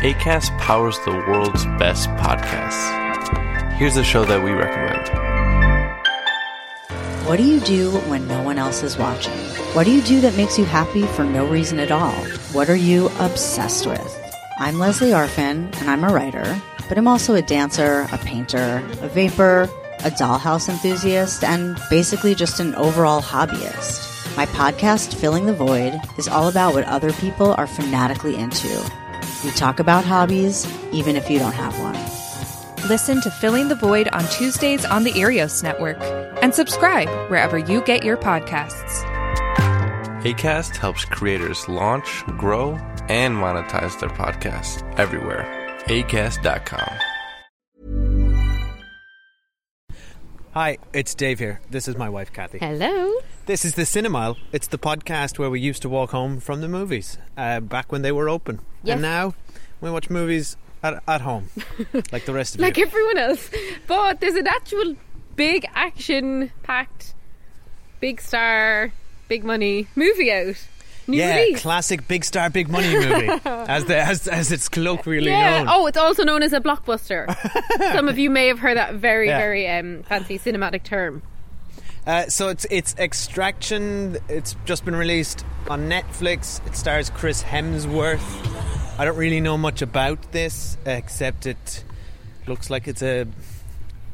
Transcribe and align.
ACAST 0.00 0.56
powers 0.56 0.98
the 1.00 1.10
world's 1.10 1.66
best 1.78 2.08
podcasts. 2.16 3.74
Here's 3.74 3.98
a 3.98 4.02
show 4.02 4.24
that 4.24 4.42
we 4.42 4.52
recommend. 4.52 5.06
What 7.28 7.36
do 7.36 7.42
you 7.42 7.60
do 7.60 7.90
when 8.08 8.26
no 8.26 8.42
one 8.42 8.56
else 8.56 8.82
is 8.82 8.96
watching? 8.96 9.36
What 9.74 9.84
do 9.84 9.90
you 9.90 10.00
do 10.00 10.22
that 10.22 10.38
makes 10.38 10.58
you 10.58 10.64
happy 10.64 11.02
for 11.02 11.22
no 11.22 11.46
reason 11.46 11.78
at 11.78 11.92
all? 11.92 12.14
What 12.54 12.70
are 12.70 12.76
you 12.76 13.10
obsessed 13.18 13.84
with? 13.84 14.34
I'm 14.58 14.78
Lesley 14.78 15.10
Arfin, 15.10 15.70
and 15.80 15.90
I'm 15.90 16.04
a 16.04 16.08
writer, 16.08 16.58
but 16.88 16.96
I'm 16.96 17.06
also 17.06 17.34
a 17.34 17.42
dancer, 17.42 18.08
a 18.10 18.16
painter, 18.16 18.82
a 19.02 19.08
vapor, 19.08 19.68
a 19.98 20.10
dollhouse 20.10 20.70
enthusiast, 20.70 21.44
and 21.44 21.78
basically 21.90 22.34
just 22.34 22.58
an 22.58 22.74
overall 22.74 23.20
hobbyist. 23.20 24.34
My 24.34 24.46
podcast, 24.46 25.12
Filling 25.12 25.44
the 25.44 25.52
Void, 25.52 26.00
is 26.16 26.26
all 26.26 26.48
about 26.48 26.72
what 26.72 26.84
other 26.84 27.12
people 27.12 27.52
are 27.58 27.66
fanatically 27.66 28.36
into. 28.36 28.90
We 29.44 29.50
talk 29.52 29.80
about 29.80 30.04
hobbies, 30.04 30.66
even 30.92 31.16
if 31.16 31.30
you 31.30 31.38
don't 31.38 31.54
have 31.54 31.78
one. 31.78 31.94
Listen 32.88 33.20
to 33.22 33.30
Filling 33.30 33.68
the 33.68 33.74
Void 33.74 34.08
on 34.08 34.24
Tuesdays 34.28 34.84
on 34.84 35.04
the 35.04 35.12
Earios 35.12 35.62
Network 35.62 35.98
and 36.42 36.54
subscribe 36.54 37.08
wherever 37.30 37.58
you 37.58 37.82
get 37.82 38.04
your 38.04 38.16
podcasts. 38.16 39.04
ACAST 40.22 40.76
helps 40.76 41.04
creators 41.04 41.68
launch, 41.68 42.24
grow, 42.36 42.72
and 43.08 43.34
monetize 43.34 43.98
their 44.00 44.10
podcasts 44.10 44.82
everywhere. 44.98 45.46
ACAST.com. 45.86 46.98
Hi, 50.52 50.78
it's 50.92 51.14
Dave 51.14 51.38
here. 51.38 51.60
This 51.70 51.86
is 51.86 51.96
my 51.96 52.08
wife, 52.08 52.32
Cathy. 52.32 52.58
Hello. 52.58 53.12
This 53.50 53.64
is 53.64 53.74
the 53.74 53.82
Cinemile. 53.82 54.36
It's 54.52 54.68
the 54.68 54.78
podcast 54.78 55.36
where 55.36 55.50
we 55.50 55.58
used 55.58 55.82
to 55.82 55.88
walk 55.88 56.12
home 56.12 56.38
from 56.38 56.60
the 56.60 56.68
movies 56.68 57.18
uh, 57.36 57.58
back 57.58 57.90
when 57.90 58.02
they 58.02 58.12
were 58.12 58.28
open. 58.28 58.60
Yes. 58.84 58.92
And 58.92 59.02
now 59.02 59.34
we 59.80 59.90
watch 59.90 60.08
movies 60.08 60.56
at, 60.84 61.02
at 61.08 61.22
home, 61.22 61.48
like 62.12 62.26
the 62.26 62.32
rest 62.32 62.54
of 62.54 62.60
Like 62.60 62.76
you. 62.76 62.86
everyone 62.86 63.18
else. 63.18 63.50
But 63.88 64.20
there's 64.20 64.36
an 64.36 64.46
actual 64.46 64.94
big 65.34 65.66
action 65.74 66.52
packed, 66.62 67.12
big 67.98 68.20
star, 68.20 68.92
big 69.26 69.42
money 69.42 69.88
movie 69.96 70.30
out. 70.30 70.54
New 71.08 71.16
yeah, 71.18 71.34
release. 71.40 71.60
classic 71.60 72.06
big 72.06 72.24
star, 72.24 72.50
big 72.50 72.68
money 72.68 72.94
movie, 72.94 73.30
as 73.44 73.84
the 73.86 73.96
as, 73.96 74.28
as 74.28 74.52
it's 74.52 74.68
colloquially 74.68 75.26
yeah. 75.26 75.64
known. 75.64 75.66
Oh, 75.68 75.86
it's 75.88 75.98
also 75.98 76.22
known 76.22 76.44
as 76.44 76.52
a 76.52 76.60
blockbuster. 76.60 77.26
Some 77.94 78.08
of 78.08 78.16
you 78.16 78.30
may 78.30 78.46
have 78.46 78.60
heard 78.60 78.76
that 78.76 78.94
very, 78.94 79.26
Yeah. 79.26 79.38
very 79.38 79.68
um, 79.68 80.04
fancy 80.04 80.38
cinematic 80.38 80.84
term. 80.84 81.22
Uh, 82.06 82.26
so 82.26 82.48
it's 82.48 82.66
it's 82.70 82.94
Extraction. 82.98 84.16
It's 84.28 84.56
just 84.64 84.84
been 84.84 84.96
released 84.96 85.44
on 85.68 85.88
Netflix. 85.88 86.64
It 86.66 86.76
stars 86.76 87.10
Chris 87.10 87.42
Hemsworth. 87.42 88.20
I 88.98 89.04
don't 89.04 89.16
really 89.16 89.40
know 89.40 89.56
much 89.58 89.82
about 89.82 90.32
this 90.32 90.76
except 90.84 91.46
it 91.46 91.84
looks 92.46 92.70
like 92.70 92.88
it's 92.88 93.02
a 93.02 93.26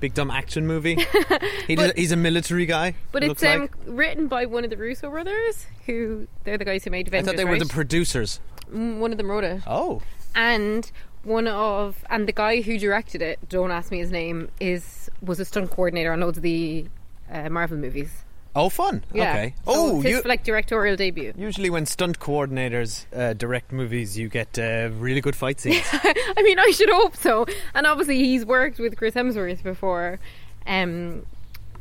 big 0.01 0.15
dumb 0.15 0.31
action 0.31 0.67
movie. 0.67 0.95
he 1.67 1.75
does, 1.75 1.93
he's 1.97 2.13
a 2.13 2.17
military 2.17 2.67
guy. 2.67 2.95
But 3.13 3.25
it 3.25 3.31
it's 3.31 3.43
um, 3.43 3.63
like. 3.63 3.73
written 3.87 4.29
by 4.29 4.47
one 4.47 4.65
of 4.65 4.71
the 4.71 4.77
Russo 4.77 5.11
brothers, 5.11 5.67
who 5.87 6.27
they're 6.45 6.59
the 6.59 6.65
guys 6.65 6.85
who 6.85 6.91
made 6.91 7.07
I 7.07 7.09
Avengers. 7.09 7.27
thought 7.27 7.37
they 7.37 7.45
were 7.45 7.53
right? 7.53 7.61
the 7.61 7.67
producers. 7.67 8.41
One 8.71 9.13
of 9.13 9.19
them 9.19 9.31
wrote 9.31 9.45
it. 9.45 9.63
Oh, 9.67 10.03
and 10.35 10.91
one 11.23 11.49
of 11.49 12.05
and 12.11 12.29
the 12.29 12.33
guy 12.33 12.61
who 12.61 12.79
directed 12.79 13.23
it 13.23 13.49
don't 13.49 13.71
ask 13.71 13.91
me 13.91 13.99
his 13.99 14.11
name 14.11 14.51
is 14.61 15.11
was 15.23 15.41
a 15.41 15.45
stunt 15.45 15.71
coordinator 15.71 16.13
on 16.13 16.21
loads 16.21 16.37
of 16.37 16.43
the 16.43 16.87
uh, 17.31 17.49
Marvel 17.49 17.79
movies. 17.79 18.25
Oh, 18.57 18.71
fun. 18.71 19.05
yeah. 19.13 19.31
Okay. 19.33 19.55
So 19.59 19.63
oh, 19.67 20.01
his 20.01 20.11
you, 20.13 20.23
like 20.23 20.43
directorial 20.43 20.97
debut. 20.97 21.35
Usually 21.37 21.69
when 21.69 21.85
stunt 21.85 22.19
coordinators 22.19 23.05
uh, 23.15 23.35
direct 23.35 23.71
movies, 23.71 24.17
you 24.17 24.31
get 24.31 24.59
uh, 24.59 24.89
really 24.95 25.21
good 25.21 25.37
fight 25.37 25.61
scenes. 25.61 25.85
I 25.93 26.43
mean 26.43 26.59
I 26.59 26.71
should 26.71 26.89
hope 26.89 27.17
so. 27.17 27.45
And 27.75 27.87
obviously 27.87 28.17
he's 28.19 28.47
worked 28.47 28.79
with 28.79 28.97
Chris 28.97 29.15
Hemsworth 29.15 29.63
before. 29.63 30.19
Um 30.67 31.27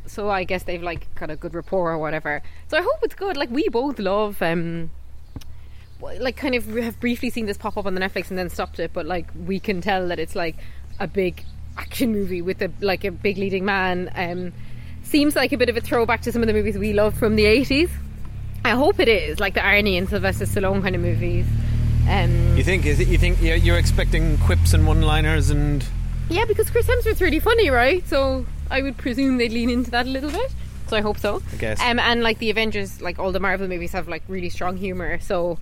so 0.06 0.30
I 0.30 0.44
guess 0.44 0.64
they've 0.64 0.84
like 0.84 1.14
got 1.16 1.32
a 1.32 1.38
good 1.38 1.56
rapport 1.56 1.94
or 1.94 1.98
whatever. 1.98 2.44
So 2.68 2.78
I 2.78 2.82
hope 2.82 3.00
it's 3.04 3.16
good. 3.16 3.38
Like 3.38 3.50
we 3.50 3.70
both 3.70 3.98
love 3.98 4.42
um 4.42 4.90
like 6.02 6.36
kind 6.36 6.56
of 6.56 6.66
have 6.66 7.00
briefly 7.00 7.30
seen 7.30 7.46
this 7.46 7.58
pop 7.58 7.78
up 7.78 7.86
on 7.86 7.96
the 7.96 8.02
Netflix 8.02 8.30
and 8.30 8.38
then 8.38 8.50
stopped 8.50 8.80
it. 8.80 8.92
But 8.92 9.06
like 9.06 9.28
we 9.46 9.62
can 9.62 9.80
tell 9.80 10.10
that 10.10 10.20
it's 10.20 10.36
like 10.36 10.58
a 11.00 11.08
big 11.08 11.42
action 11.78 12.12
movie 12.12 12.42
with 12.42 12.62
a 12.62 12.70
like 12.82 13.06
a 13.06 13.12
big 13.12 13.38
leading 13.38 13.64
man. 13.64 14.12
Um 14.14 14.52
seems 15.06 15.36
like 15.36 15.52
a 15.52 15.58
bit 15.58 15.70
of 15.70 15.78
a 15.78 15.82
throwback 15.82 16.22
to 16.22 16.32
some 16.32 16.42
of 16.42 16.48
the 16.48 16.54
movies 16.54 16.78
we 16.78 16.94
love 16.94 17.18
from 17.18 17.36
the 17.36 17.46
80s 17.46 17.90
I 18.64 18.72
hope 18.72 19.00
it 19.00 19.08
is 19.08 19.40
like 19.40 19.54
the 19.54 19.60
Arnie 19.60 19.98
and 19.98 20.10
Sylvester 20.10 20.46
Stallone 20.46 20.82
kind 20.82 20.96
of 20.96 21.02
movies 21.02 21.46
um 22.08 22.46
you 22.58 22.64
think? 22.64 22.86
Is 22.86 23.00
it? 23.00 23.08
You 23.08 23.18
think 23.18 23.42
you're, 23.42 23.58
you're 23.58 23.78
expecting 23.78 24.38
quips 24.38 24.74
and 24.74 24.88
one-liners 24.88 25.50
and? 25.50 25.84
Yeah, 26.30 26.46
because 26.46 26.70
Chris 26.70 26.88
Hemsworth's 26.88 27.22
really 27.22 27.40
funny, 27.40 27.70
right? 27.70 28.08
So 28.08 28.46
I 28.72 28.82
would 28.82 28.98
presume 28.98 29.38
they'd 29.38 29.52
lean 29.52 29.70
into 29.70 29.92
that 29.92 30.06
a 30.06 30.10
little 30.10 30.32
bit. 30.32 30.54
So 30.88 30.96
I 30.96 31.02
hope 31.02 31.18
so. 31.20 31.42
I 31.52 31.56
guess. 31.58 31.82
Um, 31.82 32.00
and 32.00 32.24
like 32.24 32.40
the 32.40 32.50
Avengers, 32.50 33.02
like 33.02 33.20
all 33.20 33.32
the 33.32 33.40
Marvel 33.40 33.68
movies 33.68 33.92
have 33.92 34.08
like 34.08 34.24
really 34.28 34.50
strong 34.50 34.78
humor. 34.78 35.20
So 35.20 35.60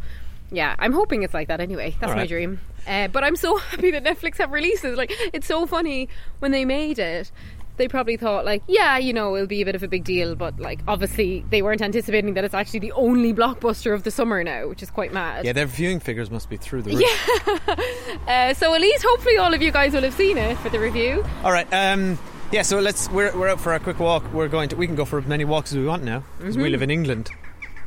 yeah, 0.52 0.76
I'm 0.78 0.94
hoping 0.94 1.24
it's 1.24 1.34
like 1.34 1.48
that 1.48 1.60
anyway. 1.60 1.96
That's 2.00 2.12
All 2.12 2.18
my 2.18 2.28
dream. 2.28 2.60
Uh, 2.86 3.08
but 3.08 3.24
I'm 3.24 3.36
so 3.36 3.58
happy 3.72 3.92
that 3.92 4.04
Netflix 4.04 4.38
have 4.38 4.52
releases. 4.52 4.98
Like 4.98 5.12
it's 5.34 5.48
so 5.48 5.66
funny 5.66 6.10
when 6.40 6.52
they 6.52 6.66
made 6.66 7.00
it. 7.00 7.32
They 7.76 7.88
probably 7.88 8.18
thought 8.18 8.46
like, 8.46 8.62
yeah, 8.68 8.98
you 9.00 9.14
know, 9.14 9.36
it'll 9.36 9.48
be 9.48 9.62
a 9.62 9.66
bit 9.66 9.74
of 9.74 9.82
a 9.82 9.88
big 9.88 10.04
deal, 10.04 10.36
but 10.36 10.60
like 10.60 10.80
obviously 10.88 11.44
they 11.50 11.62
weren't 11.64 11.82
anticipating 11.82 12.36
that 12.36 12.44
it's 12.44 12.54
actually 12.54 12.82
the 12.82 12.92
only 12.92 13.34
blockbuster 13.34 13.94
of 13.96 14.04
the 14.04 14.12
summer 14.12 14.44
now, 14.44 14.68
which 14.68 14.84
is 14.84 14.92
quite 14.92 15.12
mad. 15.12 15.44
Yeah, 15.46 15.54
their 15.54 15.66
viewing 15.66 16.00
figures 16.00 16.30
must 16.30 16.50
be 16.50 16.58
through 16.58 16.84
the 16.84 16.96
roof. 16.96 17.80
Uh, 18.28 18.54
so 18.54 18.74
at 18.74 18.80
least 18.80 19.04
hopefully 19.04 19.38
all 19.38 19.54
of 19.54 19.62
you 19.62 19.72
guys 19.72 19.92
will 19.94 20.02
have 20.02 20.14
seen 20.14 20.38
it 20.38 20.58
for 20.60 20.70
the 20.70 20.80
review. 20.80 21.26
All 21.44 21.52
right. 21.52 21.68
Um, 21.74 22.18
yeah. 22.52 22.62
So 22.62 22.80
let's. 22.80 23.10
We're, 23.10 23.36
we're 23.38 23.50
out 23.50 23.60
for 23.60 23.74
a 23.74 23.80
quick 23.80 24.00
walk. 24.00 24.32
We're 24.32 24.48
going 24.48 24.70
to. 24.70 24.76
We 24.78 24.88
can 24.88 24.96
go 24.96 25.04
for 25.04 25.20
as 25.20 25.26
many 25.26 25.44
walks 25.44 25.72
as 25.74 25.78
we 25.78 25.86
want 25.86 26.04
now 26.04 26.24
because 26.38 26.56
Mm-hmm. 26.56 26.64
we 26.64 26.70
live 26.70 26.82
in 26.84 26.90
England, 26.90 27.30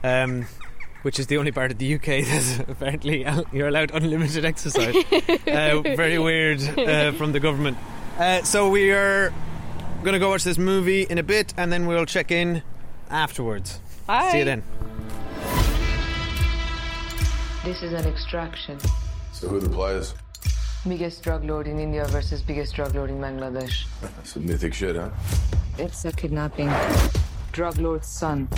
um, 0.04 0.46
which 1.02 1.18
is 1.18 1.28
the 1.28 1.38
only 1.38 1.52
part 1.52 1.70
of 1.70 1.78
the 1.78 1.94
UK 1.94 2.04
that's 2.26 2.58
apparently 2.68 3.26
you're 3.52 3.68
allowed 3.68 3.92
unlimited 3.94 4.44
exercise. 4.44 4.94
uh, 5.46 5.80
very 5.96 6.18
weird 6.18 6.60
uh, 6.78 7.12
from 7.12 7.32
the 7.32 7.40
government. 7.40 7.78
Uh, 8.18 8.42
so 8.42 8.68
we 8.68 8.90
are 8.92 9.32
going 10.02 10.12
to 10.12 10.18
go 10.18 10.30
watch 10.30 10.44
this 10.44 10.58
movie 10.58 11.02
in 11.02 11.18
a 11.18 11.22
bit, 11.22 11.54
and 11.56 11.72
then 11.72 11.86
we'll 11.86 12.06
check 12.06 12.30
in 12.30 12.62
afterwards. 13.10 13.80
Bye. 14.06 14.30
See 14.30 14.38
you 14.38 14.44
then. 14.44 14.62
This 17.64 17.82
is 17.82 17.92
an 17.92 18.06
extraction. 18.06 18.78
So 19.32 19.48
who 19.48 19.56
are 19.56 19.60
the 19.60 19.68
players? 19.68 20.14
Biggest 20.86 21.22
drug 21.24 21.44
lord 21.44 21.66
in 21.66 21.80
India 21.80 22.04
versus 22.06 22.40
biggest 22.40 22.74
drug 22.74 22.94
lord 22.94 23.10
in 23.10 23.18
Bangladesh. 23.18 23.86
Some 24.22 24.46
mythic 24.46 24.72
shit, 24.72 24.94
huh? 24.94 25.10
It's 25.78 26.04
a 26.04 26.12
kidnapping. 26.12 26.70
Drug 27.50 27.78
lord's 27.78 28.06
son. 28.06 28.48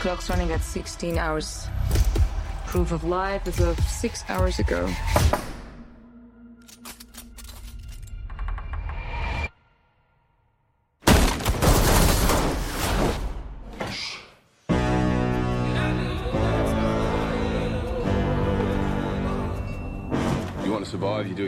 Clock's 0.00 0.30
running 0.30 0.50
at 0.50 0.62
16 0.62 1.18
hours. 1.18 1.66
Proof 2.66 2.92
of 2.92 3.04
life 3.04 3.46
as 3.46 3.60
of 3.60 3.78
six 3.80 4.24
hours 4.28 4.58
ago. 4.58 4.90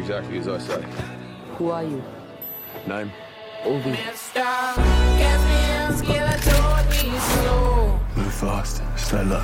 Exactly 0.06 0.38
as 0.38 0.46
I 0.46 0.58
say. 0.58 0.84
Who 1.56 1.70
are 1.70 1.82
you? 1.82 2.00
Name? 2.86 3.10
Ovi. 3.64 3.90
Move 8.16 8.34
fast, 8.34 8.82
stay 8.96 9.24
low. 9.24 9.42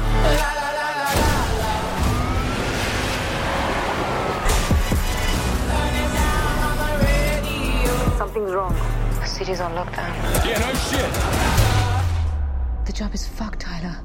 Something's 8.17 8.53
wrong. 8.53 8.73
The 9.19 9.26
city's 9.26 9.61
on 9.61 9.73
lockdown. 9.73 10.14
Yeah, 10.47 10.61
no 10.61 10.73
shit. 10.75 11.11
The 12.87 12.93
job 12.93 13.12
is 13.14 13.26
fucked, 13.26 13.59
Tyler. 13.59 13.97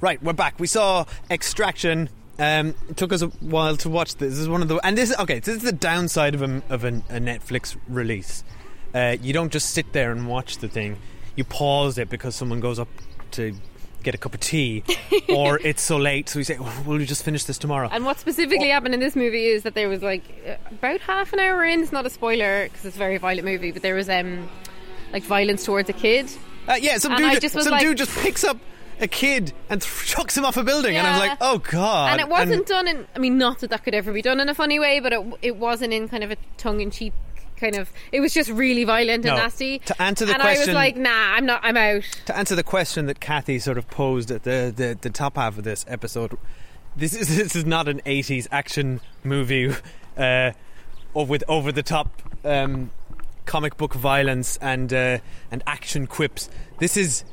Right, 0.00 0.20
we're 0.20 0.32
back. 0.32 0.58
We 0.58 0.66
saw 0.66 1.04
Extraction. 1.30 2.08
Um, 2.38 2.74
it 2.88 2.96
took 2.96 3.12
us 3.12 3.22
a 3.22 3.28
while 3.28 3.76
to 3.78 3.88
watch 3.88 4.16
this. 4.16 4.32
This 4.32 4.38
is 4.40 4.48
one 4.48 4.62
of 4.62 4.68
the 4.68 4.76
and 4.84 4.98
this 4.98 5.10
is 5.10 5.16
okay. 5.18 5.38
This 5.38 5.56
is 5.56 5.62
the 5.62 5.72
downside 5.72 6.34
of 6.34 6.42
a 6.42 6.62
of 6.68 6.84
a, 6.84 6.88
a 6.88 7.20
Netflix 7.20 7.76
release. 7.88 8.42
Uh, 8.94 9.16
you 9.20 9.32
don't 9.32 9.52
just 9.52 9.70
sit 9.70 9.92
there 9.92 10.10
and 10.12 10.28
watch 10.28 10.58
the 10.58 10.68
thing. 10.68 10.96
You 11.36 11.44
pause 11.44 11.98
it 11.98 12.08
because 12.08 12.34
someone 12.34 12.60
goes 12.60 12.78
up 12.78 12.88
to 13.32 13.56
get 14.02 14.14
a 14.14 14.18
cup 14.18 14.34
of 14.34 14.40
tea, 14.40 14.84
or 15.28 15.58
it's 15.60 15.82
so 15.82 15.96
late. 15.96 16.28
So 16.28 16.38
we 16.38 16.44
say, 16.44 16.56
oh, 16.60 16.82
"Will 16.86 17.00
you 17.00 17.06
just 17.06 17.24
finish 17.24 17.44
this 17.44 17.58
tomorrow?" 17.58 17.88
And 17.90 18.04
what 18.04 18.18
specifically 18.18 18.68
happened 18.68 18.94
in 18.94 19.00
this 19.00 19.16
movie 19.16 19.46
is 19.46 19.62
that 19.62 19.74
there 19.74 19.88
was 19.88 20.02
like 20.02 20.22
about 20.70 21.00
half 21.00 21.32
an 21.32 21.38
hour 21.38 21.64
in. 21.64 21.82
It's 21.82 21.92
not 21.92 22.06
a 22.06 22.10
spoiler 22.10 22.64
because 22.64 22.84
it's 22.84 22.96
a 22.96 22.98
very 22.98 23.18
violent 23.18 23.46
movie, 23.46 23.70
but 23.72 23.82
there 23.82 23.94
was 23.94 24.08
um 24.08 24.48
like 25.12 25.22
violence 25.22 25.64
towards 25.64 25.88
a 25.88 25.92
kid. 25.92 26.30
Uh, 26.66 26.74
yeah, 26.80 26.98
some 26.98 27.14
dude, 27.16 27.40
just 27.40 27.60
some 27.60 27.70
like- 27.70 27.82
dude 27.82 27.98
just 27.98 28.16
picks 28.18 28.42
up 28.42 28.56
a 29.00 29.08
kid 29.08 29.52
and 29.68 29.82
chucks 29.82 30.36
him 30.36 30.44
off 30.44 30.56
a 30.56 30.62
building, 30.64 30.96
and 30.96 31.06
I 31.06 31.10
was 31.12 31.20
Yeah. 31.22 31.28
like, 31.30 31.38
"Oh 31.40 31.58
God!" 31.58 32.12
and 32.12 32.20
it 32.20 32.28
wasn't 32.28 32.66
done 32.66 32.86
in. 32.88 33.06
I 33.14 33.18
mean, 33.18 33.38
not 33.38 33.60
that 33.60 33.70
that 33.70 33.84
could 33.84 33.94
ever 33.94 34.12
be 34.12 34.22
done 34.22 34.40
in 34.40 34.48
a 34.48 34.54
funny 34.54 34.78
way, 34.78 35.00
but 35.00 35.12
it 35.12 35.20
it 35.42 35.56
wasn't 35.56 35.92
in 35.92 36.08
kind 36.08 36.22
of 36.24 36.30
a 36.30 36.36
tongue 36.56 36.80
in 36.80 36.90
cheek 36.90 37.12
kind 37.56 37.76
of. 37.76 37.90
It 38.12 38.20
was 38.20 38.32
just 38.34 38.50
really 38.50 38.84
violent 38.84 39.24
and 39.24 39.36
No. 39.36 39.42
nasty. 39.42 39.78
To 39.80 40.02
answer 40.02 40.24
the 40.24 40.34
and 40.34 40.42
I 40.42 40.58
was 40.58 40.68
like, 40.68 40.96
nah, 40.96 41.34
I'm 41.34 41.46
not. 41.46 41.60
I'm 41.62 41.76
out. 41.76 42.02
to 42.26 42.36
answer 42.36 42.54
the 42.56 42.62
question 42.64 43.06
that 43.06 43.20
Cathy 43.20 43.58
sort 43.58 43.78
of 43.78 43.88
posed 43.90 44.30
at 44.30 44.42
the, 44.42 44.72
the, 44.74 44.98
the 45.00 45.10
top 45.10 45.36
half 45.36 45.56
of 45.56 45.64
this 45.64 45.84
episode, 45.88 46.36
this 46.96 47.14
is 47.14 47.28
this 47.36 47.54
is 47.56 47.64
not 47.64 47.88
an 47.88 48.00
'80s 48.06 48.48
action 48.50 49.00
movie 49.22 49.72
uh, 50.16 50.50
or 51.14 51.26
with 51.26 51.44
over 51.48 51.70
the 51.72 51.82
top 51.82 52.22
um, 52.44 52.90
comic 53.46 53.76
book 53.76 53.94
violence 53.94 54.56
and 54.60 54.92
uh, 54.92 55.18
and 55.50 55.62
action 55.66 56.06
quips. 56.06 56.48
This 56.78 56.96
is 56.96 57.24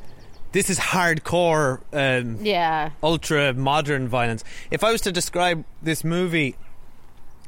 this 0.51 0.69
is 0.69 0.77
hardcore, 0.79 1.79
um, 1.93 2.37
Yeah. 2.41 2.91
ultra 3.01 3.53
modern 3.53 4.07
violence. 4.07 4.43
If 4.69 4.83
I 4.83 4.91
was 4.91 5.01
to 5.01 5.11
describe 5.11 5.63
this 5.81 6.03
movie 6.03 6.55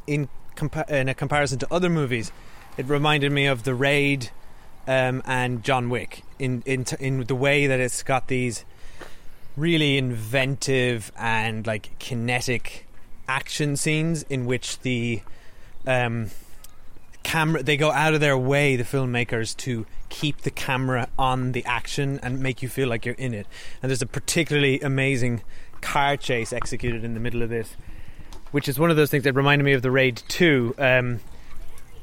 in 0.08 0.30
compa- 0.56 0.90
in 0.90 1.10
a 1.10 1.14
comparison 1.14 1.60
to 1.60 1.68
other 1.72 1.90
movies, 1.90 2.32
it 2.78 2.86
reminded 2.88 3.32
me 3.32 3.46
of 3.46 3.64
The 3.64 3.74
Raid 3.76 4.30
um, 4.88 5.22
and 5.26 5.64
John 5.64 5.90
Wick 5.90 6.24
in 6.40 6.62
in 6.66 6.84
t- 6.86 6.98
in 7.00 7.24
the 7.26 7.36
way 7.36 7.68
that 7.68 7.80
it's 7.80 8.04
got 8.04 8.28
these 8.28 8.66
really 9.56 9.98
inventive 9.98 11.12
and 11.18 11.66
like 11.68 11.98
kinetic 12.00 12.86
action 13.28 13.78
scenes 13.78 14.24
in 14.24 14.46
which 14.46 14.80
the 14.80 15.22
um, 15.88 16.32
camera 17.24 17.64
they 17.64 17.78
go 17.78 17.92
out 17.92 18.14
of 18.14 18.20
their 18.20 18.38
way 18.38 18.76
the 18.76 18.84
filmmakers 18.84 19.56
to 19.58 19.86
keep 20.10 20.42
the 20.42 20.52
camera 20.52 21.08
on 21.18 21.54
the 21.54 21.66
action 21.66 22.20
and 22.22 22.40
make 22.40 22.62
you 22.62 22.70
feel 22.70 22.88
like 22.88 23.06
you're 23.06 23.16
in 23.16 23.34
it. 23.34 23.48
And 23.82 23.90
there's 23.90 24.02
a 24.02 24.08
particularly 24.08 24.80
amazing 24.82 25.42
car 25.82 26.16
chase 26.18 26.54
executed 26.54 27.04
in 27.04 27.14
the 27.14 27.20
middle 27.20 27.42
of 27.42 27.50
this 27.50 27.76
which 28.54 28.70
is 28.70 28.80
one 28.80 28.92
of 28.92 28.96
those 28.96 29.10
things 29.10 29.24
that 29.24 29.34
reminded 29.34 29.66
me 29.66 29.74
of 29.74 29.82
the 29.82 29.90
raid 29.90 30.22
2 30.28 30.76
um, 30.78 31.20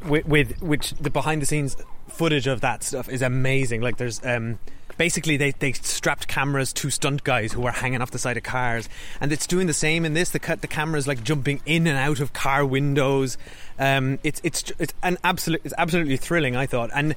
with, 0.05 0.27
with 0.27 0.61
which 0.61 0.91
the 0.95 1.09
behind 1.09 1.41
the 1.41 1.47
scenes 1.47 1.77
footage 2.09 2.49
of 2.49 2.61
that 2.61 2.83
stuff 2.83 3.09
is 3.09 3.23
amazing. 3.23 3.81
Like 3.81 3.99
there's 3.99 4.21
um, 4.25 4.59
basically 5.01 5.39
they, 5.39 5.53
they 5.53 5.73
strapped 5.73 6.29
cameras 6.29 6.75
to 6.75 6.91
stunt 6.91 7.25
guys 7.25 7.53
who 7.53 7.63
were 7.63 7.71
hanging 7.71 8.03
off 8.03 8.11
the 8.11 8.19
side 8.19 8.37
of 8.37 8.43
cars 8.43 8.87
and 9.19 9.33
it's 9.33 9.47
doing 9.47 9.67
the 9.67 9.73
same 9.73 10.05
in 10.05 10.13
this 10.13 10.29
the, 10.29 10.59
the 10.61 10.67
camera's 10.67 11.09
like 11.09 11.25
jumping 11.25 11.59
in 11.65 11.87
and 11.87 11.97
out 11.97 12.21
of 12.21 12.35
car 12.35 12.67
windows 12.67 13.39
um, 13.79 14.19
it's 14.23 14.43
it's 14.45 14.71
it's 14.79 14.93
an 15.03 15.17
absolute 15.25 15.63
it's 15.65 15.73
absolutely 15.79 16.19
thrilling 16.19 16.55
I 16.55 16.67
thought 16.67 16.91
and 16.93 17.15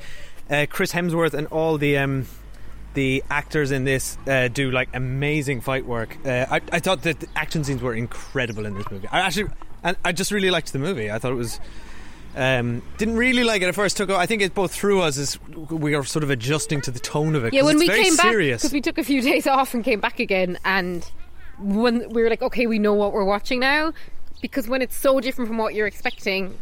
uh, 0.50 0.66
Chris 0.70 0.94
Hemsworth 0.94 1.34
and 1.34 1.46
all 1.48 1.78
the 1.78 1.98
um, 1.98 2.26
the 2.94 3.22
actors 3.30 3.72
in 3.72 3.84
this 3.84 4.18
uh, 4.28 4.48
do 4.48 4.72
like 4.72 4.88
amazing 4.94 5.60
fight 5.60 5.86
work. 5.86 6.18
Uh, 6.26 6.46
I, 6.50 6.62
I 6.72 6.80
thought 6.80 7.02
that 7.02 7.20
the 7.20 7.28
action 7.36 7.66
scenes 7.66 7.82
were 7.82 7.94
incredible 7.94 8.66
in 8.66 8.76
this 8.76 8.90
movie. 8.92 9.10
I 9.12 9.20
actually, 9.20 9.50
and 9.84 9.98
I 10.06 10.14
just 10.14 10.32
really 10.32 10.52
liked 10.52 10.72
the 10.72 10.80
movie. 10.80 11.12
I 11.12 11.20
thought 11.20 11.34
it 11.34 11.36
was. 11.36 11.60
Um, 12.36 12.82
didn't 12.98 13.16
really 13.16 13.44
like 13.44 13.62
it 13.62 13.68
at 13.68 13.76
first. 13.76 13.98
Took 13.98 14.10
I 14.10 14.26
think 14.26 14.42
it 14.42 14.54
both 14.54 14.74
threw 14.74 15.02
us 15.02 15.18
as 15.18 15.40
we 15.70 15.94
are 15.94 16.04
sort 16.04 16.24
of 16.24 16.30
adjusting 16.30 16.82
to 16.82 16.92
the 16.92 17.00
tone 17.00 17.36
of 17.36 17.46
it. 17.46 17.54
Yeah, 17.54 17.64
when 17.64 17.78
we 17.78 17.88
came 17.88 18.16
back 18.16 18.32
serious. 18.32 18.62
because 18.62 18.74
we 18.74 18.82
took 18.82 18.98
a 18.98 19.04
few 19.04 19.22
days 19.32 19.46
off 19.46 19.74
and 19.74 19.84
came 19.84 20.00
back 20.00 20.20
again, 20.20 20.58
and 20.66 21.10
when 21.60 22.10
we 22.10 22.24
were 22.24 22.30
like, 22.30 22.42
okay, 22.42 22.66
we 22.66 22.80
know 22.80 22.94
what 22.94 23.14
we're 23.14 23.24
watching 23.24 23.60
now, 23.60 23.94
because 24.42 24.68
when 24.68 24.82
it's 24.82 24.98
so 24.98 25.20
different 25.20 25.48
from 25.48 25.58
what 25.58 25.76
you're 25.76 25.88
expecting, 25.88 26.58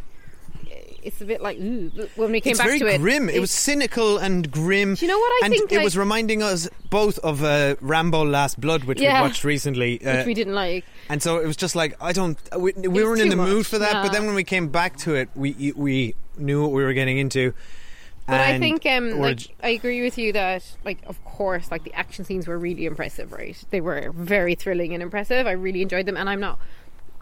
it's 1.04 1.22
a 1.22 1.26
bit 1.26 1.42
like 1.42 1.58
ooh. 1.60 1.92
When 2.16 2.32
we 2.32 2.42
came 2.42 2.52
it's 2.52 2.60
back 2.60 2.80
to 2.80 2.88
it, 2.88 3.00
grim. 3.00 3.30
It, 3.30 3.40
was 3.40 3.52
cynical 3.52 4.18
and 4.18 4.50
grim. 4.52 4.96
Do 4.96 5.06
you 5.06 5.12
know 5.12 5.18
what 5.18 5.44
I 5.44 5.46
and 5.46 5.54
think, 5.54 5.72
It 5.72 5.84
was 5.84 5.98
reminding 5.98 6.44
us 6.44 6.70
both 6.90 7.20
of 7.20 7.44
uh, 7.44 7.76
Rambo: 7.82 8.26
Last 8.26 8.60
Blood, 8.60 8.84
which 8.86 9.00
Yeah. 9.00 9.22
we 9.22 9.28
watched 9.28 9.44
recently. 9.44 10.04
Uh, 10.06 10.18
which 10.18 10.26
we 10.28 10.34
didn't 10.34 10.56
like. 10.56 10.86
And 11.10 11.22
so 11.22 11.40
it 11.40 11.48
was 11.48 11.58
just 11.58 11.76
like 11.76 11.96
I 12.02 12.12
don't. 12.14 12.38
We, 12.58 12.74
we 12.74 13.04
weren't 13.04 13.22
in 13.22 13.30
the 13.30 13.36
mood 13.36 13.66
for 13.66 13.80
that. 13.80 14.04
But 14.04 14.12
then 14.12 14.26
when 14.26 14.36
we 14.36 14.44
came 14.44 14.70
back 14.70 14.98
to 15.00 15.16
it, 15.16 15.30
we 15.36 15.74
we 15.76 16.16
knew 16.38 16.62
what 16.62 16.72
we 16.72 16.84
were 16.84 16.94
getting 16.94 17.18
into. 17.18 17.54
But 18.28 18.40
I 18.40 18.60
think, 18.60 18.86
um, 18.86 19.20
like, 19.20 19.54
I 19.62 19.70
agree 19.70 20.02
with 20.04 20.18
you 20.18 20.32
that, 20.34 20.64
like, 20.86 21.00
of 21.06 21.22
course, 21.26 21.70
like 21.70 21.84
the 21.84 21.94
action 21.94 22.24
scenes 22.24 22.48
were 22.48 22.58
really 22.58 22.86
impressive, 22.86 23.34
right? 23.34 23.62
They 23.72 23.82
were 23.82 24.12
very 24.16 24.56
thrilling 24.56 24.94
and 24.94 25.04
impressive. 25.04 25.48
I 25.48 25.52
really 25.52 25.82
enjoyed 25.82 26.06
them, 26.06 26.16
and 26.16 26.30
I'm 26.30 26.40
not, 26.40 26.60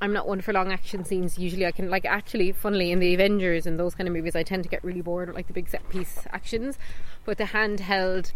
I'm 0.01 0.13
not 0.13 0.27
one 0.27 0.41
for 0.41 0.53
long 0.53 0.71
action 0.71 1.03
scenes. 1.03 1.37
Usually, 1.37 1.65
I 1.65 1.71
can 1.71 1.89
like 1.89 2.05
actually, 2.05 2.51
funnily, 2.51 2.91
in 2.91 2.99
the 2.99 3.13
Avengers 3.13 3.65
and 3.65 3.79
those 3.79 3.95
kind 3.95 4.07
of 4.07 4.13
movies, 4.13 4.35
I 4.35 4.43
tend 4.43 4.63
to 4.63 4.69
get 4.69 4.83
really 4.83 5.01
bored 5.01 5.27
with 5.27 5.35
like 5.35 5.47
the 5.47 5.53
big 5.53 5.67
set 5.69 5.87
piece 5.89 6.19
actions. 6.31 6.77
But 7.25 7.37
the 7.37 7.43
handheld, 7.45 8.31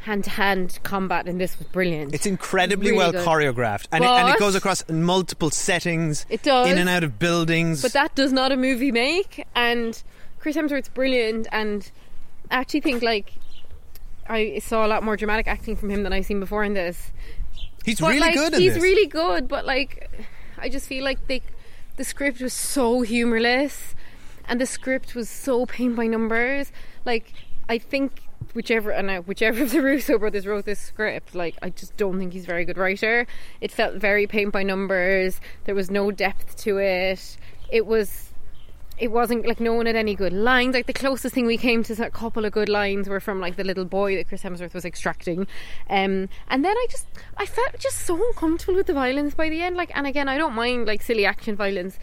hand 0.00 0.24
to 0.24 0.30
hand 0.30 0.78
combat 0.84 1.26
in 1.26 1.38
this 1.38 1.58
was 1.58 1.66
brilliant. 1.68 2.14
it's 2.14 2.26
incredibly 2.26 2.92
Really 2.92 2.98
well 2.98 3.12
good. 3.12 3.26
choreographed, 3.26 3.88
and 3.90 4.04
it, 4.04 4.06
and 4.08 4.28
it 4.28 4.38
goes 4.38 4.54
across 4.54 4.88
multiple 4.88 5.50
settings. 5.50 6.24
It 6.28 6.42
does. 6.42 6.68
in 6.68 6.78
and 6.78 6.88
out 6.88 7.02
of 7.02 7.18
buildings. 7.18 7.82
But 7.82 7.92
that 7.94 8.14
does 8.14 8.32
not 8.32 8.52
a 8.52 8.56
movie 8.56 8.92
make. 8.92 9.44
And 9.56 10.00
Chris 10.38 10.56
Hemsworth's 10.56 10.88
brilliant. 10.90 11.48
And 11.50 11.90
I 12.50 12.56
actually 12.58 12.80
think 12.82 13.02
like 13.02 13.32
I 14.28 14.60
saw 14.60 14.86
a 14.86 14.88
lot 14.88 15.02
more 15.02 15.16
dramatic 15.16 15.48
acting 15.48 15.74
from 15.74 15.90
him 15.90 16.04
than 16.04 16.12
I've 16.12 16.26
seen 16.26 16.38
before 16.38 16.62
in 16.62 16.74
this. 16.74 17.10
he's 17.84 17.98
But 18.00 18.08
really 18.08 18.20
like, 18.20 18.34
good 18.34 18.54
in 18.54 18.60
he's 18.60 18.74
this. 18.74 18.82
really 18.82 19.08
good. 19.08 19.48
But 19.48 19.66
like, 19.66 20.08
I 20.58 20.68
just 20.68 20.86
feel 20.86 21.04
like 21.04 21.26
they, 21.26 21.42
the 21.96 22.04
script 22.04 22.40
was 22.40 22.52
so 22.52 23.02
humorless, 23.02 23.94
and 24.48 24.60
the 24.60 24.66
script 24.66 25.14
was 25.14 25.28
so 25.28 25.66
paint 25.66 25.96
by 25.96 26.06
numbers. 26.06 26.72
Like, 27.04 27.32
I 27.68 27.78
think. 27.78 28.22
Whichever 28.52 28.90
and 28.90 29.10
uh, 29.10 29.20
whichever 29.22 29.62
of 29.62 29.72
the 29.72 29.80
Russo 29.82 30.18
brothers 30.18 30.46
wrote 30.46 30.66
this 30.66 30.78
script, 30.78 31.34
like 31.34 31.56
I 31.62 31.70
just 31.70 31.96
don't 31.96 32.18
think 32.18 32.34
he's 32.34 32.44
a 32.44 32.46
very 32.46 32.64
good 32.66 32.76
writer. 32.76 33.26
It 33.60 33.72
felt 33.72 33.94
very 33.96 34.26
paint 34.26 34.52
by 34.52 34.62
numbers. 34.62 35.40
There 35.64 35.74
was 35.74 35.90
no 35.90 36.10
depth 36.10 36.56
to 36.58 36.78
it. 36.78 37.38
It 37.70 37.86
was 37.86 38.25
it 38.98 39.10
wasn't 39.12 39.46
like 39.46 39.60
no 39.60 39.74
one 39.74 39.86
had 39.86 39.96
any 39.96 40.14
good 40.14 40.32
lines. 40.32 40.74
Like 40.74 40.86
the 40.86 40.92
closest 40.92 41.34
thing 41.34 41.46
we 41.46 41.58
came 41.58 41.82
to 41.84 42.04
a 42.04 42.10
couple 42.10 42.44
of 42.44 42.52
good 42.52 42.68
lines 42.68 43.08
were 43.08 43.20
from 43.20 43.40
like 43.40 43.56
the 43.56 43.64
little 43.64 43.84
boy 43.84 44.16
that 44.16 44.28
Chris 44.28 44.42
Hemsworth 44.42 44.72
was 44.72 44.84
extracting. 44.84 45.46
Um, 45.90 46.28
and 46.48 46.64
then 46.64 46.76
I 46.76 46.86
just 46.90 47.06
I 47.36 47.46
felt 47.46 47.78
just 47.78 47.98
so 47.98 48.16
uncomfortable 48.28 48.74
with 48.74 48.86
the 48.86 48.94
violence 48.94 49.34
by 49.34 49.50
the 49.50 49.62
end. 49.62 49.76
Like, 49.76 49.90
and 49.94 50.06
again, 50.06 50.28
I 50.28 50.38
don't 50.38 50.54
mind 50.54 50.86
like 50.86 51.02
silly 51.02 51.26
action 51.26 51.56
violence, 51.56 51.98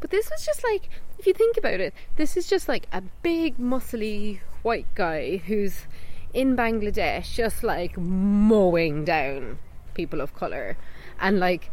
but 0.00 0.10
this 0.10 0.30
was 0.30 0.44
just 0.46 0.62
like 0.62 0.88
if 1.18 1.26
you 1.26 1.32
think 1.32 1.56
about 1.56 1.80
it, 1.80 1.94
this 2.16 2.36
is 2.36 2.48
just 2.48 2.68
like 2.68 2.86
a 2.92 3.02
big 3.22 3.58
muscly 3.58 4.40
white 4.62 4.86
guy 4.94 5.38
who's 5.38 5.86
in 6.32 6.56
Bangladesh, 6.56 7.34
just 7.34 7.64
like 7.64 7.98
mowing 7.98 9.04
down 9.04 9.58
people 9.94 10.20
of 10.20 10.34
color, 10.34 10.76
and 11.18 11.40
like 11.40 11.70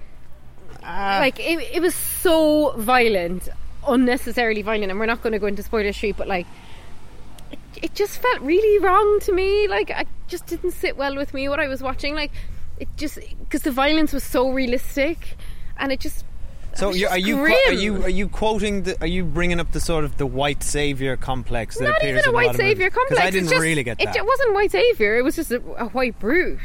like 0.82 1.40
it, 1.40 1.60
it 1.74 1.82
was 1.82 1.94
so 1.94 2.72
violent 2.78 3.50
unnecessarily 3.88 4.62
violent 4.62 4.90
and 4.92 5.00
we're 5.00 5.06
not 5.06 5.22
going 5.22 5.34
to 5.34 5.40
go 5.40 5.48
into 5.48 5.64
spoiler 5.64 5.92
street 5.94 6.16
but 6.18 6.28
like 6.28 6.46
it, 7.52 7.60
it 7.82 7.94
just 7.96 8.20
felt 8.22 8.42
really 8.42 8.80
wrong 8.80 9.20
to 9.22 9.32
me 9.32 9.68
like 9.68 9.92
i 9.92 10.06
just 10.28 10.46
didn't 10.48 10.72
sit 10.72 10.96
well 10.98 11.16
with 11.16 11.34
me 11.34 11.48
what 11.50 11.60
i 11.60 11.68
was 11.68 11.82
watching 11.84 12.16
like 12.16 12.32
it 12.80 12.88
just 12.98 13.20
because 13.40 13.62
the 13.64 13.72
violence 13.72 14.14
was 14.14 14.24
so 14.24 14.50
realistic 14.52 15.38
and 15.78 15.92
it 15.92 16.00
just 16.00 16.26
So 16.76 16.92
you, 16.92 17.02
just 17.02 17.12
are 17.14 17.18
you 17.20 17.36
grim. 17.36 17.58
are 17.68 17.74
you 17.74 18.04
are 18.04 18.10
you 18.10 18.28
quoting 18.30 18.84
the, 18.84 19.00
are 19.02 19.08
you 19.08 19.24
bringing 19.24 19.60
up 19.60 19.72
the 19.74 19.80
sort 19.80 20.04
of 20.06 20.18
the 20.18 20.26
white 20.26 20.64
savior 20.64 21.16
complex 21.18 21.78
that 21.78 21.84
not 21.90 21.98
appears 21.98 22.20
even 22.22 22.30
a 22.30 22.34
white 22.34 22.48
lot 22.48 22.56
of 22.56 22.62
savior 22.62 22.86
movies? 22.86 22.96
complex 22.98 23.22
I 23.22 23.30
didn't 23.32 23.50
just- 23.50 23.62
really 23.62 23.84
get 23.84 23.98
that. 24.00 24.16
it, 24.16 24.20
it 24.20 24.26
wasn't 24.26 24.54
white 24.56 24.72
savior 24.72 25.16
it 25.18 25.24
was 25.24 25.36
just 25.36 25.52
a, 25.52 25.62
a 25.78 25.86
white 25.90 26.18
brute 26.20 26.60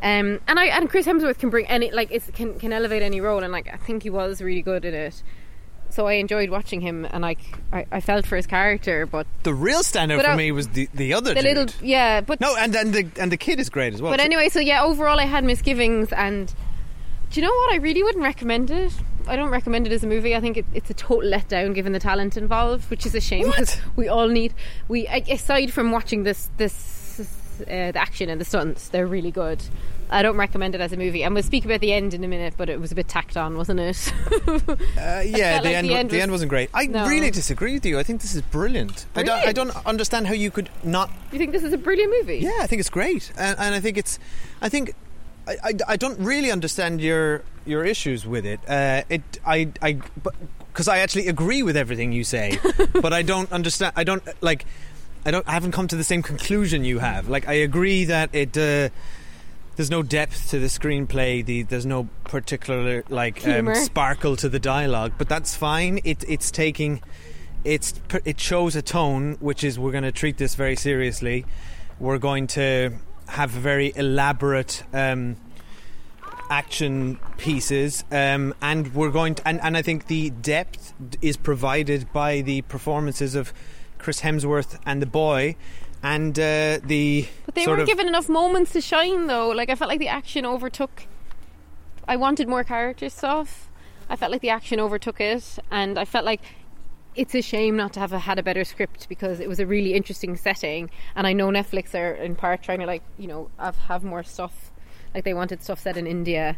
um, 0.00 0.38
and 0.46 0.58
I 0.60 0.66
and 0.66 0.88
Chris 0.88 1.06
Hemsworth 1.06 1.38
can 1.38 1.50
bring 1.50 1.66
any 1.66 1.90
like 1.90 2.10
it's, 2.12 2.30
can 2.30 2.58
can 2.58 2.72
elevate 2.72 3.02
any 3.02 3.20
role 3.20 3.42
and 3.42 3.52
like 3.52 3.68
I 3.72 3.76
think 3.76 4.04
he 4.04 4.10
was 4.10 4.40
really 4.40 4.62
good 4.62 4.84
at 4.84 4.94
it 4.94 5.22
so 5.90 6.06
I 6.06 6.14
enjoyed 6.14 6.50
watching 6.50 6.80
him 6.80 7.06
and 7.10 7.22
like 7.22 7.38
I, 7.72 7.86
I 7.90 8.00
felt 8.00 8.26
for 8.26 8.36
his 8.36 8.46
character 8.46 9.06
but 9.06 9.26
the 9.42 9.54
real 9.54 9.80
standout 9.80 10.22
for 10.22 10.30
I- 10.30 10.36
me 10.36 10.52
was 10.52 10.68
the 10.68 10.88
the 10.94 11.14
other 11.14 11.34
the 11.34 11.42
dude. 11.42 11.56
little 11.56 11.74
yeah 11.86 12.20
but 12.20 12.40
no, 12.40 12.54
and 12.56 12.74
and 12.76 12.92
the 12.92 13.06
and 13.20 13.32
the 13.32 13.36
kid 13.36 13.58
is 13.60 13.68
great 13.70 13.94
as 13.94 14.02
well. 14.02 14.12
But 14.12 14.20
anyway, 14.20 14.48
so 14.48 14.60
yeah, 14.60 14.82
overall 14.82 15.18
I 15.18 15.24
had 15.24 15.44
misgivings, 15.44 16.12
and 16.12 16.46
do 17.30 17.40
you 17.40 17.46
know 17.46 17.52
what? 17.52 17.72
I 17.72 17.76
really 17.76 18.02
wouldn't 18.02 18.24
recommend 18.24 18.70
it. 18.70 18.92
I 19.26 19.36
don't 19.36 19.50
recommend 19.50 19.86
it 19.86 19.92
as 19.92 20.02
a 20.02 20.06
movie. 20.06 20.34
I 20.34 20.40
think 20.40 20.56
it, 20.56 20.64
it's 20.72 20.88
a 20.88 20.94
total 20.94 21.30
letdown 21.30 21.74
given 21.74 21.92
the 21.92 21.98
talent 22.00 22.36
involved, 22.36 22.88
which 22.90 23.04
is 23.04 23.14
a 23.14 23.20
shame 23.20 23.46
because 23.50 23.78
we 23.96 24.08
all 24.08 24.28
need. 24.28 24.54
We 24.88 25.06
aside 25.06 25.72
from 25.72 25.90
watching 25.92 26.22
this, 26.22 26.50
this 26.56 27.20
uh, 27.62 27.92
the 27.92 27.98
action 27.98 28.28
and 28.30 28.40
the 28.40 28.44
stunts, 28.44 28.88
they're 28.88 29.06
really 29.06 29.30
good. 29.30 29.62
I 30.10 30.22
don't 30.22 30.36
recommend 30.36 30.74
it 30.74 30.80
as 30.80 30.92
a 30.92 30.96
movie. 30.96 31.22
And 31.22 31.34
we'll 31.34 31.42
speak 31.42 31.64
about 31.64 31.80
the 31.80 31.92
end 31.92 32.14
in 32.14 32.24
a 32.24 32.28
minute, 32.28 32.54
but 32.56 32.68
it 32.68 32.80
was 32.80 32.92
a 32.92 32.94
bit 32.94 33.08
tacked 33.08 33.36
on, 33.36 33.56
wasn't 33.56 33.80
it? 33.80 34.12
Uh, 34.98 35.22
yeah, 35.24 35.58
the 35.60 35.64
like 35.68 35.76
end. 35.76 35.88
the 35.88 35.94
end 35.94 36.10
the 36.10 36.16
was- 36.16 36.22
end 36.22 36.32
wasn't 36.32 36.48
great. 36.48 36.70
I 36.74 36.86
No. 36.86 37.06
really 37.06 37.30
disagree 37.30 37.74
with 37.74 37.86
you. 37.86 37.98
I 37.98 38.02
think 38.02 38.20
this 38.20 38.34
is 38.34 38.42
brilliant. 38.42 39.06
I 39.14 39.22
don't. 39.22 39.46
I 39.46 39.52
don't 39.52 39.70
understand 39.86 40.26
how 40.26 40.34
you 40.34 40.50
could 40.50 40.68
not 40.82 41.10
you 41.32 41.38
think 41.38 41.52
this 41.52 41.62
is 41.62 41.72
a 41.72 41.78
brilliant 41.78 42.12
movie? 42.18 42.38
Yeah, 42.38 42.58
I 42.60 42.66
think 42.66 42.80
it's 42.80 42.90
great, 42.90 43.30
and, 43.36 43.58
and 43.58 43.74
I 43.74 43.80
think 43.80 43.96
it's, 43.96 44.18
I 44.60 44.68
think, 44.68 44.94
I, 45.46 45.56
I, 45.64 45.72
I 45.88 45.96
don't 45.96 46.18
really 46.20 46.50
understand 46.50 47.00
your 47.00 47.42
your 47.66 47.84
issues 47.84 48.26
with 48.26 48.44
it. 48.46 48.60
Uh, 48.68 49.02
it 49.08 49.22
I 49.46 49.68
I 49.82 49.98
because 50.72 50.88
I 50.88 50.98
actually 50.98 51.28
agree 51.28 51.62
with 51.62 51.76
everything 51.76 52.12
you 52.12 52.24
say, 52.24 52.58
but 52.92 53.12
I 53.12 53.22
don't 53.22 53.50
understand. 53.52 53.92
I 53.96 54.04
don't 54.04 54.22
like. 54.42 54.64
I 55.26 55.30
don't. 55.30 55.46
I 55.48 55.52
haven't 55.52 55.72
come 55.72 55.88
to 55.88 55.96
the 55.96 56.04
same 56.04 56.22
conclusion 56.22 56.84
you 56.84 56.98
have. 56.98 57.28
Like 57.28 57.48
I 57.48 57.54
agree 57.54 58.04
that 58.06 58.34
it. 58.34 58.56
Uh, 58.56 58.88
there's 59.78 59.92
no 59.92 60.02
depth 60.02 60.50
to 60.50 60.58
the 60.58 60.66
screenplay. 60.66 61.44
The, 61.44 61.62
there's 61.62 61.86
no 61.86 62.08
particular 62.24 63.04
like 63.08 63.46
um, 63.46 63.72
sparkle 63.76 64.34
to 64.34 64.48
the 64.48 64.58
dialogue, 64.58 65.12
but 65.16 65.28
that's 65.28 65.54
fine. 65.54 66.00
It, 66.02 66.24
it's 66.26 66.50
taking, 66.50 67.00
it's 67.62 67.94
it 68.24 68.40
shows 68.40 68.74
a 68.74 68.82
tone, 68.82 69.36
which 69.38 69.62
is 69.62 69.78
we're 69.78 69.92
going 69.92 70.02
to 70.02 70.10
treat 70.10 70.36
this 70.36 70.56
very 70.56 70.74
seriously. 70.74 71.46
We're 72.00 72.18
going 72.18 72.48
to 72.48 72.94
have 73.28 73.50
very 73.50 73.92
elaborate 73.94 74.82
um, 74.92 75.36
action 76.50 77.20
pieces, 77.36 78.02
um, 78.10 78.56
and 78.60 78.92
we're 78.96 79.12
going 79.12 79.36
to, 79.36 79.46
and, 79.46 79.60
and 79.62 79.76
I 79.76 79.82
think 79.82 80.08
the 80.08 80.30
depth 80.30 80.92
is 81.22 81.36
provided 81.36 82.12
by 82.12 82.40
the 82.40 82.62
performances 82.62 83.36
of 83.36 83.52
Chris 83.98 84.22
Hemsworth 84.22 84.76
and 84.84 85.00
the 85.00 85.06
boy, 85.06 85.54
and 86.02 86.38
uh, 86.38 86.78
the 86.84 87.26
But 87.46 87.54
they 87.54 87.66
weren't 87.66 87.86
given 87.86 88.06
enough 88.08 88.28
moments 88.28 88.72
to 88.72 88.80
shine, 88.80 89.26
though. 89.26 89.48
Like 89.48 89.70
I 89.70 89.74
felt 89.74 89.88
like 89.88 89.98
the 89.98 90.08
action 90.08 90.46
overtook. 90.46 91.04
I 92.06 92.16
wanted 92.16 92.48
more 92.48 92.64
character 92.64 93.08
stuff. 93.08 93.68
I 94.08 94.16
felt 94.16 94.32
like 94.32 94.40
the 94.40 94.50
action 94.50 94.80
overtook 94.80 95.20
it, 95.20 95.58
and 95.70 95.98
I 95.98 96.04
felt 96.04 96.24
like 96.24 96.40
it's 97.14 97.34
a 97.34 97.42
shame 97.42 97.76
not 97.76 97.92
to 97.94 98.00
have 98.00 98.12
a, 98.12 98.20
had 98.20 98.38
a 98.38 98.42
better 98.42 98.64
script 98.64 99.08
because 99.08 99.40
it 99.40 99.48
was 99.48 99.58
a 99.58 99.66
really 99.66 99.94
interesting 99.94 100.36
setting. 100.36 100.88
And 101.16 101.26
I 101.26 101.32
know 101.32 101.48
Netflix 101.48 101.94
are 101.94 102.14
in 102.14 102.36
part 102.36 102.62
trying 102.62 102.80
to 102.80 102.86
like 102.86 103.02
you 103.18 103.26
know 103.26 103.50
have, 103.58 103.76
have 103.76 104.04
more 104.04 104.22
stuff. 104.22 104.70
Like 105.14 105.24
they 105.24 105.34
wanted 105.34 105.62
stuff 105.62 105.80
set 105.80 105.96
in 105.96 106.06
India. 106.06 106.56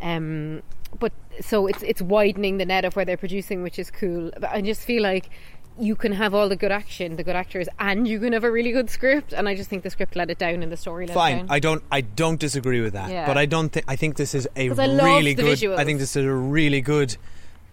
Um, 0.00 0.62
but 0.98 1.12
so 1.40 1.66
it's 1.66 1.82
it's 1.82 2.00
widening 2.00 2.58
the 2.58 2.64
net 2.64 2.84
of 2.84 2.96
where 2.96 3.04
they're 3.04 3.16
producing, 3.16 3.62
which 3.62 3.78
is 3.78 3.90
cool. 3.90 4.30
But 4.38 4.50
I 4.50 4.60
just 4.60 4.82
feel 4.82 5.02
like 5.02 5.30
you 5.78 5.94
can 5.96 6.12
have 6.12 6.32
all 6.34 6.48
the 6.48 6.56
good 6.56 6.72
action, 6.72 7.16
the 7.16 7.22
good 7.24 7.36
actors, 7.36 7.68
and 7.78 8.06
you 8.08 8.18
can 8.18 8.32
have 8.32 8.44
a 8.44 8.50
really 8.50 8.72
good 8.72 8.88
script. 8.90 9.32
And 9.32 9.48
I 9.48 9.54
just 9.54 9.68
think 9.70 9.82
the 9.82 9.90
script 9.90 10.16
let 10.16 10.30
it 10.30 10.38
down 10.38 10.62
and 10.62 10.70
the 10.72 10.76
story 10.76 11.06
let 11.06 11.14
Fine. 11.14 11.46
I 11.50 11.58
don't. 11.60 11.82
I 11.90 12.00
don't 12.00 12.40
disagree 12.40 12.80
with 12.80 12.94
that. 12.94 13.10
Yeah. 13.10 13.26
But 13.26 13.36
I 13.38 13.46
don't 13.46 13.70
think. 13.70 13.84
I 13.88 13.96
think 13.96 14.16
this 14.16 14.34
is 14.34 14.48
a 14.56 14.70
I 14.70 14.72
really 14.74 15.34
the 15.34 15.42
good. 15.42 15.58
visuals. 15.58 15.76
I 15.78 15.84
think 15.84 15.98
this 15.98 16.16
is 16.16 16.24
a 16.24 16.32
really 16.32 16.80
good 16.80 17.16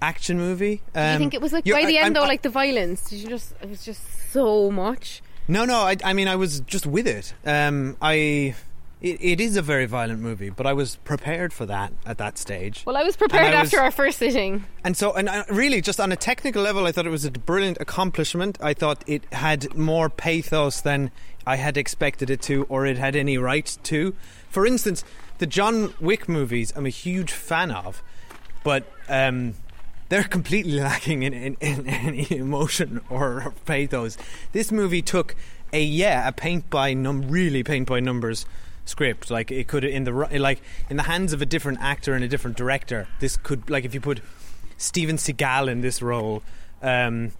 action 0.02 0.38
movie. 0.38 0.82
Do 0.94 1.00
you 1.00 1.06
Um, 1.08 1.18
think 1.20 1.34
it 1.34 1.42
was 1.42 1.54
like 1.54 1.64
by 1.66 1.86
the 1.86 1.98
I- 1.98 2.02
end 2.02 2.06
I'm- 2.06 2.14
though, 2.14 2.24
I- 2.24 2.28
like 2.28 2.42
the 2.42 2.50
violence? 2.50 3.10
Did 3.10 3.20
you 3.20 3.30
just? 3.30 3.54
It 3.62 3.70
was 3.70 3.84
just 3.86 4.02
so 4.32 4.70
much. 4.72 5.22
No, 5.48 5.66
no. 5.66 5.80
I, 5.82 5.98
I 6.04 6.14
mean, 6.14 6.28
I 6.28 6.36
was 6.36 6.60
just 6.62 6.86
with 6.86 7.08
it. 7.08 7.34
Um, 7.46 7.96
I. 8.02 8.56
It, 9.04 9.22
it 9.22 9.42
is 9.42 9.58
a 9.58 9.62
very 9.62 9.86
violent 9.86 10.22
movie, 10.22 10.50
but 10.50 10.66
I 10.66 10.72
was 10.72 10.96
prepared 10.96 11.52
for 11.52 11.66
that 11.66 11.92
at 12.06 12.18
that 12.20 12.38
stage. 12.38 12.84
Well, 12.86 12.96
I 12.96 13.04
was 13.04 13.18
prepared 13.18 13.54
I 13.54 13.60
was- 13.60 13.68
after 13.68 13.84
our 13.84 13.92
first 13.92 14.18
sitting. 14.18 14.64
And 14.86 14.96
so, 14.96 15.12
and 15.14 15.28
uh, 15.28 15.44
really, 15.50 15.82
just 15.82 16.00
on 16.00 16.14
a 16.14 16.16
technical 16.16 16.64
level, 16.64 16.88
I 16.88 16.94
thought 16.94 17.06
it 17.06 17.10
was 17.10 17.26
a 17.26 17.32
brilliant 17.32 17.78
accomplishment. 17.82 18.58
I 18.62 18.74
thought 18.74 19.04
it 19.06 19.26
had 19.34 19.76
more 19.76 20.10
pathos 20.10 20.80
than 20.80 21.12
I 21.46 21.58
had 21.58 21.76
expected 21.76 22.30
it 22.30 22.42
to, 22.44 22.64
or 22.70 22.86
it 22.86 22.98
had 22.98 23.18
any 23.18 23.38
right 23.38 23.78
to. 23.84 24.16
For 24.50 24.66
instance, 24.66 25.04
the 25.40 25.48
John 25.48 25.94
Wick 26.00 26.30
movies, 26.30 26.72
I'm 26.74 26.86
a 26.86 26.90
huge 26.90 27.32
fan 27.34 27.72
of, 27.72 28.02
but 28.64 28.90
um, 29.10 29.56
they're 30.08 30.24
completely 30.24 30.80
lacking 30.80 31.24
in, 31.24 31.34
in, 31.34 31.58
in 31.60 31.88
any 31.90 32.32
emotion 32.32 33.02
or 33.10 33.54
pathos. 33.66 34.18
This 34.54 34.72
movie 34.72 35.02
took 35.02 35.36
a 35.74 35.84
yeah, 35.84 36.26
a 36.26 36.32
paint 36.32 36.70
by 36.70 36.94
num 36.94 37.30
really 37.30 37.64
paint 37.64 37.90
by 37.90 38.00
numbers 38.00 38.46
script. 38.86 39.32
Like 39.32 39.52
it 39.52 39.68
could 39.68 39.84
in 39.84 40.04
the 40.04 40.12
like 40.12 40.62
in 40.90 40.98
the 40.98 41.04
hands 41.04 41.34
of 41.34 41.42
a 41.42 41.46
different 41.46 41.80
actor 41.82 42.14
and 42.14 42.24
a 42.24 42.28
different 42.28 42.58
director. 42.58 43.08
This 43.20 43.38
could 43.38 43.70
like 43.70 43.86
if 43.86 43.94
you 43.94 44.02
put 44.02 44.22
Steven 44.78 45.18
Seagal 45.18 45.70
in 45.70 45.82
this 45.82 46.02
role. 46.02 46.44
Um, 46.82 47.32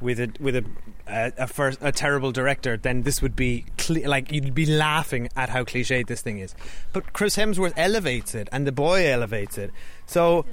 with 0.00 0.20
a 0.20 0.30
with 0.40 0.56
a 0.56 0.64
a, 1.06 1.32
a, 1.38 1.46
first, 1.46 1.78
a 1.80 1.92
terrible 1.92 2.32
director, 2.32 2.76
then 2.76 3.02
this 3.02 3.22
would 3.22 3.36
be 3.36 3.64
cle 3.78 4.06
like 4.06 4.30
you'd 4.32 4.54
be 4.54 4.66
laughing 4.66 5.28
at 5.36 5.48
how 5.48 5.64
cliched 5.64 6.06
this 6.06 6.20
thing 6.20 6.38
is. 6.38 6.54
But 6.92 7.12
Chris 7.12 7.36
Hemsworth 7.36 7.72
elevates 7.76 8.34
it, 8.34 8.48
and 8.52 8.66
the 8.66 8.72
boy 8.72 9.10
elevates 9.10 9.56
it. 9.56 9.70
So 10.04 10.44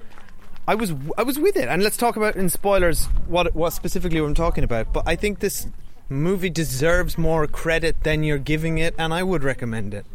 I 0.68 0.76
was 0.76 0.94
I 1.18 1.24
was 1.24 1.38
with 1.40 1.58
it, 1.58 1.68
and 1.68 1.84
let's 1.84 1.98
talk 1.98 2.16
about 2.16 2.36
in 2.36 2.50
spoilers 2.50 3.06
what 3.28 3.54
what 3.54 3.72
specifically 3.72 4.20
I'm 4.20 4.34
talking 4.34 4.64
about. 4.64 4.94
But 4.94 5.04
I 5.06 5.16
think 5.16 5.40
this 5.40 5.68
movie 6.10 6.50
deserves 6.50 7.18
more 7.18 7.48
credit 7.48 8.04
than 8.04 8.24
you're 8.24 8.38
giving 8.38 8.78
it, 8.78 8.96
and 8.98 9.14
I 9.14 9.24
would 9.24 9.44
recommend 9.44 9.94
it 9.94 10.06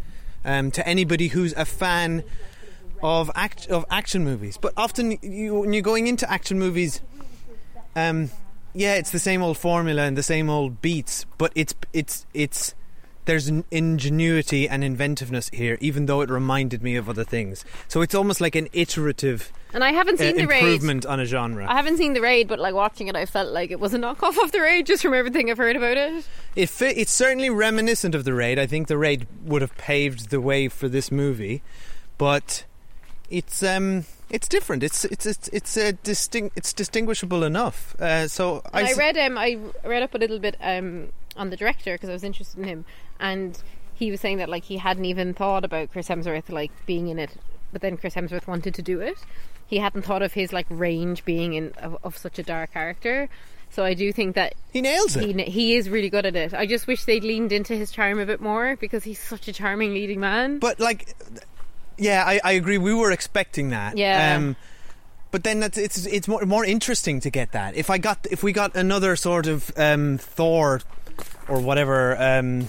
um, 0.49 0.71
to 0.73 0.89
anybody 0.89 1.29
who's 1.29 1.53
a 1.53 1.65
fan 1.65 2.25
of 3.03 3.31
act 3.35 3.69
of 3.69 3.85
action 3.91 4.25
movies. 4.25 4.57
But 4.57 4.73
often 4.77 5.19
you 5.23 5.61
when 5.61 5.73
you're 5.73 5.83
going 5.83 6.07
into 6.07 6.29
action 6.31 6.59
movies, 6.59 7.01
um, 7.95 8.31
yeah, 8.75 8.95
it's 8.95 9.11
the 9.11 9.19
same 9.19 9.43
old 9.43 9.59
formula 9.59 10.03
and 10.03 10.17
the 10.17 10.23
same 10.23 10.49
old 10.49 10.81
beats, 10.81 11.27
but 11.37 11.53
it's 11.55 11.75
it's 11.93 12.27
it's 12.33 12.75
there's 13.29 13.47
an 13.47 13.65
ingenuity 13.71 14.69
and 14.69 14.83
inventiveness 14.83 15.51
here, 15.53 15.77
even 15.81 16.07
though 16.07 16.23
it 16.23 16.31
reminded 16.31 16.83
me 16.83 16.97
of 16.97 17.09
other 17.09 17.25
things. 17.25 17.65
So 17.87 18.01
it's 18.01 18.15
almost 18.15 18.41
like 18.41 18.57
an 18.57 18.69
iterative 18.73 19.53
And 19.75 19.85
I 19.85 19.93
haven't 19.93 20.15
uh, 20.17 20.25
seen 20.25 20.37
the 20.37 20.47
raid. 20.47 20.59
improvement 20.65 21.05
on 21.07 21.21
a 21.21 21.27
genre. 21.27 21.67
I 21.71 21.77
haven't 21.77 21.99
seen 21.99 22.15
the 22.15 22.21
raid, 22.23 22.49
but 22.49 22.59
like 22.59 22.75
watching 22.75 23.07
it, 23.09 23.15
I 23.17 23.27
felt 23.27 23.53
like 23.53 23.71
it 23.71 23.79
was 23.79 23.93
a 23.95 23.99
knockoff 23.99 24.43
of 24.43 24.51
the 24.53 24.61
raid 24.61 24.87
just 24.87 25.03
from 25.03 25.13
everything 25.15 25.51
I've 25.51 25.59
heard 25.59 25.77
about 25.77 25.97
it. 25.99 26.25
It 26.57 26.69
fi- 26.71 26.95
it's 26.97 27.13
certainly 27.13 27.51
reminiscent 27.51 28.15
of 28.15 28.25
the 28.25 28.33
raid. 28.35 28.59
I 28.59 28.67
think 28.67 28.89
the 28.89 28.99
raid 28.99 29.27
would 29.45 29.61
have 29.63 29.77
paved 29.77 30.31
the 30.31 30.41
way 30.41 30.69
for 30.69 30.89
this 30.89 31.13
movie, 31.13 31.63
but 32.17 32.65
it's 33.31 33.63
um 33.63 34.07
it's 34.31 34.49
different. 34.49 34.83
It's 34.83 35.05
it's 35.05 35.27
it's 35.27 35.49
it's 35.49 35.77
uh, 35.77 35.93
distinct. 36.03 36.57
It's 36.57 36.73
distinguishable 36.73 37.45
enough. 37.45 37.95
Uh, 38.01 38.27
so 38.29 38.63
I, 38.73 38.83
s- 38.85 38.97
read 38.99 39.17
um 39.19 39.37
I 39.39 39.59
read 39.85 40.03
up 40.03 40.15
a 40.15 40.19
little 40.19 40.39
bit 40.39 40.57
um 40.63 41.09
on 41.37 41.51
the 41.51 41.57
director 41.57 41.93
because 41.95 42.09
I 42.09 42.13
was 42.15 42.25
interested 42.25 42.59
in 42.59 42.65
him, 42.65 42.85
and 43.21 43.61
he 43.95 44.11
was 44.11 44.21
saying 44.21 44.39
that 44.39 44.49
like 44.49 44.65
he 44.65 44.77
hadn't 44.77 45.05
even 45.05 45.35
thought 45.35 45.65
about 45.65 45.91
Chris 45.91 46.09
Hemsworth 46.09 46.51
like 46.51 46.71
being 46.87 47.09
in 47.09 47.19
it, 47.19 47.31
but 47.73 47.83
then 47.83 47.97
Chris 47.97 48.15
Hemsworth 48.15 48.47
wanted 48.47 48.75
to 48.75 48.83
do 48.83 49.01
it. 49.01 49.19
He 49.67 49.79
hadn't 49.79 50.03
thought 50.03 50.23
of 50.23 50.33
his 50.33 50.53
like 50.53 50.67
range 50.71 51.25
being 51.25 51.55
in 51.55 51.73
of, 51.79 51.99
of 52.03 52.17
such 52.17 52.39
a 52.39 52.43
dark 52.43 52.73
character. 52.73 53.29
So 53.71 53.85
I 53.85 53.95
do 53.95 54.13
think 54.13 54.35
that 54.37 54.55
he 54.73 54.81
nails 54.81 55.17
it. 55.17 55.37
he 55.37 55.43
he 55.45 55.77
is 55.77 55.91
really 55.91 56.11
good 56.11 56.25
at 56.25 56.37
it. 56.37 56.55
I 56.55 56.65
just 56.67 56.87
wish 56.87 57.05
they'd 57.05 57.25
leaned 57.25 57.53
into 57.53 57.75
his 57.75 57.91
charm 57.91 58.19
a 58.19 58.27
bit 58.27 58.41
more 58.41 58.77
because 58.77 59.05
he's 59.05 59.19
such 59.19 59.49
a 59.49 59.53
charming 59.53 59.93
leading 59.93 60.21
man. 60.21 60.59
But 60.59 60.81
like, 60.81 61.15
yeah, 61.99 62.25
I, 62.27 62.41
I 62.43 62.53
agree. 62.53 62.79
We 62.79 62.95
were 62.95 63.11
expecting 63.11 63.71
that. 63.71 63.99
Yeah. 63.99 64.37
Um, 64.37 64.57
but 65.31 65.45
then 65.45 65.61
that's, 65.61 65.77
it's 65.77 66.07
it's 66.07 66.27
more 66.27 66.47
more 66.47 66.65
interesting 66.65 67.21
to 67.21 67.31
get 67.31 67.53
that. 67.53 67.77
If 67.77 67.91
I 67.91 67.99
got 67.99 68.27
if 68.31 68.43
we 68.43 68.53
got 68.53 68.75
another 68.75 69.17
sort 69.17 69.47
of 69.47 69.71
um, 69.77 70.19
Thor 70.19 70.81
or 71.49 71.61
whatever 71.61 72.17
um, 72.21 72.69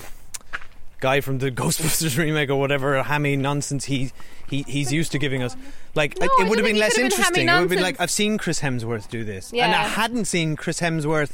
guy 0.99 1.21
from 1.21 1.39
the 1.39 1.51
Ghostbusters 1.51 2.17
remake 2.17 2.49
or 2.49 2.55
whatever 2.55 3.01
hammy 3.03 3.35
nonsense 3.35 3.85
he. 3.85 4.11
He, 4.49 4.63
he's 4.63 4.91
used 4.91 5.11
to 5.11 5.19
giving 5.19 5.43
us 5.43 5.55
like 5.93 6.19
No, 6.19 6.25
it 6.39 6.49
would 6.49 6.57
have 6.57 6.65
been 6.65 6.79
less 6.79 6.95
been 6.95 7.05
interesting. 7.05 7.47
It 7.47 7.51
would 7.51 7.59
have 7.59 7.69
been 7.69 7.81
like. 7.83 8.01
I've 8.01 8.09
seen 8.09 8.39
Chris 8.39 8.59
Hemsworth 8.61 9.07
do 9.07 9.23
this, 9.23 9.51
and 9.53 9.61
I 9.61 9.83
hadn't 9.83 10.25
seen 10.25 10.55
Chris 10.55 10.79
Hemsworth. 10.79 11.33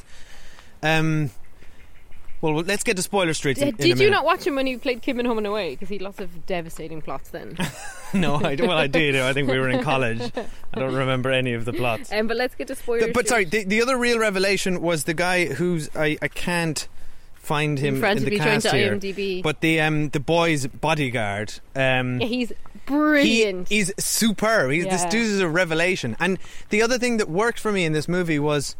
Um, 0.84 1.32
well, 2.42 2.56
let's 2.56 2.84
get 2.84 2.98
to 2.98 3.02
spoiler 3.02 3.34
street. 3.34 3.58
in- 3.58 3.74
Did 3.76 4.00
you 4.00 4.10
not 4.10 4.26
watch 4.26 4.46
him 4.46 4.56
when 4.56 4.68
he 4.68 4.76
played 4.78 5.02
Kim 5.02 5.20
in 5.20 5.26
Home 5.26 5.38
and 5.38 5.48
Away? 5.48 5.72
Because 5.72 5.88
he 5.88 5.96
had 5.96 6.02
lots 6.02 6.20
of 6.20 6.46
devastating 6.46 7.02
plots 7.02 7.30
then. 7.30 7.58
No, 8.14 8.36
I 8.36 8.56
well, 8.56 8.72
I 8.78 8.88
did. 8.88 9.16
I 9.18 9.34
think 9.34 9.50
we 9.50 9.60
were 9.60 9.68
in 9.70 9.84
college. 9.84 10.22
I 10.74 10.80
don't 10.80 10.94
remember 11.04 11.32
any 11.32 11.54
of 11.54 11.66
the 11.66 11.74
plots. 11.74 12.14
um, 12.14 12.28
but 12.28 12.38
let's 12.38 12.56
get 12.56 12.68
to 12.68 12.76
spoilers. 12.76 13.08
The- 13.08 13.12
but 13.12 13.28
sorry, 13.28 13.44
the, 13.46 13.64
the 13.66 13.82
other 13.82 13.98
real 13.98 14.20
revelation 14.20 14.80
was 14.82 15.04
the 15.06 15.14
guy 15.14 15.46
who's 15.48 15.90
I, 15.96 16.18
I 16.22 16.28
can't 16.30 16.88
find 17.46 17.78
him 17.80 18.04
in 18.04 18.24
the 18.26 18.38
cast 18.38 18.68
here. 18.68 18.96
IMDb. 18.96 19.42
But 19.44 19.62
the 19.62 19.80
um 19.82 20.10
the 20.10 20.20
boy's 20.20 20.68
bodyguard. 20.68 21.54
Um, 21.76 22.20
yeah, 22.22 22.28
he's 22.28 22.50
he 22.50 22.56
brilliant. 22.86 23.72
is 23.72 23.94
superb. 23.98 24.72
He's, 24.72 24.86
This 24.86 25.04
Yeah. 25.04 25.10
dude 25.10 25.28
is 25.28 25.40
a 25.40 25.48
revelation. 25.50 26.16
And 26.20 26.38
the 26.70 26.82
other 26.82 26.98
thing 26.98 27.18
that 27.18 27.30
worked 27.30 27.60
for 27.60 27.72
me 27.72 27.86
in 27.86 27.94
this 27.94 28.08
movie 28.08 28.40
was 28.40 28.76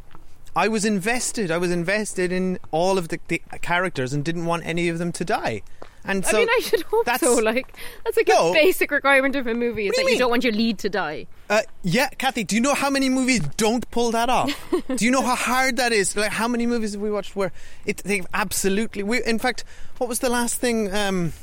I 0.56 0.68
was 0.68 0.86
invested. 0.86 1.52
I 1.52 1.58
was 1.58 1.72
invested 1.72 2.32
in 2.32 2.60
all 2.72 2.98
of 2.98 3.10
the, 3.10 3.20
the 3.28 3.42
characters 3.62 4.14
and 4.14 4.24
didn't 4.24 4.46
want 4.46 4.66
any 4.66 4.88
of 4.90 5.00
them 5.00 5.12
to 5.14 5.26
die. 5.26 5.62
And 6.08 6.26
so 6.26 6.38
I 6.38 6.40
mean, 6.42 6.50
I 6.50 6.60
should 6.62 6.82
hope 6.84 7.06
that's- 7.06 7.22
so. 7.22 7.42
Like, 7.42 7.76
that's 8.04 8.16
like 8.18 8.28
No. 8.28 8.52
a 8.52 8.54
basic 8.54 8.92
requirement 8.92 9.36
of 9.36 9.48
a 9.48 9.54
movie 9.54 9.88
is 9.88 9.96
that 9.96 10.04
you 10.04 10.12
you 10.12 10.18
don't 10.20 10.30
want 10.30 10.44
your 10.44 10.54
lead 10.54 10.78
to 10.80 10.90
die. 10.90 11.28
Uh, 11.50 11.62
yeah, 11.84 12.10
Cathy, 12.10 12.44
do 12.44 12.56
you 12.56 12.62
know 12.62 12.74
how 12.74 12.90
many 12.90 13.10
movies 13.10 13.42
don't 13.58 13.90
pull 13.92 14.12
that 14.12 14.30
off? 14.30 14.52
do 14.96 15.04
you 15.06 15.12
know 15.12 15.22
how 15.22 15.36
hard 15.36 15.78
that 15.78 15.92
is? 15.92 16.16
Like, 16.16 16.32
how 16.32 16.48
many 16.48 16.66
movies 16.68 16.94
have 16.94 17.02
we 17.02 17.12
watched 17.12 17.36
where 17.36 17.52
it, 17.86 17.98
they've 17.98 18.26
absolutely. 18.34 19.04
We, 19.04 19.24
in 19.24 19.40
fact, 19.40 19.64
what 19.98 20.08
was 20.08 20.20
the 20.20 20.30
last 20.30 20.60
thing? 20.60 20.94
Um, 20.94 21.34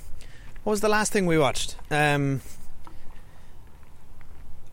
What 0.64 0.70
was 0.72 0.80
the 0.80 0.88
last 0.88 1.12
thing 1.12 1.26
we 1.26 1.38
watched? 1.38 1.74
Um, 1.90 2.40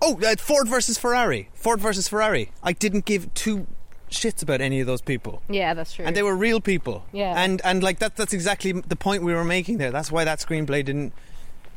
oh, 0.01 0.19
uh, 0.25 0.35
Ford 0.37 0.67
versus 0.67 0.97
Ferrari. 0.97 1.49
Ford 1.53 1.79
versus 1.79 2.07
Ferrari. 2.07 2.51
I 2.63 2.73
didn't 2.73 3.05
give 3.05 3.33
two 3.33 3.67
shits 4.09 4.43
about 4.43 4.61
any 4.61 4.79
of 4.79 4.87
those 4.87 5.01
people. 5.01 5.41
Yeah, 5.49 5.73
that's 5.73 5.93
true. 5.93 6.05
And 6.05 6.15
they 6.15 6.23
were 6.23 6.35
real 6.35 6.59
people. 6.61 7.05
Yeah. 7.11 7.33
And 7.41 7.61
and 7.63 7.83
like 7.83 7.99
that 7.99 8.15
that's 8.15 8.33
exactly 8.33 8.71
the 8.71 8.95
point 8.95 9.23
we 9.23 9.33
were 9.33 9.43
making 9.43 9.77
there. 9.77 9.91
That's 9.91 10.11
why 10.11 10.23
that 10.25 10.39
screenplay 10.39 10.83
didn't 10.85 11.13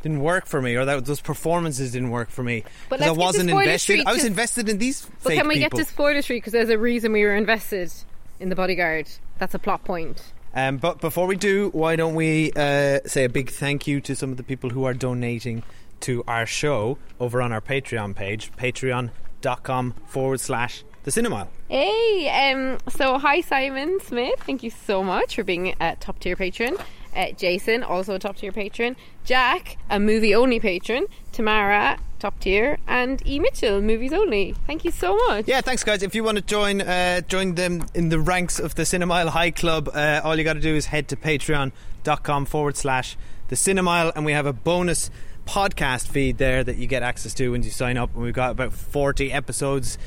didn't 0.03 0.21
work 0.21 0.47
for 0.47 0.61
me 0.61 0.75
or 0.75 0.85
that 0.85 1.05
those 1.05 1.21
performances 1.21 1.93
didn't 1.93 2.11
work 2.11 2.29
for 2.29 2.43
me 2.43 2.65
But 2.89 2.99
because 2.99 3.07
I 3.07 3.11
let's 3.11 3.11
get 3.11 3.15
to 3.15 3.21
wasn't 3.21 3.51
invested. 3.51 4.03
I 4.07 4.13
was 4.13 4.25
invested 4.25 4.69
in 4.69 4.79
these 4.79 5.09
but 5.23 5.35
can 5.35 5.47
we 5.47 5.61
people. 5.61 5.79
get 5.79 5.87
to 5.87 5.93
spoiler 5.93 6.23
street 6.23 6.39
because 6.39 6.53
there's 6.53 6.71
a 6.71 6.79
reason 6.79 7.13
we 7.13 7.23
were 7.23 7.37
invested 7.37 7.93
in 8.41 8.49
the 8.49 8.57
bodyguard. 8.57 9.09
That's 9.39 9.55
a 9.55 9.59
plot 9.61 9.85
point. 9.85 10.33
Um, 10.55 10.77
but 10.79 11.01
before 11.01 11.27
we 11.27 11.37
do, 11.37 11.71
why 11.71 11.97
don't 11.97 12.15
we 12.15 12.53
uh, 12.53 12.99
say 13.07 13.25
a 13.25 13.29
big 13.29 13.51
thank 13.51 13.87
you 13.87 14.01
to 14.03 14.15
some 14.17 14.31
of 14.31 14.37
the 14.37 14.43
people 14.43 14.71
who 14.71 14.85
are 14.85 14.93
donating 14.93 15.63
to 16.01 16.25
our 16.27 16.45
show 16.47 16.99
over 17.21 17.41
on 17.41 17.53
our 17.53 17.61
Patreon 17.61 18.15
page, 18.15 18.51
patreon.com 18.53 19.95
forward 20.07 20.41
slash 20.41 20.85
the 21.05 21.11
Cinemile. 21.11 21.49
Hey, 21.69 22.53
um, 22.53 22.79
so 22.89 23.19
hi 23.19 23.41
Simon 23.41 24.01
Smith, 24.01 24.41
thank 24.41 24.63
you 24.63 24.71
so 24.71 25.03
much 25.03 25.35
for 25.35 25.45
being 25.45 25.75
a 25.81 25.97
top 25.97 26.19
tier 26.19 26.37
patron. 26.37 26.77
Uh, 27.15 27.31
Jason, 27.33 27.83
also 27.83 28.15
a 28.15 28.19
top 28.19 28.37
tier 28.37 28.53
patron. 28.53 28.97
Jack, 29.25 29.77
a 29.91 30.01
movie 30.01 30.35
only 30.35 30.59
patron. 30.59 31.07
Tamara, 31.31 31.99
top 32.19 32.39
tier, 32.41 32.79
and 32.87 33.27
E 33.27 33.39
Mitchell, 33.39 33.83
movies 33.83 34.13
only. 34.13 34.55
Thank 34.67 34.85
you 34.85 34.91
so 34.91 35.17
much. 35.29 35.47
Yeah, 35.47 35.61
thanks, 35.61 35.85
guys. 35.85 36.03
If 36.03 36.15
you 36.15 36.25
want 36.25 36.37
to 36.37 36.43
join 36.43 36.81
uh, 36.81 37.21
join 37.23 37.55
them 37.55 37.87
in 37.95 38.09
the 38.09 38.19
ranks 38.19 38.59
of 38.59 38.77
the 38.77 38.85
Cinemile 38.85 39.29
High 39.29 39.51
Club, 39.51 39.91
uh, 39.93 40.23
all 40.25 40.37
you 40.39 40.45
got 40.45 40.55
to 40.55 40.61
do 40.61 40.75
is 40.75 40.87
head 40.87 41.09
to 41.09 41.17
patreon.com 41.17 42.47
forward 42.47 42.77
slash 42.77 43.19
the 43.49 43.57
Cinemile, 43.57 44.13
and 44.17 44.25
we 44.25 44.33
have 44.33 44.47
a 44.47 44.53
bonus 44.55 45.11
podcast 45.47 46.09
feed 46.09 46.39
there 46.39 46.65
that 46.65 46.77
you 46.77 46.87
get 46.87 47.03
access 47.03 47.35
to 47.35 47.51
when 47.51 47.63
you 47.63 47.71
sign 47.71 47.99
up. 47.99 48.15
And 48.15 48.23
we've 48.23 48.33
got 48.33 48.53
about 48.53 48.73
40 48.73 49.33
episodes 49.33 49.99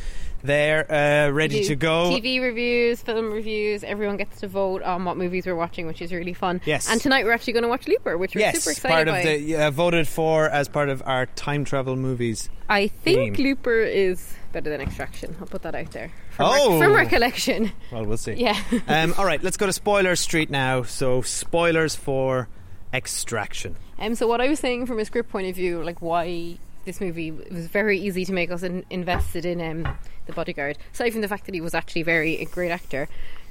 there 0.45 0.89
uh, 0.91 1.29
ready 1.31 1.63
to 1.65 1.75
go. 1.75 2.11
TV 2.11 2.41
reviews, 2.41 3.01
film 3.01 3.31
reviews. 3.31 3.83
Everyone 3.83 4.17
gets 4.17 4.39
to 4.41 4.47
vote 4.47 4.81
on 4.83 5.05
what 5.05 5.17
movies 5.17 5.45
we're 5.45 5.55
watching, 5.55 5.87
which 5.87 6.01
is 6.01 6.13
really 6.13 6.33
fun. 6.33 6.61
Yes. 6.65 6.89
And 6.89 7.01
tonight 7.01 7.25
we're 7.25 7.31
actually 7.33 7.53
going 7.53 7.63
to 7.63 7.69
watch 7.69 7.87
Looper, 7.87 8.17
which 8.17 8.35
we're 8.35 8.41
Yes, 8.41 8.63
super 8.63 8.71
excited 8.71 8.93
part 8.93 9.07
of 9.07 9.13
by. 9.15 9.23
the 9.37 9.55
uh, 9.55 9.71
voted 9.71 10.07
for 10.07 10.49
as 10.49 10.67
part 10.67 10.89
of 10.89 11.01
our 11.05 11.25
time 11.27 11.65
travel 11.65 11.95
movies. 11.95 12.49
I 12.69 12.87
think 12.87 13.35
theme. 13.37 13.45
Looper 13.45 13.79
is 13.81 14.33
better 14.51 14.69
than 14.69 14.81
Extraction. 14.81 15.35
I'll 15.39 15.47
put 15.47 15.63
that 15.63 15.75
out 15.75 15.91
there. 15.91 16.11
From, 16.31 16.47
Oh. 16.51 16.79
from 16.79 16.93
recollection. 16.93 17.71
Well, 17.91 18.05
we'll 18.05 18.17
see. 18.17 18.33
Yeah. 18.33 18.59
um, 18.87 19.13
all 19.17 19.25
right, 19.25 19.41
let's 19.43 19.57
go 19.57 19.65
to 19.65 19.73
spoiler 19.73 20.15
street 20.15 20.49
now. 20.49 20.83
So, 20.83 21.21
spoilers 21.21 21.95
for 21.95 22.47
Extraction. 22.93 23.75
Um, 23.99 24.15
so 24.15 24.27
what 24.27 24.41
I 24.41 24.47
was 24.47 24.59
saying 24.59 24.85
from 24.85 24.99
a 24.99 25.05
script 25.05 25.29
point 25.29 25.47
of 25.47 25.55
view, 25.55 25.83
like 25.83 26.01
why 26.01 26.57
this 26.85 27.01
movie 27.01 27.29
it 27.29 27.51
was 27.51 27.67
very 27.67 27.99
easy 27.99 28.25
to 28.25 28.31
make 28.33 28.51
us 28.51 28.63
in, 28.63 28.85
invested 28.89 29.45
in 29.45 29.59
um, 29.59 29.97
the 30.25 30.33
bodyguard. 30.33 30.77
Aside 30.93 31.11
from 31.11 31.21
the 31.21 31.27
fact 31.27 31.45
that 31.45 31.55
he 31.55 31.61
was 31.61 31.73
actually 31.73 32.03
very 32.03 32.37
a 32.37 32.45
great 32.45 32.71
actor. 32.71 33.07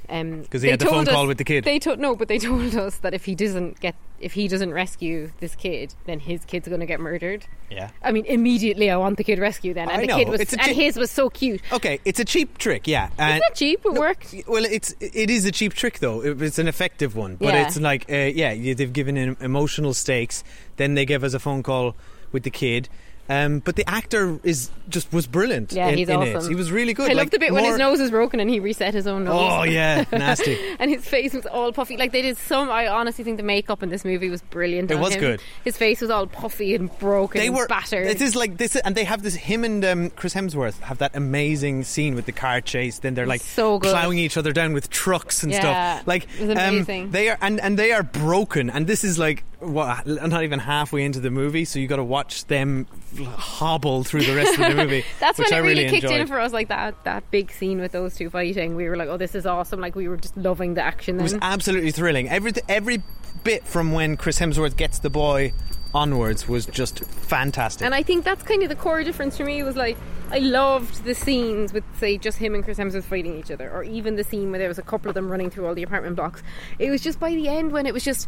Um, 0.07 0.45
'Cause 0.45 0.61
he 0.61 0.69
had 0.69 0.77
the 0.79 0.85
phone 0.85 1.07
us- 1.07 1.13
call 1.13 1.25
with 1.25 1.39
the 1.39 1.43
kid. 1.43 1.63
They 1.63 1.79
told 1.79 1.97
no, 1.99 2.15
but 2.15 2.27
they 2.27 2.37
told 2.49 2.75
us 2.75 2.97
that 2.97 3.15
if 3.15 3.25
he 3.25 3.33
doesn't 3.33 3.79
get, 3.79 3.95
if 4.19 4.33
he 4.33 4.47
doesn't 4.47 4.71
rescue 4.71 5.31
this 5.39 5.55
kid, 5.55 5.95
then 6.05 6.19
his 6.19 6.45
kid's 6.45 6.67
going 6.67 6.79
to 6.81 6.85
get 6.85 6.99
murdered. 6.99 7.47
Yeah. 7.71 7.89
I 8.03 8.11
mean, 8.11 8.23
immediately 8.25 8.91
I 8.91 8.97
want 8.97 9.17
the 9.17 9.23
kid 9.23 9.39
rescued. 9.39 9.75
Then, 9.77 9.89
and 9.89 9.97
I 9.97 10.01
the 10.01 10.07
know, 10.07 10.17
kid 10.17 10.29
was, 10.29 10.41
it's 10.41 10.53
a 10.53 10.61
and 10.61 10.75
his 10.75 10.95
was 10.95 11.09
so 11.09 11.31
cute. 11.31 11.59
Okay, 11.71 11.99
it's 12.05 12.19
a 12.19 12.25
cheap 12.25 12.59
trick, 12.59 12.85
yeah. 12.87 13.07
It's 13.07 13.15
And 13.19 13.41
not 13.49 13.55
cheap. 13.55 13.83
It 13.83 13.93
worked. 13.93 14.35
well, 14.47 14.63
it's 14.63 14.93
it 14.99 15.31
is 15.31 15.43
a 15.45 15.51
cheap 15.51 15.73
trick 15.73 15.97
though. 15.97 16.21
It- 16.23 16.39
It's 16.39 16.59
an 16.59 16.67
effective 16.67 17.15
one, 17.15 17.37
but 17.37 17.55
Yeah. 17.55 17.65
it's 17.65 17.79
like 17.79 18.05
uh, 18.07 18.15
yeah, 18.15 18.53
they've 18.75 18.93
given 18.93 19.15
him 19.15 19.37
emotional 19.41 19.95
stakes. 19.95 20.43
Then 20.77 20.93
they 20.93 21.05
give 21.05 21.23
us 21.23 21.33
a 21.33 21.39
phone 21.39 21.63
call 21.63 21.95
with 22.31 22.43
the 22.43 22.51
kid. 22.51 22.89
Um, 23.27 23.59
but 23.59 23.75
the 23.75 23.89
actor 23.89 24.39
is 24.43 24.69
just 24.87 25.11
was 25.11 25.25
brilliant. 25.25 25.71
Yeah, 25.73 25.87
in, 25.87 25.97
he's 25.97 26.09
in 26.09 26.15
awesome. 26.15 26.45
It. 26.45 26.49
He 26.49 26.55
was 26.55 26.71
really 26.71 26.93
good. 26.93 27.05
I 27.09 27.13
like, 27.13 27.17
love 27.25 27.31
the 27.31 27.39
bit 27.39 27.53
when 27.53 27.63
his 27.65 27.77
nose 27.77 27.99
was 27.99 28.11
broken 28.11 28.39
and 28.39 28.49
he 28.49 28.59
reset 28.59 28.93
his 28.93 29.07
own 29.07 29.23
nose. 29.23 29.35
Oh 29.35 29.63
yeah, 29.63 30.05
nasty. 30.11 30.57
and 30.79 30.91
his 30.91 31.03
face 31.03 31.33
was 31.33 31.45
all 31.47 31.71
puffy. 31.73 31.97
Like 31.97 32.11
they 32.11 32.21
did 32.21 32.37
some. 32.37 32.69
I 32.69 32.87
honestly 32.87 33.23
think 33.23 33.37
the 33.37 33.43
makeup 33.43 33.81
in 33.81 33.89
this 33.89 34.05
movie 34.05 34.29
was 34.29 34.41
brilliant. 34.43 34.91
It 34.91 34.99
was 34.99 35.15
him. 35.15 35.21
good. 35.21 35.41
His 35.63 35.75
face 35.75 36.01
was 36.01 36.09
all 36.11 36.27
puffy 36.27 36.75
and 36.75 36.95
broken. 36.99 37.39
They 37.39 37.47
and 37.47 37.55
were 37.55 37.67
battered. 37.67 38.05
It 38.07 38.21
is 38.21 38.35
like 38.35 38.57
this, 38.57 38.75
and 38.75 38.95
they 38.95 39.05
have 39.05 39.23
this. 39.23 39.35
Him 39.35 39.63
and 39.63 39.83
um, 39.83 40.09
Chris 40.11 40.35
Hemsworth 40.35 40.79
have 40.81 40.99
that 40.99 41.15
amazing 41.15 41.83
scene 41.83 42.13
with 42.13 42.25
the 42.25 42.31
car 42.31 42.61
chase. 42.61 42.99
Then 42.99 43.15
they're 43.15 43.25
like 43.25 43.41
so 43.41 43.79
good. 43.79 43.91
plowing 43.91 44.19
each 44.19 44.37
other 44.37 44.51
down 44.51 44.73
with 44.73 44.89
trucks 44.89 45.41
and 45.41 45.51
Yeah, 45.51 45.59
stuff. 45.97 46.07
Like 46.07 46.27
it 46.39 46.47
was 46.47 46.49
um, 46.51 46.57
amazing. 46.57 47.11
they 47.11 47.29
are, 47.29 47.37
and 47.41 47.59
and 47.59 47.79
they 47.79 47.91
are 47.91 48.03
broken. 48.03 48.69
And 48.69 48.85
this 48.85 49.03
is 49.03 49.17
like 49.17 49.43
what? 49.59 50.07
Uh, 50.07 50.27
not 50.27 50.43
even 50.43 50.59
halfway 50.59 51.03
into 51.03 51.19
the 51.19 51.31
movie, 51.31 51.65
so 51.65 51.79
you 51.79 51.87
got 51.87 51.97
to 51.97 52.03
watch 52.03 52.45
them 52.45 52.87
hobble 53.23 54.03
through 54.03 54.23
the 54.23 54.35
rest 54.35 54.59
of 54.59 54.67
the 54.67 54.75
movie. 54.75 55.03
That's 55.19 55.37
which 55.37 55.49
when 55.49 55.53
I 55.53 55.57
it 55.57 55.61
really, 55.61 55.83
really 55.85 55.89
kicked 55.89 56.03
enjoyed. 56.05 56.21
in 56.21 56.27
for 56.27 56.39
us. 56.39 56.53
Like 56.53 56.67
that 56.69 57.03
that 57.03 57.29
big 57.31 57.51
scene 57.51 57.79
with 57.79 57.91
those 57.91 58.15
two 58.15 58.29
fighting. 58.29 58.75
We 58.75 58.87
were 58.89 58.95
like, 58.95 59.09
oh, 59.09 59.17
this 59.17 59.35
is 59.35 59.45
awesome. 59.45 59.79
Like 59.79 59.95
we 59.95 60.07
were 60.07 60.17
just 60.17 60.35
loving 60.37 60.73
the 60.73 60.81
action. 60.81 61.19
It 61.19 61.23
was 61.23 61.37
absolutely 61.41 61.91
thrilling. 61.91 62.29
Every 62.29 62.53
every 62.67 63.01
bit 63.43 63.65
from 63.65 63.91
when 63.91 64.17
Chris 64.17 64.39
Hemsworth 64.39 64.75
gets 64.75 64.99
the 64.99 65.09
boy 65.09 65.53
onwards 65.93 66.47
was 66.47 66.65
just 66.65 67.05
fantastic. 67.05 67.85
And 67.85 67.95
I 67.95 68.03
think 68.03 68.25
that's 68.25 68.43
kind 68.43 68.61
of 68.63 68.69
the 68.69 68.75
core 68.75 69.03
difference 69.03 69.37
for 69.37 69.45
me 69.45 69.63
was 69.63 69.75
like 69.75 69.97
I 70.29 70.39
loved 70.39 71.03
the 71.05 71.15
scenes 71.15 71.71
with 71.71 71.83
say 71.97 72.17
just 72.17 72.37
him 72.37 72.55
and 72.55 72.63
Chris 72.63 72.77
Hemsworth 72.77 73.03
fighting 73.03 73.37
each 73.37 73.51
other, 73.51 73.71
or 73.71 73.83
even 73.83 74.15
the 74.15 74.23
scene 74.23 74.49
where 74.51 74.59
there 74.59 74.67
was 74.67 74.79
a 74.79 74.83
couple 74.83 75.09
of 75.09 75.15
them 75.15 75.29
running 75.29 75.49
through 75.49 75.67
all 75.67 75.75
the 75.75 75.83
apartment 75.83 76.15
blocks. 76.15 76.43
It 76.79 76.89
was 76.89 77.01
just 77.01 77.19
by 77.19 77.31
the 77.31 77.47
end 77.47 77.71
when 77.71 77.85
it 77.85 77.93
was 77.93 78.03
just 78.03 78.27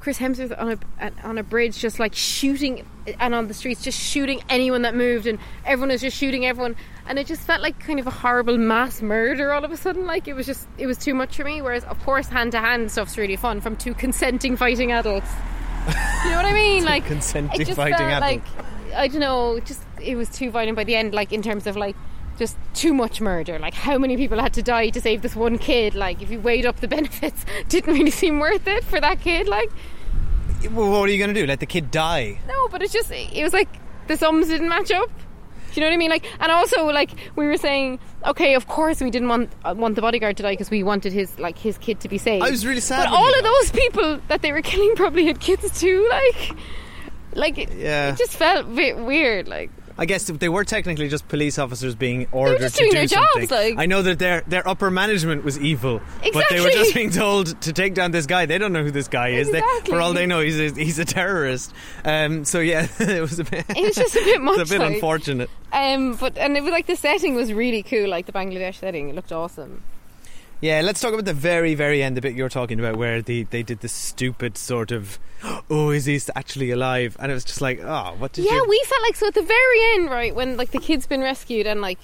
Chris 0.00 0.18
Hemsworth 0.18 0.58
on 0.58 0.78
a 1.00 1.12
on 1.26 1.38
a 1.38 1.42
bridge, 1.42 1.78
just 1.78 1.98
like 1.98 2.14
shooting, 2.14 2.86
and 3.18 3.34
on 3.34 3.48
the 3.48 3.54
streets, 3.54 3.82
just 3.82 3.98
shooting 3.98 4.40
anyone 4.48 4.82
that 4.82 4.94
moved, 4.94 5.26
and 5.26 5.38
everyone 5.64 5.88
was 5.90 6.00
just 6.00 6.16
shooting 6.16 6.46
everyone, 6.46 6.76
and 7.06 7.18
it 7.18 7.26
just 7.26 7.42
felt 7.42 7.60
like 7.60 7.78
kind 7.80 7.98
of 7.98 8.06
a 8.06 8.10
horrible 8.10 8.58
mass 8.58 9.02
murder 9.02 9.52
all 9.52 9.64
of 9.64 9.72
a 9.72 9.76
sudden. 9.76 10.06
Like 10.06 10.28
it 10.28 10.34
was 10.34 10.46
just 10.46 10.68
it 10.78 10.86
was 10.86 10.98
too 10.98 11.14
much 11.14 11.36
for 11.36 11.44
me. 11.44 11.60
Whereas 11.62 11.84
of 11.84 11.98
course 12.04 12.28
hand 12.28 12.52
to 12.52 12.58
hand 12.60 12.90
stuff's 12.90 13.18
really 13.18 13.36
fun 13.36 13.60
from 13.60 13.76
two 13.76 13.94
consenting 13.94 14.56
fighting 14.56 14.92
adults. 14.92 15.30
you 16.24 16.30
know 16.30 16.36
what 16.36 16.46
I 16.46 16.52
mean? 16.52 16.84
Like 16.88 17.04
consenting 17.06 17.66
fighting 17.74 17.94
adults. 17.94 18.20
like 18.20 18.94
I 18.94 19.08
don't 19.08 19.20
know, 19.20 19.58
just 19.60 19.82
it 20.00 20.16
was 20.16 20.28
too 20.28 20.50
violent 20.50 20.76
by 20.76 20.84
the 20.84 20.94
end. 20.94 21.12
Like 21.12 21.32
in 21.32 21.42
terms 21.42 21.66
of 21.66 21.76
like 21.76 21.96
just 22.38 22.56
too 22.74 22.94
much 22.94 23.20
murder. 23.20 23.58
Like 23.58 23.74
how 23.74 23.98
many 23.98 24.16
people 24.16 24.40
had 24.40 24.54
to 24.54 24.62
die 24.62 24.88
to 24.90 25.00
save 25.00 25.22
this 25.22 25.34
one 25.36 25.58
kid? 25.58 25.94
Like 25.94 26.22
if 26.22 26.30
you 26.30 26.40
weighed 26.40 26.64
up 26.66 26.80
the 26.80 26.88
benefits, 26.98 27.44
didn't 27.68 27.92
really 27.94 28.10
seem 28.10 28.38
worth 28.40 28.66
it 28.66 28.84
for 28.84 29.00
that 29.00 29.20
kid. 29.20 29.48
Like 29.48 29.70
well, 30.72 30.90
what 30.90 31.08
are 31.08 31.12
you 31.12 31.18
going 31.18 31.32
to 31.34 31.40
do? 31.40 31.46
Let 31.46 31.60
the 31.60 31.66
kid 31.66 31.90
die? 31.90 32.40
no, 32.48 32.68
but 32.68 32.82
it's 32.82 32.92
just 32.92 33.10
it 33.12 33.42
was 33.42 33.52
like 33.52 33.68
the 34.06 34.16
sums 34.16 34.48
didn't 34.48 34.68
match 34.68 34.90
up. 34.90 35.10
Do 35.70 35.74
you 35.74 35.80
know 35.82 35.88
what 35.88 35.94
I 35.94 35.98
mean? 35.98 36.10
Like, 36.10 36.24
and 36.40 36.50
also 36.50 36.86
like 36.86 37.10
we 37.36 37.46
were 37.46 37.58
saying, 37.58 38.00
okay, 38.24 38.54
of 38.54 38.66
course 38.66 39.00
we 39.02 39.10
didn't 39.10 39.28
want 39.28 39.52
uh, 39.64 39.74
want 39.76 39.94
the 39.96 40.00
bodyguard 40.00 40.36
to 40.38 40.42
die 40.42 40.52
because 40.54 40.70
we 40.70 40.82
wanted 40.82 41.12
his 41.12 41.38
like 41.38 41.58
his 41.58 41.76
kid 41.78 42.00
to 42.00 42.08
be 42.08 42.16
saved. 42.18 42.42
I 42.44 42.50
was 42.50 42.64
really 42.64 42.80
sad 42.80 43.04
But 43.04 43.12
all 43.12 43.28
of 43.38 43.44
those 43.44 43.70
people 43.72 44.18
that 44.28 44.40
they 44.42 44.50
were 44.52 44.62
killing 44.62 44.94
probably 44.96 45.26
had 45.26 45.40
kids 45.40 45.78
too. 45.78 46.08
Like, 46.10 46.56
like 47.34 47.58
it, 47.58 47.72
Yeah. 47.74 48.08
it 48.12 48.16
just 48.18 48.32
felt 48.32 48.64
a 48.64 48.68
bit 48.68 48.96
weird. 48.98 49.46
Like, 49.46 49.70
I 50.00 50.06
guess 50.06 50.24
they 50.24 50.48
were 50.48 50.64
technically 50.64 51.08
just 51.08 51.26
police 51.26 51.58
officers 51.58 51.96
being 51.96 52.28
ordered 52.30 52.60
just 52.60 52.76
to 52.76 52.82
doing 52.82 52.92
do 52.92 52.96
their 52.98 53.06
jobs, 53.06 53.50
like- 53.50 53.74
I 53.78 53.86
know 53.86 54.00
that 54.02 54.18
their 54.20 54.42
their 54.46 54.66
upper 54.68 54.90
management 54.90 55.44
was 55.44 55.58
evil, 55.58 56.00
but 56.32 56.44
they 56.50 56.60
were 56.60 56.70
just 56.70 56.94
being 56.94 57.10
told 57.10 57.60
to 57.62 57.72
take 57.72 57.94
down 57.94 58.12
this 58.12 58.24
guy. 58.26 58.46
They 58.46 58.58
don't 58.58 58.72
know 58.72 58.84
who 58.84 58.92
this 58.92 59.08
guy 59.08 59.30
is. 59.30 59.50
They, 59.50 59.58
Exactly. 59.58 59.92
for 59.94 60.00
all 60.00 60.12
they 60.12 60.26
know, 60.26 60.40
he's 60.40 60.60
a, 60.60 60.70
he's 60.72 60.98
a 61.00 61.04
terrorist. 61.04 61.72
Um, 62.04 62.44
so 62.44 62.60
yeah, 62.60 62.86
it 63.00 63.20
was 63.20 63.38
a 63.40 63.44
bit. 63.44 63.64
It 63.70 63.82
was 63.86 63.96
just 63.96 64.14
a 64.14 64.20
bit 64.24 64.40
much, 64.48 64.60
it's 64.60 64.70
a 64.70 64.74
bit 64.74 64.80
like- 64.80 64.94
unfortunate. 64.94 65.50
um, 65.72 66.14
but 66.14 66.38
and 66.38 66.56
it 66.56 66.62
was 66.62 66.70
like 66.70 66.86
the 66.86 66.94
setting 66.96 67.34
was 67.34 67.52
really 67.52 67.82
cool. 67.82 68.08
Like 68.08 68.26
the 68.26 68.32
Bangladesh 68.32 68.76
setting, 68.76 69.08
it 69.08 69.14
looked 69.16 69.32
awesome. 69.32 69.82
Yeah, 70.60 70.80
let's 70.80 71.00
talk 71.00 71.12
about 71.12 71.24
the 71.24 71.34
very, 71.34 71.74
very 71.74 72.02
end, 72.02 72.16
the 72.16 72.20
bit 72.20 72.34
you're 72.34 72.48
talking 72.48 72.80
about, 72.80 72.96
where 72.96 73.22
the, 73.22 73.44
they 73.44 73.62
did 73.62 73.80
this 73.80 73.92
stupid 73.92 74.58
sort 74.58 74.90
of, 74.90 75.18
oh, 75.70 75.90
is 75.90 76.06
he 76.06 76.20
actually 76.34 76.72
alive? 76.72 77.16
And 77.20 77.30
it 77.30 77.34
was 77.34 77.44
just 77.44 77.60
like, 77.60 77.80
oh, 77.80 78.14
what 78.18 78.32
did 78.32 78.44
yeah, 78.44 78.54
you? 78.54 78.66
we 78.68 78.82
felt 78.86 79.02
like 79.02 79.14
so 79.14 79.28
at 79.28 79.34
the 79.34 79.42
very 79.42 79.94
end, 79.94 80.10
right 80.10 80.34
when 80.34 80.56
like 80.56 80.72
the 80.72 80.80
kid's 80.80 81.06
been 81.06 81.20
rescued 81.20 81.66
and 81.66 81.80
like 81.80 81.98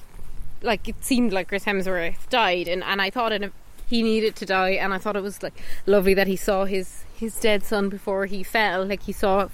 like 0.62 0.88
it 0.88 1.04
seemed 1.04 1.32
like 1.32 1.48
Chris 1.48 1.64
Hemsworth 1.64 2.28
died, 2.30 2.68
and 2.68 2.82
and 2.84 3.02
I 3.02 3.10
thought 3.10 3.32
it, 3.32 3.52
he 3.86 4.02
needed 4.02 4.36
to 4.36 4.46
die, 4.46 4.70
and 4.70 4.92
I 4.94 4.98
thought 4.98 5.16
it 5.16 5.22
was 5.22 5.42
like 5.42 5.54
lovely 5.86 6.14
that 6.14 6.26
he 6.26 6.36
saw 6.36 6.64
his 6.64 7.04
his 7.16 7.38
dead 7.38 7.62
son 7.62 7.88
before 7.88 8.26
he 8.26 8.42
fell. 8.42 8.84
Like 8.84 9.02
he 9.02 9.12
saw 9.12 9.48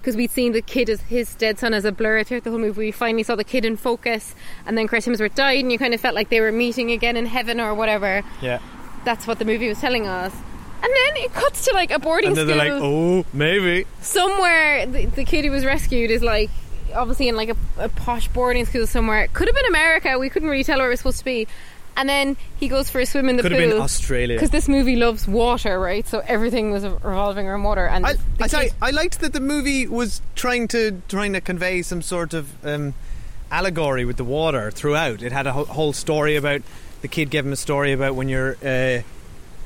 because 0.00 0.16
we'd 0.16 0.30
seen 0.30 0.52
the 0.52 0.62
kid 0.62 0.88
as 0.88 1.02
his 1.02 1.34
dead 1.34 1.58
son 1.58 1.74
as 1.74 1.84
a 1.84 1.92
blur 1.92 2.24
throughout 2.24 2.44
the 2.44 2.50
whole 2.50 2.58
movie. 2.58 2.86
We 2.86 2.90
finally 2.92 3.22
saw 3.22 3.36
the 3.36 3.44
kid 3.44 3.64
in 3.64 3.76
focus, 3.76 4.34
and 4.66 4.76
then 4.78 4.88
Chris 4.88 5.06
Hemsworth 5.06 5.34
died, 5.34 5.60
and 5.60 5.70
you 5.70 5.78
kind 5.78 5.94
of 5.94 6.00
felt 6.00 6.14
like 6.14 6.30
they 6.30 6.40
were 6.40 6.52
meeting 6.52 6.90
again 6.90 7.16
in 7.16 7.26
heaven 7.26 7.60
or 7.60 7.74
whatever. 7.74 8.22
yeah. 8.40 8.60
That's 9.04 9.26
what 9.26 9.40
the 9.40 9.44
movie 9.44 9.68
was 9.68 9.80
telling 9.80 10.06
us. 10.06 10.32
And 10.32 10.84
then 10.84 11.24
it 11.24 11.32
cuts 11.32 11.64
to 11.64 11.74
like 11.74 11.90
a 11.90 11.98
boarding 11.98 12.28
And 12.28 12.36
then 12.36 12.46
school 12.46 12.56
they're 12.56 12.72
like, 12.72 12.82
oh, 12.82 13.24
maybe. 13.32 13.84
somewhere 14.00 14.86
the, 14.86 15.06
the 15.06 15.24
kid 15.24 15.44
who 15.44 15.50
was 15.50 15.64
rescued 15.64 16.10
is 16.10 16.22
like 16.22 16.50
obviously 16.94 17.28
in 17.28 17.36
like 17.36 17.48
a, 17.48 17.56
a 17.78 17.88
posh 17.88 18.28
boarding 18.28 18.64
school 18.64 18.86
somewhere. 18.86 19.24
It 19.24 19.32
could 19.32 19.48
have 19.48 19.54
been 19.54 19.66
America. 19.66 20.18
We 20.18 20.28
couldn't 20.28 20.48
really 20.48 20.64
tell 20.64 20.78
where 20.78 20.86
it 20.86 20.90
was 20.90 21.00
supposed 21.00 21.18
to 21.18 21.24
be. 21.24 21.48
And 21.96 22.08
then 22.08 22.36
he 22.58 22.68
goes 22.68 22.88
for 22.88 23.00
a 23.00 23.06
swim 23.06 23.28
in 23.28 23.36
the 23.36 23.42
Could 23.42 23.52
pool. 23.52 23.60
have 23.60 23.70
been 23.70 23.80
Australia. 23.80 24.36
Because 24.36 24.50
this 24.50 24.68
movie 24.68 24.96
loves 24.96 25.28
water, 25.28 25.78
right? 25.78 26.06
So 26.06 26.20
everything 26.26 26.70
was 26.70 26.84
revolving 26.84 27.46
around 27.46 27.62
water. 27.64 27.86
And 27.86 28.06
I, 28.06 28.14
I, 28.40 28.48
tell 28.48 28.62
you, 28.62 28.70
kid- 28.70 28.78
I 28.80 28.90
liked 28.90 29.20
that 29.20 29.32
the 29.32 29.40
movie 29.40 29.86
was 29.86 30.22
trying 30.34 30.68
to 30.68 31.02
trying 31.08 31.32
to 31.34 31.40
convey 31.40 31.82
some 31.82 32.02
sort 32.02 32.32
of 32.34 32.48
um, 32.64 32.94
allegory 33.50 34.04
with 34.04 34.16
the 34.16 34.24
water 34.24 34.70
throughout. 34.70 35.22
It 35.22 35.32
had 35.32 35.46
a 35.46 35.52
whole, 35.52 35.66
whole 35.66 35.92
story 35.92 36.36
about 36.36 36.62
the 37.02 37.08
kid 37.08 37.30
gave 37.30 37.44
him 37.44 37.52
a 37.52 37.56
story 37.56 37.92
about 37.92 38.14
when 38.14 38.28
you're 38.28 38.56
uh, 38.64 39.02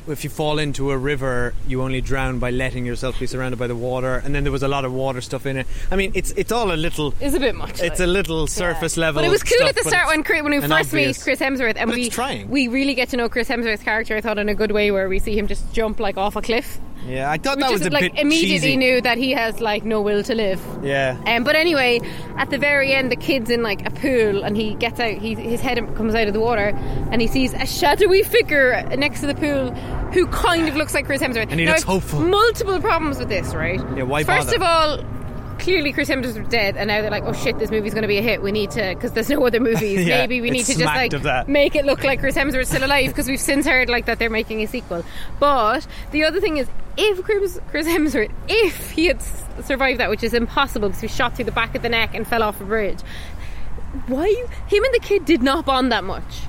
if 0.08 0.24
you 0.24 0.30
fall 0.30 0.58
into 0.58 0.90
a 0.90 0.98
river, 0.98 1.54
you 1.66 1.82
only 1.82 2.00
drown 2.00 2.38
by 2.38 2.50
letting 2.50 2.86
yourself 2.86 3.18
be 3.18 3.26
surrounded 3.26 3.58
by 3.58 3.66
the 3.66 3.76
water. 3.76 4.16
And 4.24 4.34
then 4.34 4.44
there 4.44 4.52
was 4.52 4.62
a 4.62 4.68
lot 4.68 4.84
of 4.84 4.92
water 4.92 5.20
stuff 5.20 5.46
in 5.46 5.56
it. 5.56 5.66
I 5.90 5.96
mean, 5.96 6.12
it's 6.14 6.30
it's 6.32 6.52
all 6.52 6.72
a 6.72 6.76
little. 6.76 7.14
It's 7.20 7.34
a 7.34 7.40
bit 7.40 7.54
much. 7.54 7.80
It's 7.80 7.80
like. 7.80 8.00
a 8.00 8.06
little 8.06 8.46
surface 8.46 8.96
level. 8.96 9.22
But 9.22 9.26
it 9.26 9.30
was 9.30 9.42
cool 9.42 9.56
stuff, 9.58 9.70
at 9.70 9.74
the 9.76 9.88
start 9.88 10.08
when 10.08 10.44
when 10.44 10.60
we 10.60 10.66
first 10.66 10.92
meet 10.92 11.18
Chris 11.20 11.40
Hemsworth, 11.40 11.76
and 11.76 11.90
But 11.90 11.96
we 11.96 12.44
we 12.44 12.68
really 12.68 12.94
get 12.94 13.10
to 13.10 13.16
know 13.16 13.28
Chris 13.28 13.48
Hemsworth's 13.48 13.82
character. 13.82 14.16
I 14.16 14.20
thought 14.20 14.38
in 14.38 14.48
a 14.48 14.54
good 14.54 14.72
way, 14.72 14.90
where 14.90 15.08
we 15.08 15.18
see 15.18 15.38
him 15.38 15.46
just 15.46 15.72
jump 15.72 16.00
like 16.00 16.16
off 16.16 16.36
a 16.36 16.42
cliff. 16.42 16.78
Yeah, 17.06 17.30
I 17.30 17.38
thought 17.38 17.56
We 17.56 17.62
that 17.62 17.70
was 17.72 17.80
just 17.82 17.90
a 17.90 17.94
like 17.94 18.12
bit 18.14 18.20
immediately 18.20 18.58
cheesy. 18.58 18.76
knew 18.76 19.00
that 19.00 19.16
he 19.16 19.30
has 19.32 19.60
like 19.60 19.84
no 19.84 20.00
will 20.02 20.22
to 20.24 20.34
live. 20.34 20.60
Yeah. 20.82 21.16
Um, 21.26 21.44
but 21.44 21.54
anyway, 21.54 22.00
at 22.36 22.50
the 22.50 22.58
very 22.58 22.92
end, 22.92 23.12
the 23.12 23.16
kid's 23.16 23.48
in 23.50 23.62
like 23.62 23.86
a 23.86 23.90
pool, 23.90 24.42
and 24.44 24.56
he 24.56 24.74
gets 24.74 24.98
out. 24.98 25.12
He, 25.18 25.34
his 25.34 25.60
head 25.60 25.78
comes 25.96 26.14
out 26.14 26.26
of 26.26 26.34
the 26.34 26.40
water, 26.40 26.72
and 27.10 27.20
he 27.20 27.26
sees 27.28 27.54
a 27.54 27.64
shadowy 27.66 28.22
figure 28.22 28.82
next 28.96 29.20
to 29.20 29.26
the 29.28 29.34
pool, 29.34 29.70
who 30.12 30.26
kind 30.28 30.68
of 30.68 30.74
looks 30.76 30.94
like 30.94 31.06
Chris 31.06 31.22
Hemsworth. 31.22 31.48
And 31.50 31.60
he 31.60 31.66
Now, 31.66 31.72
looks 31.72 31.84
hopeful. 31.84 32.20
Multiple 32.20 32.80
problems 32.80 33.18
with 33.18 33.28
this, 33.28 33.54
right? 33.54 33.78
Yeah, 33.96 34.02
why 34.02 34.24
First 34.24 34.48
bother? 34.48 34.56
of 34.56 34.62
all. 34.62 35.15
Clearly, 35.58 35.92
Chris 35.92 36.08
Hemsworth 36.08 36.38
was 36.38 36.48
dead, 36.48 36.76
and 36.76 36.88
now 36.88 37.00
they're 37.00 37.10
like, 37.10 37.24
"Oh 37.24 37.32
shit, 37.32 37.58
this 37.58 37.70
movie's 37.70 37.92
going 37.94 38.02
to 38.02 38.08
be 38.08 38.18
a 38.18 38.22
hit. 38.22 38.42
We 38.42 38.52
need 38.52 38.70
to, 38.72 38.94
because 38.94 39.12
there's 39.12 39.28
no 39.30 39.44
other 39.46 39.58
movies. 39.70 40.06
Yeah, 40.06 40.18
Maybe 40.18 40.40
we 40.40 40.50
need 40.50 40.64
to 40.66 40.74
just 40.74 40.84
like 40.84 41.48
make 41.48 41.74
it 41.74 41.84
look 41.84 42.04
like 42.04 42.20
Chris 42.20 42.36
Hemsworth's 42.36 42.68
still 42.68 42.84
alive, 42.84 43.08
because 43.08 43.26
we've 43.28 43.40
since 43.40 43.66
heard 43.66 43.88
like 43.88 44.06
that 44.06 44.18
they're 44.18 44.30
making 44.30 44.62
a 44.62 44.66
sequel. 44.66 45.04
But 45.40 45.86
the 46.12 46.24
other 46.24 46.40
thing 46.40 46.58
is, 46.58 46.68
if 46.96 47.22
Chris, 47.24 47.58
Chris 47.70 47.86
Hemsworth, 47.86 48.32
if 48.48 48.90
he 48.92 49.06
had 49.06 49.20
survived 49.64 50.00
that, 50.00 50.10
which 50.10 50.22
is 50.22 50.34
impossible 50.34 50.88
because 50.88 51.00
he 51.00 51.08
shot 51.08 51.34
through 51.36 51.46
the 51.46 51.52
back 51.52 51.74
of 51.74 51.82
the 51.82 51.88
neck 51.88 52.14
and 52.14 52.26
fell 52.26 52.42
off 52.42 52.60
a 52.60 52.64
bridge, 52.64 53.00
why 54.06 54.26
him 54.68 54.84
and 54.84 54.94
the 54.94 55.00
kid 55.02 55.24
did 55.24 55.42
not 55.42 55.64
bond 55.66 55.90
that 55.92 56.04
much? 56.04 56.40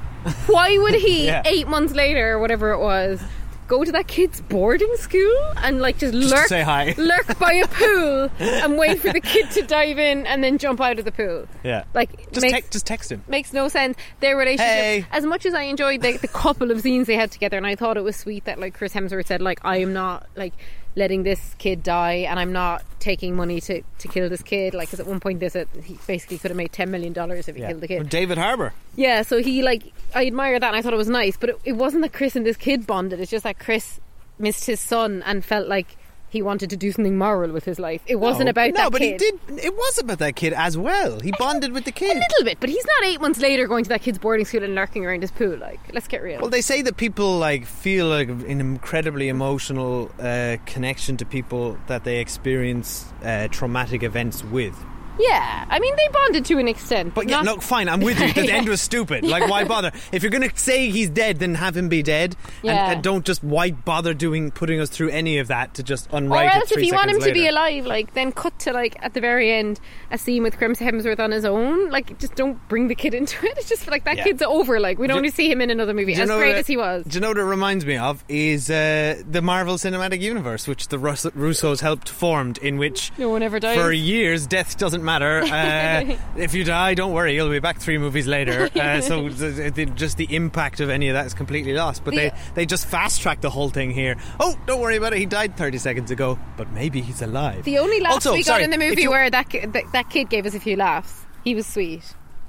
Why 0.47 0.77
would 0.77 0.95
he 0.95 1.25
Yeah. 1.27 1.43
eight 1.45 1.67
months 1.67 1.93
later 1.93 2.33
or 2.33 2.39
whatever 2.39 2.71
it 2.71 2.79
was? 2.79 3.21
Go 3.67 3.83
to 3.83 3.91
that 3.91 4.07
kid's 4.07 4.39
boarding 4.41 4.93
school 4.95 5.35
and 5.57 5.81
like 5.81 5.97
just, 5.97 6.13
lurk, 6.13 6.47
say 6.47 6.61
hi. 6.61 6.95
lurk 6.97 7.37
by 7.37 7.53
a 7.53 7.67
pool 7.67 8.29
and 8.39 8.77
wait 8.77 8.99
for 9.01 9.11
the 9.11 9.19
kid 9.19 9.51
to 9.51 9.61
dive 9.63 9.99
in 9.99 10.25
and 10.25 10.43
then 10.43 10.57
jump 10.57 10.79
out 10.79 10.99
of 10.99 11.05
the 11.05 11.11
pool. 11.11 11.45
Yeah. 11.63 11.83
Like 11.93 12.31
Just, 12.31 12.45
makes, 12.45 12.67
te- 12.67 12.71
just 12.71 12.85
text 12.85 13.11
him. 13.11 13.23
makes 13.27 13.51
no 13.51 13.67
sense. 13.67 13.97
Their 14.21 14.37
relationship, 14.37 14.65
Hey. 14.67 15.05
as 15.11 15.25
much 15.25 15.45
as 15.45 15.53
I 15.53 15.63
enjoyed 15.63 16.01
the, 16.01 16.17
the 16.17 16.27
couple 16.29 16.71
of 16.71 16.79
scenes 16.81 17.07
they 17.07 17.15
had 17.15 17.29
together, 17.31 17.57
and 17.57 17.67
I 17.67 17.75
thought 17.75 17.97
it 17.97 18.03
was 18.03 18.15
sweet 18.15 18.45
that 18.45 18.57
like 18.59 18.73
Chris 18.73 18.93
Hemsworth 18.93 19.27
said, 19.27 19.41
like 19.41 19.59
I 19.65 19.77
am 19.77 19.91
not 19.93 20.27
like 20.35 20.53
letting 20.97 21.21
this 21.23 21.55
kid 21.59 21.83
die, 21.83 22.25
and 22.29 22.39
I'm 22.39 22.51
not 22.51 22.83
taking 22.99 23.35
money 23.35 23.61
to, 23.61 23.81
to 23.99 24.07
kill 24.07 24.27
this 24.29 24.41
kid. 24.41 24.73
Like, 24.73 24.87
because 24.89 24.99
at 24.99 25.05
one 25.07 25.19
point, 25.19 25.39
this 25.39 25.53
he 25.83 25.97
basically 26.07 26.39
could 26.39 26.49
have 26.51 26.57
made 26.57 26.73
ten 26.73 26.89
million 26.91 27.13
dollars 27.13 27.47
if 27.47 27.55
he 27.55 27.61
Yeah. 27.61 27.69
killed 27.69 27.81
the 27.81 27.87
kid. 27.87 28.09
David 28.09 28.37
Harbour. 28.37 28.73
Yeah, 28.95 29.21
so 29.21 29.37
he 29.41 29.61
like 29.61 29.83
I 30.15 30.25
admire 30.25 30.59
that, 30.59 30.67
and 30.67 30.75
I 30.75 30.81
thought 30.81 30.93
it 30.93 30.97
was 30.97 31.07
nice. 31.09 31.37
But 31.37 31.49
it, 31.51 31.59
it 31.63 31.73
wasn't 31.73 32.01
that 32.01 32.13
Chris 32.13 32.35
and 32.35 32.45
this 32.45 32.57
kid 32.57 32.87
bonded. 32.87 33.19
It's 33.19 33.31
just 33.31 33.43
that 33.43 33.59
Chris 33.59 33.99
missed 34.39 34.65
his 34.65 34.79
son 34.79 35.23
and 35.25 35.45
felt 35.45 35.67
like 35.67 35.95
he 36.29 36.41
wanted 36.41 36.69
to 36.69 36.77
do 36.77 36.91
something 36.91 37.17
moral 37.17 37.51
with 37.51 37.65
his 37.65 37.79
life. 37.79 38.01
It 38.05 38.15
wasn't 38.15 38.45
no, 38.45 38.51
about 38.51 38.73
no, 38.73 38.89
but 38.89 39.01
kid. 39.01 39.21
he 39.21 39.31
did. 39.31 39.65
It 39.65 39.73
was 39.73 39.97
about 39.97 40.19
that 40.19 40.35
kid 40.35 40.53
as 40.53 40.77
well. 40.77 41.19
He 41.19 41.31
bonded 41.39 41.71
with 41.71 41.85
the 41.85 41.91
kid 41.91 42.15
A 42.15 42.19
little 42.19 42.45
bit, 42.45 42.59
but 42.59 42.69
he's 42.69 42.85
not 42.85 43.05
eight 43.05 43.21
months 43.21 43.39
later 43.39 43.67
going 43.67 43.83
to 43.85 43.89
that 43.89 44.01
kid's 44.01 44.17
boarding 44.17 44.45
school 44.45 44.63
and 44.63 44.75
lurking 44.75 45.05
around 45.05 45.21
his 45.21 45.31
pool. 45.31 45.57
Like, 45.57 45.79
let's 45.93 46.07
get 46.07 46.21
real. 46.21 46.41
Well, 46.41 46.49
they 46.49 46.61
say 46.61 46.81
that 46.81 46.97
people 46.97 47.37
like 47.37 47.65
feel 47.65 48.07
like 48.07 48.29
an 48.29 48.59
incredibly 48.59 49.29
emotional 49.29 50.11
uh, 50.19 50.57
connection 50.65 51.17
to 51.17 51.25
people 51.25 51.77
that 51.87 52.03
they 52.03 52.19
experience 52.19 53.05
uh, 53.23 53.47
traumatic 53.49 54.03
events 54.03 54.43
with. 54.43 54.75
Yeah, 55.19 55.65
I 55.69 55.79
mean 55.79 55.95
they 55.95 56.07
bonded 56.11 56.45
to 56.45 56.57
an 56.57 56.67
extent, 56.67 57.13
But 57.13 57.29
yeah, 57.29 57.37
not- 57.41 57.45
no, 57.45 57.57
fine. 57.61 57.89
I'm 57.89 58.01
with 58.01 58.19
you. 58.19 58.33
The 58.37 58.45
Yeah. 58.47 58.55
end 58.57 58.69
was 58.69 58.81
stupid. 58.81 59.23
Like, 59.23 59.49
why 59.49 59.63
bother? 59.63 59.91
If 60.11 60.21
you're 60.23 60.29
going 60.31 60.47
to 60.49 60.57
say 60.57 60.89
he's 60.89 61.09
dead, 61.09 61.39
then 61.39 61.55
have 61.55 61.75
him 61.75 61.89
be 61.89 62.03
dead, 62.03 62.35
Yeah. 62.61 62.71
and, 62.85 62.93
and 62.95 63.03
don't 63.03 63.25
just 63.25 63.43
why 63.43 63.71
bother 63.71 64.13
doing 64.13 64.51
putting 64.51 64.79
us 64.79 64.89
through 64.89 65.09
any 65.09 65.39
of 65.39 65.47
that 65.47 65.73
to 65.75 65.83
just 65.83 66.07
Or 66.13 66.17
unwrite 66.17 66.53
else, 66.53 66.63
it. 66.71 66.73
Three 66.75 66.83
if 66.83 66.87
you 66.89 66.93
want 66.95 67.09
him 67.09 67.15
seconds 67.21 67.27
to 67.27 67.33
be 67.33 67.47
alive, 67.47 67.85
like 67.85 68.13
then 68.13 68.31
cut 68.31 68.57
to 68.59 68.73
like 68.73 68.95
at 69.01 69.13
the 69.13 69.21
very 69.21 69.51
end 69.51 69.79
a 70.11 70.17
scene 70.17 70.43
with 70.43 70.57
Chris 70.57 70.79
Hemsworth 70.79 71.19
on 71.19 71.31
his 71.31 71.45
own. 71.45 71.89
Like, 71.89 72.19
just 72.19 72.35
don't 72.35 72.65
bring 72.69 72.87
the 72.87 72.95
kid 72.95 73.13
into 73.13 73.45
it. 73.45 73.57
It's 73.57 73.69
just 73.69 73.87
like 73.87 74.03
that 74.05 74.17
Yeah. 74.17 74.23
kid's 74.25 74.41
over. 74.43 74.79
Like, 74.79 74.99
we 74.99 75.07
don't 75.07 75.17
Do- 75.17 75.23
want 75.23 75.31
to 75.31 75.35
see 75.35 75.49
him 75.51 75.61
in 75.61 75.69
another 75.71 75.93
movie. 75.93 76.13
As 76.13 76.29
great 76.29 76.55
as 76.55 76.67
he 76.67 76.77
was. 76.77 77.05
Do 77.05 77.15
you 77.15 77.21
know 77.21 77.29
what 77.29 77.37
it 77.37 77.43
reminds 77.43 77.85
me 77.85 77.97
of? 77.97 78.23
Is 78.29 78.69
uh, 78.69 79.21
the 79.29 79.41
Marvel 79.41 79.75
Cinematic 79.77 80.21
Universe, 80.21 80.67
which 80.67 80.89
the 80.89 80.99
Rus- 80.99 81.25
Russos 81.25 81.81
helped 81.81 82.09
formed, 82.09 82.57
in 82.59 82.77
which 82.77 83.11
No 83.17 83.29
one 83.29 83.41
ever 83.41 83.59
dies. 83.59 83.77
for 83.77 83.91
years 83.91 84.45
death 84.47 84.77
doesn't 84.77 85.03
matter. 85.07 85.41
Uh, 85.57 86.15
if 86.37 86.53
you 86.53 86.63
die, 86.63 86.93
don't 86.93 87.13
worry, 87.13 87.33
you'll 87.33 87.49
be 87.49 87.59
back 87.59 87.79
three 87.79 87.97
movies 87.97 88.27
later. 88.27 88.69
Uh, 88.75 89.01
so 89.09 89.27
th- 89.29 89.73
th- 89.73 89.95
just 89.95 90.17
the 90.17 90.27
impact 90.35 90.79
of 90.79 90.89
any 90.91 91.07
of 91.09 91.13
that 91.15 91.25
is 91.25 91.33
completely 91.33 91.73
lost. 91.73 92.03
But 92.05 92.13
they 92.13 92.31
they 92.53 92.65
just 92.67 92.85
fast 92.85 93.21
track 93.21 93.41
the 93.41 93.49
whole 93.49 93.69
thing 93.69 93.89
here. 93.89 94.15
Oh, 94.39 94.55
don't 94.67 94.79
worry 94.81 94.97
about 94.97 95.13
it. 95.13 95.19
He 95.19 95.25
died 95.25 95.57
30 95.57 95.77
seconds 95.79 96.11
ago, 96.11 96.37
but 96.57 96.69
maybe 96.71 97.01
he's 97.01 97.21
alive. 97.23 97.63
The 97.63 97.79
only 97.79 97.99
laughs 98.01 98.15
Also, 98.27 98.33
we 98.33 98.43
sorry, 98.43 98.59
got 98.61 98.65
in 98.65 98.69
the 98.71 98.77
movie 98.77 99.03
you- 99.03 99.09
where 99.09 99.29
that, 99.31 99.49
that 99.73 99.83
that 99.93 100.09
kid 100.11 100.29
gave 100.29 100.45
us 100.45 100.53
a 100.53 100.59
few 100.59 100.75
laughs. 100.75 101.25
He 101.43 101.55
was 101.55 101.65
sweet. 101.65 102.03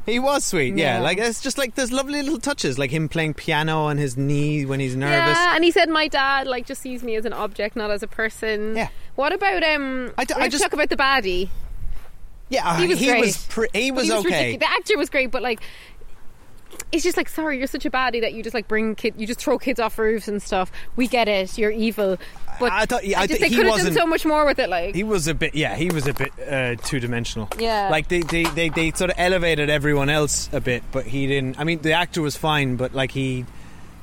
He 0.05 0.18
was 0.18 0.42
sweet, 0.44 0.75
yeah. 0.77 0.97
Yeah. 0.97 1.03
Like 1.03 1.18
it's 1.18 1.40
just 1.40 1.59
like 1.59 1.75
there's 1.75 1.92
lovely 1.92 2.23
little 2.23 2.38
touches, 2.40 2.79
like 2.79 2.90
him 2.90 3.09
playing 3.09 3.35
piano 3.35 3.85
on 3.85 3.97
his 3.99 4.16
knee 4.16 4.64
when 4.66 4.81
he's 4.81 4.97
nervous. 4.97 5.37
Yeah, 5.37 5.55
and 5.55 5.62
he 5.62 5.71
said 5.71 5.88
my 5.88 6.09
dad 6.09 6.47
like 6.47 6.66
just 6.66 6.81
sees 6.83 7.03
me 7.03 7.14
as 7.16 7.25
an 7.27 7.33
object, 7.35 7.77
not 7.77 7.90
as 7.90 8.03
a 8.03 8.09
person. 8.09 8.75
Yeah. 8.77 8.88
What 9.16 9.33
about 9.33 9.62
um? 9.62 10.11
I 10.18 10.25
d- 10.25 10.35
I 10.35 10.49
just- 10.49 10.62
talk 10.62 10.73
about 10.73 10.88
the 10.88 10.97
baddie. 10.97 11.49
Yeah, 12.51 12.79
He 12.81 12.87
was 12.89 12.99
he 12.99 13.07
great. 13.07 13.21
was 13.21 13.37
pre- 13.47 13.69
he 13.75 13.91
But 13.91 13.97
was, 14.05 14.11
okay. 14.11 14.55
ridic- 14.57 14.61
The 14.61 14.71
actor 14.71 14.97
was 14.97 15.11
great, 15.11 15.31
but 15.31 15.43
like. 15.43 15.61
It's 16.93 17.03
just 17.03 17.17
like 17.19 17.29
sorry, 17.29 17.59
you're 17.59 17.67
such 17.67 17.85
a 17.87 17.91
baddie 17.91 18.21
that 18.23 18.33
you 18.35 18.43
just 18.43 18.55
like 18.55 18.69
bring 18.69 18.95
kid, 18.95 19.15
you 19.19 19.27
just 19.27 19.41
throw 19.41 19.59
kids 19.59 19.79
off 19.81 19.99
roofs 19.99 20.29
and 20.29 20.41
stuff. 20.41 20.71
We 20.97 21.07
get 21.07 21.29
it, 21.29 21.59
you're 21.59 21.71
evil, 21.71 22.19
but 22.61 22.73
I 22.73 22.87
thought- 22.87 23.05
yeah, 23.07 23.21
I 23.21 23.27
just 23.27 23.41
thi- 23.41 23.45
they 23.49 23.51
he 23.51 23.57
could 23.57 23.67
have 23.67 23.83
done 23.85 23.93
so 23.95 24.07
much 24.07 24.25
more 24.25 24.47
with 24.47 24.59
it. 24.59 24.69
Like 24.71 24.95
He 24.95 25.03
was 25.03 25.29
a 25.29 25.35
bit, 25.35 25.55
yeah, 25.55 25.77
he 25.77 25.91
was 25.91 26.07
a 26.07 26.15
bit 26.15 26.33
uh, 26.47 26.77
two 26.77 26.99
dimensional. 27.01 27.49
Yeah. 27.59 27.89
like 27.91 28.09
they, 28.09 28.21
they, 28.21 28.45
they, 28.45 28.69
they 28.71 28.91
sort 28.93 29.11
of 29.11 29.17
elevated 29.19 29.69
everyone 29.71 30.09
else 30.09 30.49
a 30.53 30.61
bit, 30.61 30.83
but 30.93 31.05
he 31.07 31.27
didn't. 31.27 31.59
I 31.59 31.65
mean, 31.65 31.81
the 31.81 31.93
actor 31.93 32.23
was 32.23 32.37
fine, 32.37 32.77
but 32.77 32.95
like 32.95 33.11
he, 33.13 33.45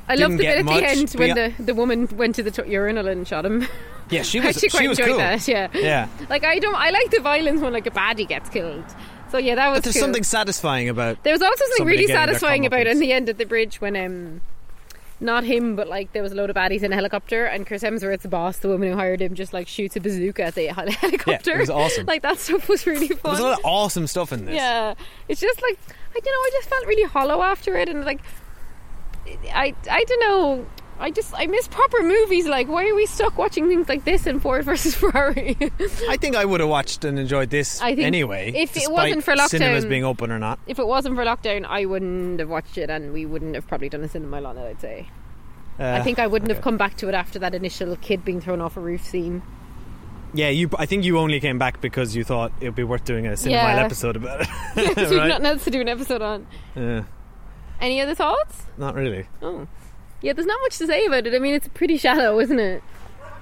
I 0.07 0.15
love 0.15 0.31
the 0.31 0.37
bit 0.37 0.57
at 0.59 0.65
the 0.65 0.71
end 0.87 1.11
when 1.13 1.35
the, 1.35 1.63
the 1.63 1.73
woman 1.75 2.07
went 2.17 2.35
to 2.35 2.43
the 2.43 2.51
t- 2.51 2.69
urinal 2.69 3.07
and 3.07 3.27
shot 3.27 3.45
him. 3.45 3.67
yeah, 4.09 4.21
she 4.21 4.39
I 4.41 4.47
was, 4.47 4.57
actually 4.57 4.69
quite 4.69 4.81
she 4.81 4.87
was 4.87 4.99
enjoyed 4.99 5.11
cool. 5.11 5.17
that. 5.19 5.47
Yeah, 5.47 5.67
Yeah. 5.73 6.07
Like 6.29 6.43
I 6.43 6.59
don't, 6.59 6.75
I 6.75 6.89
like 6.91 7.11
the 7.11 7.21
violence 7.21 7.61
when 7.61 7.73
like 7.73 7.87
a 7.87 7.91
baddie 7.91 8.27
gets 8.27 8.49
killed. 8.49 8.83
So 9.31 9.37
yeah, 9.37 9.55
that 9.55 9.69
was. 9.69 9.77
But 9.77 9.83
there's 9.85 9.95
cool. 9.95 10.01
something 10.01 10.23
satisfying 10.23 10.89
about. 10.89 11.23
There 11.23 11.33
was 11.33 11.41
also 11.41 11.63
something 11.69 11.87
really 11.87 12.07
satisfying 12.07 12.65
about 12.65 12.87
in 12.87 12.99
the 12.99 13.11
end 13.11 13.29
at 13.29 13.37
the 13.37 13.45
bridge 13.45 13.81
when 13.81 13.95
um 13.95 14.41
not 15.19 15.43
him, 15.43 15.75
but 15.75 15.87
like 15.87 16.11
there 16.13 16.21
was 16.21 16.31
a 16.31 16.35
load 16.35 16.49
of 16.49 16.55
baddies 16.55 16.83
in 16.83 16.91
a 16.91 16.95
helicopter, 16.95 17.45
and 17.45 17.65
Chris 17.65 17.83
Hemsworth's 17.83 18.25
boss, 18.27 18.57
the 18.57 18.67
woman 18.67 18.89
who 18.91 18.95
hired 18.95 19.21
him, 19.21 19.33
just 19.33 19.53
like 19.53 19.67
shoots 19.67 19.95
a 19.95 20.01
bazooka 20.01 20.43
at 20.43 20.55
the 20.55 20.67
hel- 20.67 20.87
it 20.87 21.57
was 21.57 21.69
awesome. 21.69 22.05
like 22.05 22.21
that 22.21 22.37
stuff 22.39 22.67
was 22.69 22.85
really 22.85 23.07
fun. 23.07 23.31
There's 23.31 23.39
a 23.39 23.43
lot 23.43 23.59
of 23.59 23.65
awesome 23.65 24.07
stuff 24.07 24.31
in 24.31 24.45
this. 24.45 24.55
yeah, 24.55 24.93
it's 25.27 25.41
just 25.41 25.61
like 25.61 25.79
I 26.15 26.19
don't 26.19 26.25
know. 26.25 26.31
I 26.31 26.49
just 26.53 26.69
felt 26.69 26.85
really 26.85 27.03
hollow 27.09 27.41
after 27.41 27.75
it, 27.77 27.89
and 27.89 28.05
like 28.05 28.21
I 29.53 29.73
I 29.89 30.03
don't 30.03 30.19
know. 30.19 30.65
I 30.97 31.11
just 31.11 31.33
I 31.35 31.45
miss 31.47 31.67
proper 31.67 32.01
movies. 32.03 32.47
Like 32.47 32.67
why 32.67 32.87
are 32.87 32.95
we 32.95 33.05
stuck 33.05 33.37
watching 33.37 33.67
things 33.67 33.89
like 33.89 34.05
this 34.05 34.25
in 34.25 34.39
Ford 34.39 34.63
versus 34.63 34.95
Ferrari? 35.01 35.57
I 36.09 36.17
think 36.17 36.35
I 36.35 36.45
would 36.45 36.61
have 36.61 36.69
watched 36.69 37.03
and 37.03 37.19
enjoyed 37.19 37.49
this 37.49 37.81
I 37.81 37.95
think 37.95 38.05
anyway. 38.07 38.51
if 38.55 38.77
it 38.77 38.89
wasn't 38.91 39.23
for 39.23 39.33
lockdown- 39.35 39.49
cinemas 39.49 39.85
being 39.85 40.03
open 40.05 40.31
or 40.31 40.39
not. 40.39 40.59
if 40.67 40.79
it 40.79 40.87
wasn't 40.87 41.15
for 41.15 41.23
lockdown, 41.25 41.65
I 41.65 41.85
wouldn't 41.85 42.39
have 42.39 42.49
watched 42.49 42.77
it, 42.77 42.89
and 42.89 43.11
we 43.13 43.25
wouldn't 43.25 43.55
have 43.55 43.67
probably 43.67 43.89
done 43.89 44.03
a 44.03 44.07
cinema 44.07 44.41
on 44.43 44.57
it. 44.57 44.65
I'd 44.67 44.81
say. 44.81 45.07
I 45.77 45.83
Uh, 45.99 46.03
think 46.03 46.19
I 46.19 46.27
wouldn't 46.27 46.49
have 46.51 46.61
come 46.61 46.77
back 46.77 46.95
to 46.97 47.09
it 47.09 47.13
after 47.13 47.39
that 47.39 47.53
initial 47.53 47.97
kid 47.97 48.23
being 48.23 48.39
thrown 48.39 48.61
off 48.61 48.77
a 48.77 48.79
roof 48.79 49.03
scene. 49.05 49.41
Yeah, 50.33 50.47
you. 50.49 50.69
I 50.79 50.85
think 50.85 51.03
you 51.03 51.17
only 51.17 51.39
came 51.41 51.57
back 51.59 51.81
because 51.81 52.15
you 52.15 52.23
thought 52.23 52.53
it 52.61 52.65
would 52.65 52.75
be 52.75 52.83
worth 52.85 53.03
doing 53.03 53.27
a 53.27 53.31
Cinemile 53.31 53.51
Yeah. 53.51 53.83
episode 53.83 54.15
about 54.15 54.41
it. 54.41 54.47
Because 54.75 55.09
we've 55.11 55.19
nothing 55.27 55.45
else 55.45 55.63
to 55.65 55.71
do 55.71 55.81
an 55.81 55.89
episode 55.89 56.21
on. 56.21 56.47
Yeah, 56.75 57.03
Any 57.81 57.99
other 58.01 58.15
thoughts? 58.15 58.63
not 58.77 58.95
really. 58.95 59.27
Oh, 59.41 59.67
yeah. 60.25 60.33
There's 60.33 60.47
not 60.47 60.59
much 60.63 60.77
to 60.79 60.87
say 60.87 61.05
about 61.05 61.27
it. 61.27 61.33
I 61.35 61.39
mean, 61.39 61.53
it's 61.53 61.67
pretty 61.69 61.97
shallow, 61.97 62.39
isn't 62.39 62.59
it? 62.59 62.83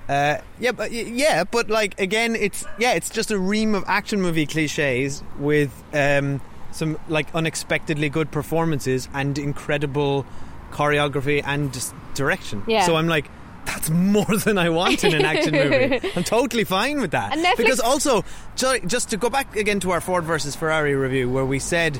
Uh, 0.09 0.37
yeah, 0.59 0.73
but 0.73 0.91
yeah, 0.91 1.45
but 1.45 1.69
like 1.69 1.99
again, 1.99 2.35
it's 2.35 2.65
yeah, 2.77 2.91
it's 2.93 3.09
just 3.09 3.31
a 3.31 3.39
ream 3.39 3.73
of 3.73 3.83
action 3.87 4.21
movie 4.21 4.45
cliches 4.45 5.23
with 5.39 5.71
um, 5.93 6.41
some 6.71 6.99
like 7.07 7.33
unexpectedly 7.33 8.09
good 8.09 8.29
performances 8.29 9.07
and 9.13 9.37
incredible 9.39 10.25
choreography 10.71 11.41
and 11.45 11.71
direction. 12.13 12.63
Yeah. 12.67 12.85
So 12.85 12.95
I'm 12.97 13.07
like. 13.07 13.29
That's 13.65 13.89
more 13.89 14.25
than 14.45 14.57
I 14.57 14.67
want 14.67 15.05
in 15.05 15.13
an 15.15 15.23
action 15.23 15.53
movie. 15.53 16.11
I'm 16.17 16.25
totally 16.25 16.65
fine 16.65 16.99
with 16.99 17.11
that. 17.11 17.31
And 17.31 17.45
Netflix- 17.45 17.55
Because 17.55 17.79
also, 17.79 18.25
just 18.57 19.11
to 19.11 19.17
go 19.17 19.29
back 19.29 19.55
again 19.55 19.79
to 19.79 19.91
our 19.91 20.01
Ford 20.01 20.25
versus 20.25 20.53
Ferrari 20.53 20.95
review, 20.95 21.29
where 21.29 21.45
we 21.45 21.59
said 21.59 21.97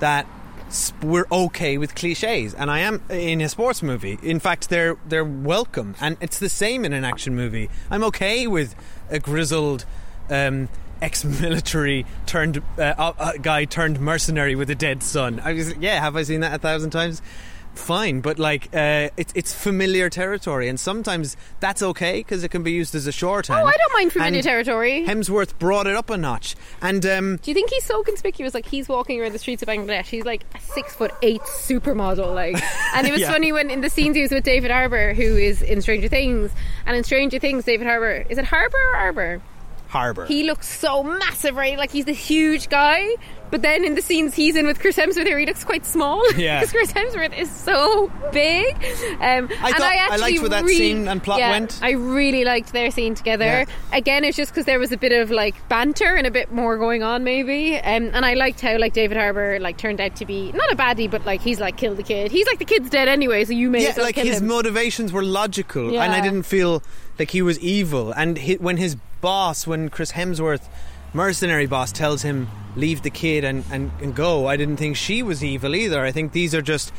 that 0.00 0.26
we're 1.02 1.26
okay 1.30 1.78
with 1.78 1.94
cliches, 1.94 2.54
and 2.54 2.70
I 2.70 2.80
am 2.80 3.02
in 3.10 3.40
a 3.40 3.48
sports 3.48 3.82
movie. 3.82 4.18
In 4.22 4.40
fact, 4.40 4.68
they're 4.68 4.96
they're 5.06 5.24
welcome, 5.24 5.94
and 6.00 6.16
it's 6.20 6.38
the 6.38 6.48
same 6.48 6.84
in 6.84 6.92
an 6.92 7.04
action 7.04 7.34
movie. 7.34 7.68
I'm 7.90 8.04
okay 8.04 8.46
with 8.46 8.74
a 9.10 9.18
grizzled. 9.18 9.84
Um, 10.30 10.68
Ex-military 11.02 12.06
turned 12.26 12.62
uh, 12.78 12.94
uh, 12.96 13.32
guy 13.42 13.64
turned 13.64 13.98
mercenary 13.98 14.54
with 14.54 14.70
a 14.70 14.76
dead 14.76 15.02
son. 15.02 15.40
I 15.40 15.52
was 15.52 15.74
yeah, 15.78 15.98
have 15.98 16.14
I 16.14 16.22
seen 16.22 16.40
that 16.40 16.54
a 16.54 16.58
thousand 16.58 16.90
times? 16.90 17.20
Fine, 17.74 18.20
but 18.20 18.38
like 18.38 18.68
uh, 18.74 19.08
it's 19.16 19.32
it's 19.34 19.54
familiar 19.54 20.10
territory, 20.10 20.68
and 20.68 20.78
sometimes 20.78 21.36
that's 21.58 21.82
okay 21.82 22.18
because 22.18 22.44
it 22.44 22.50
can 22.50 22.62
be 22.62 22.72
used 22.72 22.94
as 22.94 23.06
a 23.06 23.12
shorthand. 23.12 23.60
Oh, 23.60 23.66
I 23.66 23.72
don't 23.72 23.92
mind 23.94 24.12
familiar 24.12 24.36
And 24.36 24.44
territory. 24.44 25.04
Hemsworth 25.06 25.58
brought 25.58 25.86
it 25.86 25.96
up 25.96 26.10
a 26.10 26.18
notch, 26.18 26.54
and 26.82 27.04
um, 27.06 27.36
Do 27.42 27.50
you 27.50 27.54
think 27.54 27.70
he's 27.70 27.84
so 27.84 28.02
conspicuous? 28.02 28.52
Like 28.52 28.66
he's 28.66 28.88
walking 28.88 29.20
around 29.20 29.32
the 29.32 29.38
streets 29.38 29.62
of 29.62 29.68
Bangladesh. 29.68 30.04
He's 30.06 30.24
like 30.26 30.44
a 30.54 30.60
six 30.60 30.94
foot 30.94 31.12
eight 31.22 31.40
supermodel. 31.42 32.34
Like, 32.34 32.62
and 32.94 33.06
it 33.06 33.10
was 33.12 33.22
Yeah. 33.22 33.32
funny 33.32 33.52
when 33.52 33.70
in 33.70 33.80
the 33.80 33.90
scenes 33.90 34.16
he 34.16 34.22
was 34.22 34.30
with 34.30 34.44
David 34.44 34.70
Harbour, 34.70 35.14
who 35.14 35.36
is 35.36 35.62
in 35.62 35.80
Stranger 35.80 36.08
Things, 36.08 36.52
and 36.84 36.94
in 36.96 37.04
Stranger 37.04 37.38
Things, 37.38 37.64
David 37.64 37.86
Harbour 37.86 38.24
is 38.28 38.36
it 38.38 38.44
Harbour 38.44 38.76
or 38.92 38.96
Harbour? 38.98 39.40
Harbour. 39.92 40.24
He 40.24 40.44
looks 40.44 40.66
so 40.66 41.02
massive, 41.02 41.54
right? 41.54 41.76
Like 41.76 41.90
he's 41.90 42.06
the 42.06 42.12
huge 42.12 42.70
guy. 42.70 43.06
But 43.50 43.60
then 43.60 43.84
in 43.84 43.94
the 43.94 44.00
scenes 44.00 44.34
he's 44.34 44.56
in 44.56 44.66
with 44.66 44.80
Chris 44.80 44.96
Hemsworth 44.96 45.26
here, 45.26 45.38
he 45.38 45.44
looks 45.44 45.62
quite 45.62 45.84
small. 45.84 46.22
Yeah. 46.38 46.60
because 46.60 46.72
Chris 46.72 46.92
Hemsworth 46.92 47.38
is 47.38 47.50
so 47.50 48.10
big. 48.32 48.74
Um, 49.20 49.20
I 49.20 49.72
and 49.74 49.84
I 49.84 49.92
I 49.92 49.94
actually 49.96 50.20
liked 50.22 50.40
where 50.40 50.48
that 50.48 50.64
really- 50.64 50.76
scene 50.78 51.06
and 51.08 51.22
plot 51.22 51.38
yeah, 51.38 51.50
went. 51.50 51.78
I 51.82 51.90
really 51.90 52.44
liked 52.44 52.72
their 52.72 52.90
scene 52.90 53.14
together. 53.14 53.44
Yeah. 53.44 53.64
Again, 53.92 54.24
it's 54.24 54.38
just 54.38 54.52
because 54.52 54.64
there 54.64 54.78
was 54.78 54.90
a 54.92 54.96
bit 54.96 55.12
of 55.12 55.30
like 55.30 55.68
banter 55.68 56.14
and 56.14 56.26
a 56.26 56.30
bit 56.30 56.50
more 56.50 56.78
going 56.78 57.02
on, 57.02 57.24
maybe. 57.24 57.76
Um, 57.76 58.10
and 58.14 58.24
I 58.24 58.32
liked 58.32 58.62
how 58.62 58.78
like 58.78 58.94
David 58.94 59.18
Harbour 59.18 59.60
like 59.60 59.76
turned 59.76 60.00
out 60.00 60.16
to 60.16 60.24
be 60.24 60.50
not 60.52 60.72
a 60.72 60.76
baddie, 60.76 61.10
but 61.10 61.26
like 61.26 61.42
he's 61.42 61.60
like 61.60 61.76
killed 61.76 61.98
the 61.98 62.02
kid. 62.02 62.32
He's 62.32 62.46
like 62.46 62.58
the 62.58 62.64
kid's 62.64 62.88
dead 62.88 63.08
anyway, 63.08 63.44
so 63.44 63.52
you 63.52 63.68
may 63.68 63.82
yeah, 63.82 63.90
as 63.90 63.96
well 63.98 64.06
like 64.06 64.14
kill 64.14 64.24
his 64.24 64.40
him. 64.40 64.46
motivations 64.46 65.12
were 65.12 65.22
logical, 65.22 65.90
and 66.00 66.12
I 66.14 66.22
didn't 66.22 66.44
feel 66.44 66.82
like 67.18 67.30
he 67.32 67.42
was 67.42 67.58
evil. 67.60 68.12
And 68.12 68.38
he, 68.38 68.54
when 68.56 68.78
his 68.78 68.96
boss, 69.22 69.66
when 69.66 69.88
Chris 69.88 70.12
Hemsworth, 70.12 70.68
mercenary 71.14 71.66
boss, 71.66 71.90
tells 71.90 72.20
him 72.20 72.48
leave 72.76 73.00
the 73.00 73.10
kid 73.10 73.44
and, 73.44 73.64
and, 73.70 73.90
and 74.02 74.14
go, 74.14 74.46
I 74.46 74.58
didn't 74.58 74.76
think 74.76 74.96
she 74.96 75.22
was 75.22 75.42
evil 75.42 75.74
either. 75.74 76.04
I 76.04 76.12
think 76.12 76.32
these 76.32 76.54
are 76.54 76.60
just 76.60 76.92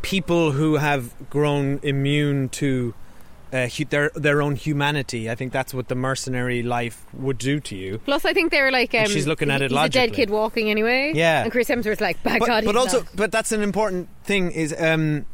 people 0.00 0.52
who 0.52 0.76
have 0.76 1.12
grown 1.28 1.80
immune 1.82 2.48
to. 2.50 2.94
Uh, 3.52 3.68
hu- 3.68 3.84
their 3.84 4.10
their 4.14 4.40
own 4.40 4.56
humanity. 4.56 5.28
I 5.28 5.34
think 5.34 5.52
that's 5.52 5.74
what 5.74 5.88
the 5.88 5.94
mercenary 5.94 6.62
life 6.62 7.04
would 7.12 7.36
do 7.36 7.60
to 7.60 7.76
you. 7.76 7.98
Plus, 7.98 8.24
I 8.24 8.32
think 8.32 8.50
they 8.50 8.62
were 8.62 8.70
like, 8.70 8.94
um, 8.94 9.08
she's 9.08 9.26
looking 9.26 9.50
at 9.50 9.60
it 9.60 9.70
he's 9.70 9.78
a 9.78 9.88
dead 9.90 10.14
kid 10.14 10.30
walking 10.30 10.70
anyway. 10.70 11.12
Yeah. 11.14 11.42
and 11.42 11.52
Chris 11.52 11.68
Hemsworth's 11.68 12.00
like, 12.00 12.22
by 12.22 12.38
but, 12.38 12.48
God, 12.48 12.64
but 12.64 12.76
also, 12.76 13.00
not." 13.00 13.08
but 13.14 13.30
that's 13.30 13.52
an 13.52 13.60
important 13.60 14.08
thing 14.24 14.52
is 14.52 14.74
um, 14.78 15.26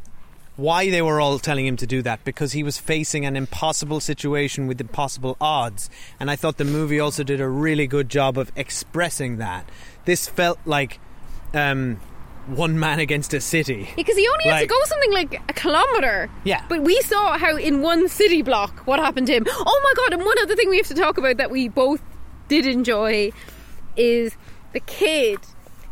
why 0.58 0.90
they 0.90 1.00
were 1.00 1.20
all 1.20 1.38
telling 1.38 1.64
him 1.64 1.76
to 1.76 1.86
do 1.86 2.02
that 2.02 2.24
because 2.24 2.50
he 2.50 2.64
was 2.64 2.78
facing 2.78 3.24
an 3.24 3.36
impossible 3.36 4.00
situation 4.00 4.66
with 4.66 4.80
impossible 4.80 5.36
odds, 5.40 5.88
and 6.18 6.28
I 6.28 6.34
thought 6.34 6.56
the 6.56 6.64
movie 6.64 6.98
also 6.98 7.22
did 7.22 7.40
a 7.40 7.48
really 7.48 7.86
good 7.86 8.08
job 8.08 8.36
of 8.36 8.50
expressing 8.56 9.36
that. 9.36 9.68
This 10.04 10.28
felt 10.28 10.58
like 10.64 10.98
um, 11.54 12.00
one 12.46 12.76
man 12.76 12.98
against 13.06 13.32
a 13.34 13.40
city. 13.40 13.88
Because 13.94 14.16
he 14.16 14.28
only 14.28 14.50
had 14.50 14.60
to 14.62 14.66
go 14.66 14.76
something 14.86 15.12
like 15.12 15.40
a 15.48 15.52
kilometre. 15.52 16.28
Yeah. 16.42 16.64
But 16.68 16.82
we 16.82 17.00
saw 17.02 17.38
how 17.38 17.56
in 17.56 17.80
one 17.80 18.08
city 18.08 18.42
block 18.42 18.80
what 18.80 18.98
happened 18.98 19.28
to 19.28 19.34
him. 19.34 19.46
Oh 19.48 19.80
my 19.84 19.92
god, 19.94 20.14
and 20.14 20.24
one 20.24 20.38
other 20.42 20.56
thing 20.56 20.68
we 20.68 20.78
have 20.78 20.88
to 20.88 20.94
talk 20.94 21.18
about 21.18 21.36
that 21.36 21.52
we 21.52 21.68
both 21.68 22.02
did 22.48 22.66
enjoy 22.66 23.30
is 23.96 24.36
the 24.72 24.80
kid 24.80 25.38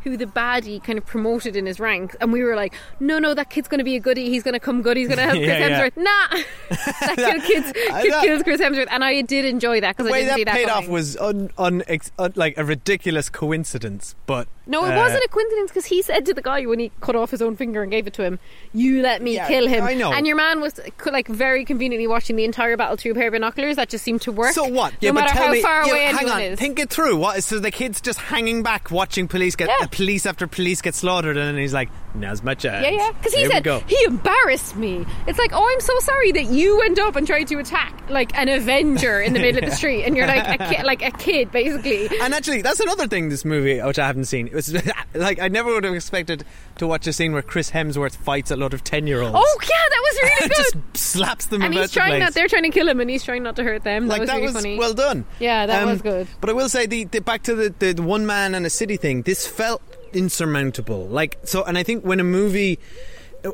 who 0.07 0.17
the 0.17 0.25
baddie 0.25 0.81
kind 0.83 0.99
of 0.99 1.05
promoted 1.05 1.57
in 1.57 1.67
his 1.67 1.81
ranks 1.81 2.15
and 2.21 2.33
we 2.33 2.45
were 2.45 2.55
like, 2.55 2.73
No, 3.01 3.19
no, 3.19 3.35
that 3.35 3.51
kid's 3.51 3.67
gonna 3.67 3.83
be 3.83 3.97
a 3.97 4.01
goodie, 4.01 4.31
he's 4.31 4.45
gonna 4.45 4.61
come 4.61 4.81
good, 4.83 4.97
he's 4.97 5.09
gonna 5.09 5.23
help 5.31 5.35
Chris 5.35 5.49
Yeah, 5.49 5.59
yeah. 5.69 5.81
Hemsworth. 5.81 5.97
Nah 5.97 6.43
That 7.17 7.17
kid, 7.43 7.43
kid's, 7.43 7.73
kid 7.73 8.15
kills 8.23 8.43
Chris 8.45 8.61
Hemsworth 8.61 8.87
and 8.89 9.03
I 9.03 9.21
did 9.23 9.45
enjoy 9.45 9.81
that 9.81 9.97
because 9.97 10.13
I 10.13 10.21
didn't 10.21 10.37
see 10.37 10.45
that 10.45 10.53
that 10.53 10.57
paid 10.65 10.69
off 10.71 10.87
was 10.89 11.17
un, 11.17 11.51
un, 11.59 11.83
un, 12.19 12.33
like 12.37 12.57
a 12.57 12.65
ridiculous 12.65 13.29
coincidence, 13.29 14.15
but 14.27 14.47
No, 14.67 14.85
it 14.85 14.93
uh, 14.93 14.97
wasn't 15.01 15.25
a 15.25 15.29
coincidence 15.29 15.71
because 15.71 15.87
he 15.87 16.03
said 16.03 16.25
to 16.27 16.35
the 16.35 16.43
guy 16.43 16.65
when 16.67 16.79
he 16.79 16.93
cut 17.01 17.17
off 17.17 17.31
his 17.33 17.43
own 17.43 17.57
finger 17.57 17.83
and 17.83 17.91
gave 17.91 18.07
it 18.07 18.13
to 18.15 18.23
him, 18.25 18.39
"You 18.73 19.03
let 19.03 19.23
me 19.23 19.35
Yeah, 19.35 19.49
kill 19.49 19.67
him." 19.67 19.83
I 19.85 19.95
know. 19.95 20.13
And 20.13 20.27
your 20.27 20.37
man 20.37 20.61
was 20.61 20.81
like 21.05 21.29
very 21.29 21.65
conveniently 21.65 22.07
watching 22.07 22.37
the 22.37 22.45
entire 22.45 22.77
battle 22.77 22.97
through 22.97 23.13
a 23.13 23.15
pair 23.15 23.29
of 23.29 23.33
binoculars. 23.33 23.77
That 23.77 23.89
just 23.89 24.05
seemed 24.05 24.23
to 24.23 24.33
work. 24.33 24.53
So 24.55 24.65
what? 24.69 24.95
Yeah, 25.01 25.11
but 25.13 25.21
matter 25.21 25.39
how 25.39 25.51
me, 25.53 25.63
far 25.63 25.85
yeah, 25.87 25.91
away 25.91 26.03
hang 26.05 26.17
anyone 26.19 26.37
on, 26.37 26.43
is. 26.43 26.59
think 26.59 26.79
it 26.79 26.91
through. 26.91 27.17
What? 27.17 27.43
So 27.45 27.59
the 27.59 27.71
kid's 27.71 28.01
just 28.01 28.19
hanging 28.19 28.63
back, 28.63 28.91
watching 28.91 29.29
police 29.29 29.55
get 29.57 29.69
Yeah. 29.69 29.87
Police 29.97 30.27
after 30.27 30.47
police 30.47 30.83
get 30.83 30.95
slaughtered, 30.95 31.39
and 31.39 31.49
then 31.49 31.57
he's 31.57 31.73
like, 31.73 31.89
"Now's 32.21 32.43
my 32.43 32.55
chance." 32.55 32.85
yeah, 32.85 32.91
yeah. 32.93 33.13
Because 33.13 33.33
he 33.35 33.41
Here 33.41 33.51
said 33.51 33.83
he 33.89 34.05
embarrassed 34.05 34.77
me. 34.77 35.05
It's 35.27 35.39
like, 35.39 35.51
oh, 35.53 35.69
I'm 35.73 35.81
so 35.81 35.99
sorry 36.01 36.33
that 36.33 36.45
you 36.47 36.79
went 36.79 36.99
up 36.99 37.17
and 37.17 37.27
tried 37.27 37.45
to 37.49 37.59
attack 37.59 37.95
like 38.09 38.37
an 38.39 38.49
Avenger 38.49 39.21
in 39.21 39.33
the 39.33 39.41
middle 39.41 39.63
of 39.63 39.71
the 39.71 39.77
street, 39.77 40.05
and 40.05 40.17
you're 40.17 40.27
like 40.27 40.61
a 40.61 40.75
ki- 40.75 40.83
like 40.83 41.03
a 41.03 41.11
kid, 41.13 41.51
basically. 41.53 42.09
And 42.21 42.35
actually, 42.35 42.63
that's 42.63 42.81
another 42.81 43.07
thing. 43.07 43.29
This 43.29 43.45
movie, 43.45 43.81
which 43.81 43.99
I 43.99 44.07
haven't 44.07 44.27
seen, 44.27 44.47
it 44.49 44.55
was 44.55 44.73
like 45.15 45.41
I 45.41 45.49
never 45.49 45.73
would 45.73 45.85
have 45.85 45.95
expected 45.95 46.45
to 46.79 46.87
watch 46.87 47.07
a 47.07 47.13
scene 47.13 47.33
where 47.33 47.43
Chris 47.43 47.71
Hemsworth 47.71 48.17
fights 48.17 48.51
a 48.51 48.57
lot 48.57 48.75
of 48.75 48.85
ten-year-olds. 48.85 49.35
Oh 49.37 49.59
yeah, 49.63 49.69
that 49.89 50.01
was 50.03 50.23
really 50.23 50.49
good. 50.49 50.57
just 50.57 50.97
slaps 50.97 51.47
them 51.47 51.63
and 51.63 51.75
he's 51.75 51.91
the 51.91 52.01
trying 52.01 52.11
place. 52.13 52.21
not. 52.23 52.35
They're 52.35 52.49
trying 52.49 52.65
to 52.65 52.71
kill 52.71 52.89
him, 52.89 53.01
and 53.01 53.09
he's 53.11 53.25
trying 53.25 53.43
not 53.43 53.57
to 53.57 53.65
hurt 53.65 53.85
them. 53.85 54.09
like 54.09 54.19
that 54.19 54.21
was 54.21 54.29
that 54.31 54.35
really 54.37 54.47
was 54.47 54.55
funny. 54.55 54.79
well 54.79 54.95
done. 54.95 55.25
Yeah, 55.39 55.67
that 55.67 55.83
Um, 55.83 55.91
was 55.91 56.03
good. 56.03 56.29
But 56.41 56.51
I 56.51 56.53
will 56.53 56.69
say 56.69 56.87
the, 56.87 57.05
the 57.05 57.21
back 57.21 57.43
to 57.45 57.55
the, 57.55 57.75
the, 57.79 57.93
the 57.95 58.03
one 58.03 58.27
man 58.27 58.55
and 58.55 58.65
a 58.67 58.71
city 58.71 58.97
thing. 58.97 59.23
This 59.23 59.47
felt 59.47 59.83
insurmountable. 60.13 61.07
Like 61.07 61.39
so, 61.45 61.65
and 61.65 61.77
I 61.79 61.83
think 61.83 62.05
when 62.05 62.21
a 62.21 62.25
movie. 62.25 62.79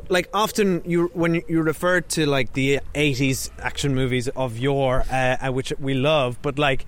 Like 0.09 0.27
often, 0.33 0.81
you 0.85 1.11
when 1.13 1.43
you 1.47 1.61
refer 1.61 2.01
to 2.01 2.25
like 2.25 2.53
the 2.53 2.79
'80s 2.95 3.51
action 3.59 3.93
movies 3.93 4.27
of 4.29 4.57
your 4.57 5.01
uh, 5.11 5.37
uh, 5.39 5.51
which 5.51 5.71
we 5.77 5.93
love, 5.93 6.41
but 6.41 6.57
like 6.57 6.87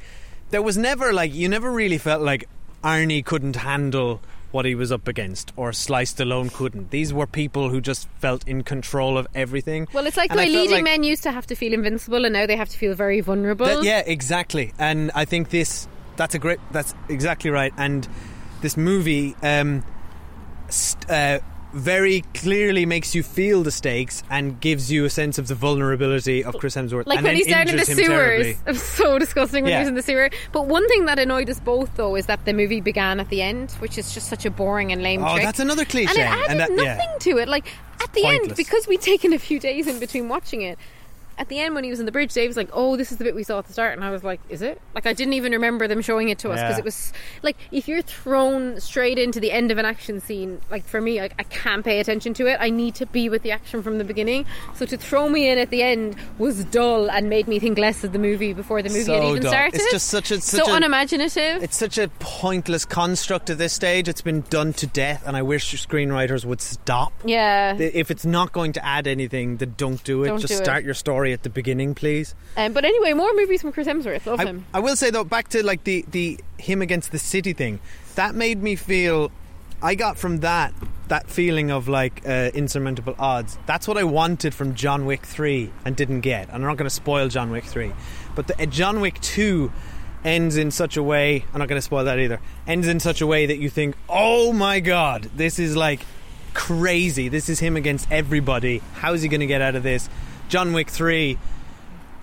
there 0.49 0.63
was 0.63 0.75
never 0.75 1.13
like 1.13 1.32
you 1.32 1.47
never 1.47 1.71
really 1.71 1.99
felt 1.99 2.23
like 2.23 2.49
Arnie 2.84 3.23
couldn't 3.23 3.58
handle 3.58 4.21
what 4.51 4.65
he 4.65 4.73
was 4.73 4.91
up 4.91 5.08
against, 5.08 5.51
or 5.56 5.71
Sly 5.71 6.04
Stallone 6.04 6.51
couldn't. 6.51 6.89
These 6.89 7.13
were 7.13 7.28
people 7.28 7.69
who 7.69 7.80
just 7.80 8.08
felt 8.17 8.47
in 8.47 8.63
control 8.63 9.19
of 9.19 9.28
everything. 9.36 9.88
Well, 9.93 10.08
it's 10.08 10.17
like 10.17 10.32
And 10.32 10.39
the 10.39 10.43
way 10.45 10.49
leading 10.49 10.71
like- 10.78 10.84
men 10.86 11.04
used 11.04 11.23
to 11.23 11.32
have 11.32 11.45
to 11.47 11.56
feel 11.56 11.73
invincible, 11.73 12.25
and 12.25 12.34
now 12.34 12.47
they 12.47 12.56
have 12.56 12.69
to 12.69 12.78
feel 12.78 12.95
very 12.95 13.21
vulnerable. 13.21 13.67
That- 13.67 13.84
yeah, 13.84 13.99
exactly. 14.04 14.73
And 14.80 15.12
I 15.13 15.25
think 15.25 15.49
this 15.49 15.88
that's 16.15 16.34
a 16.34 16.39
great 16.39 16.60
that's 16.71 16.95
exactly 17.10 17.51
right. 17.51 17.73
And 17.78 18.08
this 18.62 18.78
movie 18.78 19.36
um, 19.44 19.84
st- 20.70 21.10
uh, 21.10 21.39
very 21.74 22.22
clearly 22.34 22.86
makes 22.86 23.13
you 23.13 23.22
feel 23.22 23.62
the 23.62 23.72
stakes 23.72 24.24
and 24.30 24.62
gives 24.62 24.89
you 24.89 25.04
a 25.04 25.10
sense 25.10 25.38
of 25.38 25.50
the 25.50 25.56
vulnerability 25.56 26.41
of 26.41 26.56
Chris 26.58 26.74
Hemsworth. 26.76 27.06
Like 27.06 27.18
and 27.18 27.26
when 27.28 27.36
he's 27.36 27.48
down 27.48 27.68
in 27.68 27.76
the 27.76 27.84
sewers. 27.86 27.98
terribly. 28.08 28.50
It 28.52 28.68
was 28.68 28.82
so 28.82 29.20
disgusting 29.20 29.63
when 29.65 29.72
Yeah. 29.72 29.80
he 29.80 29.82
was 29.82 29.89
in 29.89 29.96
the 29.96 30.02
sewer. 30.02 30.30
But 30.54 30.68
one 30.68 30.88
thing 30.88 31.06
that 31.08 31.20
annoyed 31.20 31.50
us 31.50 31.60
both, 31.60 31.94
though, 31.98 32.15
is 32.15 32.28
that 32.28 32.46
the 32.46 32.54
movie 32.54 32.80
began 32.80 33.20
at 33.20 33.28
the 33.28 33.41
end, 33.41 33.72
which 33.80 33.98
is 33.98 34.13
just 34.13 34.30
such 34.30 34.46
a 34.46 34.50
boring 34.52 34.94
and 34.94 35.04
lame 35.04 35.22
Oh, 35.22 35.34
trick. 35.34 35.44
that's 35.44 35.60
another 35.60 35.84
cliche. 35.84 36.12
And 36.12 36.18
it 36.20 36.22
added 36.22 36.50
And 36.52 36.60
that- 36.62 36.72
yeah. 36.82 36.94
nothing 36.96 37.20
to 37.34 37.38
it. 37.39 37.50
Like, 37.50 37.68
at 38.02 38.13
the 38.13 38.26
end, 38.26 38.56
because 38.56 38.88
we'd 38.88 39.02
taken 39.13 39.34
a 39.34 39.39
few 39.39 39.60
days 39.60 39.86
in 39.88 40.00
between 40.00 40.30
watching 40.30 40.62
it, 40.62 40.80
at 41.38 41.50
the 41.50 41.60
end 41.60 41.76
when 41.76 41.84
he 41.84 41.89
was 41.89 42.00
in 42.00 42.06
the 42.06 42.12
bridge, 42.12 42.34
Dave 42.34 42.50
was 42.50 42.58
like, 42.58 42.69
"Oh, 42.74 42.95
this 42.98 43.12
is 43.12 43.17
the 43.17 43.24
bit 43.24 43.36
we 43.36 43.43
saw 43.43 43.60
at 43.60 43.65
the 43.67 43.74
start," 43.74 43.93
and 43.93 44.04
I 44.04 44.12
was 44.12 44.24
like, 44.24 44.39
"Is 44.50 44.62
it?" 44.62 44.82
Like 44.93 45.06
I 45.06 45.13
didn't 45.13 45.34
even 45.34 45.52
remember 45.52 45.88
them 45.88 46.02
showing 46.02 46.30
it 46.30 46.39
to 46.39 46.50
us 46.52 46.60
because 46.60 46.76
Yeah. 46.76 46.80
it 46.80 46.86
was 46.86 47.13
like 47.43 47.58
if 47.71 47.88
you're 47.88 48.02
thrown 48.02 48.80
straight 48.80 49.17
into 49.19 49.39
the 49.39 49.52
end 49.52 49.71
of 49.71 49.78
an 49.78 49.86
action 49.86 50.19
scene, 50.21 50.62
like 50.71 50.86
for 50.86 51.02
me, 51.02 51.19
like 51.19 51.34
I 51.39 51.43
can't 51.43 51.84
pay 51.84 52.00
attention 52.00 52.34
to 52.36 52.48
it. 52.48 52.58
I 52.60 52.69
need 52.69 52.95
to 52.95 53.06
be 53.06 53.30
with 53.30 53.41
the 53.43 53.52
action 53.52 53.84
from 53.84 53.98
the 53.98 54.04
beginning. 54.04 54.45
So 54.76 54.86
to 54.86 54.98
throw 54.98 55.30
me 55.30 55.50
in 55.50 55.58
at 55.58 55.69
the 55.69 55.82
end 55.84 56.15
was 56.38 56.63
dull 56.65 57.10
and 57.12 57.30
made 57.30 57.48
me 57.48 57.60
think 57.60 57.78
less 57.78 58.04
of 58.04 58.12
the 58.13 58.19
movie 58.19 58.54
before 58.54 58.82
the 58.82 58.89
movie 58.89 59.04
So 59.04 59.13
had 59.21 59.24
even 59.30 59.43
dull. 59.43 59.52
started. 59.52 59.76
It's 59.76 59.91
just 59.91 60.08
such 60.08 60.32
a- 60.32 60.41
such 60.41 60.63
so 60.65 60.71
a- 60.71 60.76
unimaginative. 60.76 61.63
It's 61.63 61.78
such 61.78 61.98
a 61.98 62.08
pointless 62.19 62.86
construct 62.86 63.50
at 63.50 63.58
this 63.58 63.74
stage. 63.74 64.08
It's 64.08 64.21
been 64.21 64.41
done 64.50 64.74
to 64.74 64.88
death, 64.88 65.24
and 65.26 65.36
I 65.36 65.41
wish 65.41 65.74
screenwriters 65.86 66.45
would 66.45 66.62
stop. 66.62 67.13
yeah. 67.26 67.76
If 67.78 68.12
it's 68.12 68.26
not 68.26 68.52
going 68.54 68.74
to 68.74 68.86
add 68.86 69.08
anything, 69.08 69.58
then 69.58 69.74
don't 69.78 70.04
do 70.04 70.24
it. 70.24 70.28
Don't 70.28 70.39
Just 70.39 70.54
do 70.54 70.60
it. 70.60 70.63
start 70.63 70.84
your 70.84 70.93
story 70.93 71.25
at 71.34 71.44
the 71.44 71.50
beginning, 71.50 71.96
please. 71.96 72.36
Um, 72.58 72.74
but 72.74 72.86
anyway, 72.86 73.14
more 73.14 73.34
movies 73.36 73.62
from 73.62 73.72
Chris 73.72 73.88
Hemsworth. 73.88 74.26
Love 74.26 74.40
I, 74.40 74.46
him. 74.46 74.66
I 74.74 74.80
will 74.80 74.96
say 74.96 75.10
though, 75.10 75.24
back 75.24 75.50
to 75.50 75.66
like 75.66 75.84
the 75.84 76.06
the 76.10 76.40
him 76.58 76.82
against 76.82 77.12
the 77.12 77.20
city 77.20 77.54
thing, 77.54 77.80
that 78.16 78.36
made 78.36 78.62
me 78.62 78.76
feel. 78.76 79.32
I 79.82 79.96
got 79.96 80.18
from 80.18 80.40
that 80.40 80.74
that 81.10 81.30
feeling 81.30 81.70
of 81.70 81.88
like 81.88 82.28
uh, 82.28 82.50
insurmountable 82.54 83.16
odds. 83.20 83.58
That's 83.66 83.88
what 83.88 83.98
I 83.98 84.04
wanted 84.04 84.54
from 84.54 84.74
John 84.74 85.06
Wick 85.06 85.26
three 85.26 85.72
and 85.84 85.96
didn't 85.96 86.22
get. 86.22 86.48
And 86.48 86.56
I'm 86.56 86.62
not 86.62 86.78
going 86.78 86.90
to 86.90 86.96
spoil 86.96 87.28
John 87.28 87.52
Wick 87.52 87.66
three, 87.66 87.92
but 88.36 88.48
the, 88.48 88.62
uh, 88.62 88.66
John 88.66 89.02
Wick 89.02 89.20
two 89.22 89.72
ends 90.24 90.58
in 90.58 90.72
such 90.72 90.98
a 90.98 91.04
way. 91.04 91.46
I'm 91.54 91.60
not 91.60 91.68
going 91.68 91.78
to 91.78 91.84
spoil 91.86 92.06
that 92.06 92.20
either. 92.20 92.40
Ends 92.66 92.88
in 92.88 93.00
such 93.00 93.22
a 93.22 93.28
way 93.28 93.46
that 93.46 93.58
you 93.58 93.70
think, 93.70 93.96
oh 94.10 94.52
my 94.54 94.80
god, 94.80 95.30
this 95.36 95.60
is 95.60 95.76
like 95.76 96.02
crazy. 96.54 97.30
This 97.30 97.50
is 97.50 97.60
him 97.60 97.76
against 97.78 98.12
everybody. 98.12 98.82
How 98.96 99.14
is 99.14 99.22
he 99.22 99.28
going 99.28 99.42
to 99.42 99.46
get 99.46 99.62
out 99.62 99.76
of 99.76 99.84
this? 99.84 100.10
John 100.49 100.73
Wick 100.73 100.89
three 100.89 101.38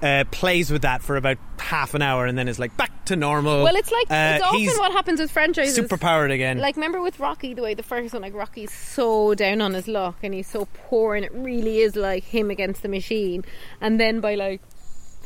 uh, 0.03 0.25
plays 0.31 0.71
with 0.71 0.83
that 0.83 1.03
for 1.03 1.17
about 1.17 1.39
half 1.59 1.95
an 1.95 2.03
hour 2.03 2.27
and 2.27 2.37
then 2.37 2.49
is 2.49 2.59
like 2.59 2.77
back 2.77 3.05
to 3.05 3.17
normal. 3.17 3.63
Well, 3.63 3.77
it's 3.77 3.91
like 3.93 4.11
Uh, 4.11 4.37
it's 4.37 4.45
often 4.45 4.79
what 4.81 4.93
happens 4.93 5.21
with 5.21 5.31
franchises. 5.31 5.75
super 5.75 5.97
powered 5.97 6.31
again. 6.31 6.59
Like, 6.59 6.77
remember 6.77 7.01
with 7.01 7.21
Rocky, 7.21 7.55
the 7.55 7.63
way 7.63 7.75
the 7.75 7.83
first 7.83 8.13
one, 8.13 8.23
like 8.23 8.35
Rocky's 8.35 8.73
so 8.73 9.35
down 9.35 9.61
on 9.61 9.75
his 9.75 9.87
luck 9.89 10.17
and 10.23 10.35
he's 10.35 10.49
so 10.49 10.67
poor, 10.75 11.15
and 11.15 11.25
it 11.25 11.33
really 11.33 11.79
is 11.79 11.95
like 11.97 12.25
him 12.25 12.51
against 12.51 12.83
the 12.83 12.89
machine. 12.89 13.45
And 13.81 14.01
then 14.01 14.21
by 14.21 14.35
like 14.35 14.61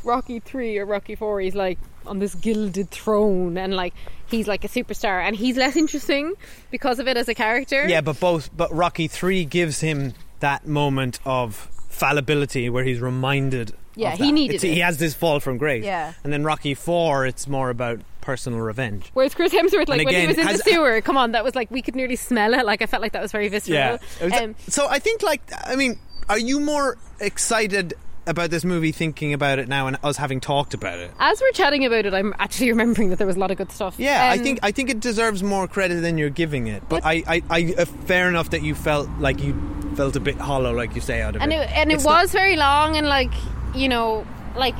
Rocky 0.03 0.39
three 0.39 0.77
or 0.77 0.85
Rocky 0.85 1.15
four, 1.15 1.41
he's 1.41 1.55
like 1.55 1.79
on 2.05 2.19
this 2.19 2.35
gilded 2.35 2.89
throne, 2.91 3.57
and 3.57 3.75
like 3.75 3.93
he's 4.29 4.47
like 4.47 4.63
a 4.63 4.67
superstar, 4.69 5.21
and 5.21 5.35
he's 5.35 5.57
less 5.57 5.75
interesting 5.75 6.33
because 6.71 6.99
of 6.99 7.07
it 7.07 7.17
as 7.17 7.27
a 7.27 7.33
character. 7.35 7.87
Yeah, 7.87 8.01
but 8.01 8.19
both 8.19 8.55
but 8.55 8.71
Rocky 8.73 9.07
3 9.07 9.43
gives 9.45 9.79
him 9.81 10.13
that 10.39 10.67
moment 10.67 11.19
of 11.25 11.67
fallibility 11.97 12.69
where 12.69 12.83
he's 12.83 12.99
reminded 12.99 13.73
Yeah, 13.95 14.15
he 14.15 14.31
needed 14.31 14.55
It's- 14.57 14.73
He 14.75 14.79
has 14.81 14.97
this 14.99 15.13
fall 15.15 15.39
from 15.39 15.57
grace. 15.57 15.83
Yeah. 15.83 16.13
And 16.23 16.31
then 16.31 16.43
Rocky 16.43 16.73
4 16.75 17.25
it's 17.25 17.47
more 17.47 17.69
about 17.71 17.99
personal 18.21 18.59
revenge. 18.59 19.09
Whereas 19.13 19.33
Chris 19.33 19.51
Hemsworth, 19.53 19.87
like 19.87 19.99
And 20.01 20.05
when 20.05 20.15
he 20.21 20.27
was 20.27 20.37
in 20.37 20.45
has- 20.47 20.61
the 20.61 20.69
sewer, 20.71 21.01
come 21.01 21.17
on, 21.17 21.31
that 21.31 21.43
was 21.43 21.55
like 21.55 21.71
we 21.71 21.81
could 21.81 21.95
nearly 21.95 22.15
smell 22.15 22.53
it. 22.53 22.65
Like 22.65 22.81
I 22.81 22.85
felt 22.85 23.01
like 23.01 23.13
that 23.13 23.21
was 23.21 23.31
very 23.31 23.47
visceral. 23.47 23.75
Yeah. 23.77 23.97
Was- 24.21 24.33
Um, 24.33 24.55
so 24.67 24.87
I 24.87 24.99
think 24.99 25.23
like 25.23 25.41
I 25.65 25.75
mean, 25.75 25.97
are 26.29 26.37
you 26.39 26.59
more 26.59 26.97
excited 27.19 27.93
about 28.27 28.49
this 28.49 28.63
movie 28.65 28.91
thinking 28.91 29.33
about 29.33 29.59
it 29.59 29.67
now 29.67 29.87
and 29.87 29.97
us 30.03 30.17
having 30.17 30.39
talked 30.39 30.73
about 30.73 30.99
it? 30.99 31.11
as 31.19 31.41
we're 31.41 31.51
chatting 31.51 31.85
about 31.85 32.05
it, 32.05 32.13
I'm 32.13 32.33
actually 32.39 32.69
remembering 32.75 33.09
that 33.09 33.17
there 33.17 33.27
was 33.27 33.35
a 33.35 33.39
lot 33.39 33.51
of 33.51 33.57
good 33.57 33.71
stuff. 33.71 33.95
Yeah, 33.97 34.29
I 34.31 34.37
Um, 34.37 34.43
think 34.43 34.59
I 34.63 34.71
think 34.71 34.89
it 34.89 34.99
deserves 34.99 35.43
more 35.43 35.67
credit 35.67 36.01
than 36.01 36.17
you're 36.17 36.29
giving 36.29 36.67
it. 36.67 36.83
But 36.89 37.05
I, 37.05 37.23
I, 37.27 37.43
I 37.49 37.73
uh, 37.77 37.85
fair 37.85 38.27
enough 38.29 38.49
that 38.51 38.61
you 38.61 38.75
felt 38.75 39.09
like 39.19 39.41
you 39.41 39.53
felt 39.95 40.15
a 40.15 40.19
bit 40.19 40.35
hollow, 40.37 40.73
like 40.73 40.93
you 40.95 41.01
say, 41.01 41.21
out 41.21 41.35
of 41.35 41.41
and 41.41 41.51
it. 41.51 41.55
it, 41.61 41.69
and 41.71 41.91
it 41.91 41.95
It's 41.95 42.03
not- 42.03 42.21
was 42.23 42.31
very 42.31 42.55
long 42.55 42.97
and 42.97 43.07
like 43.07 43.31
you 43.75 43.89
know 43.89 44.25
like 44.55 44.75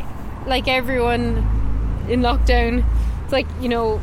like 0.45 0.67
everyone 0.67 2.05
in 2.09 2.21
lockdown 2.21 2.83
it's 3.23 3.33
like 3.33 3.47
you 3.61 3.67
know 3.69 3.99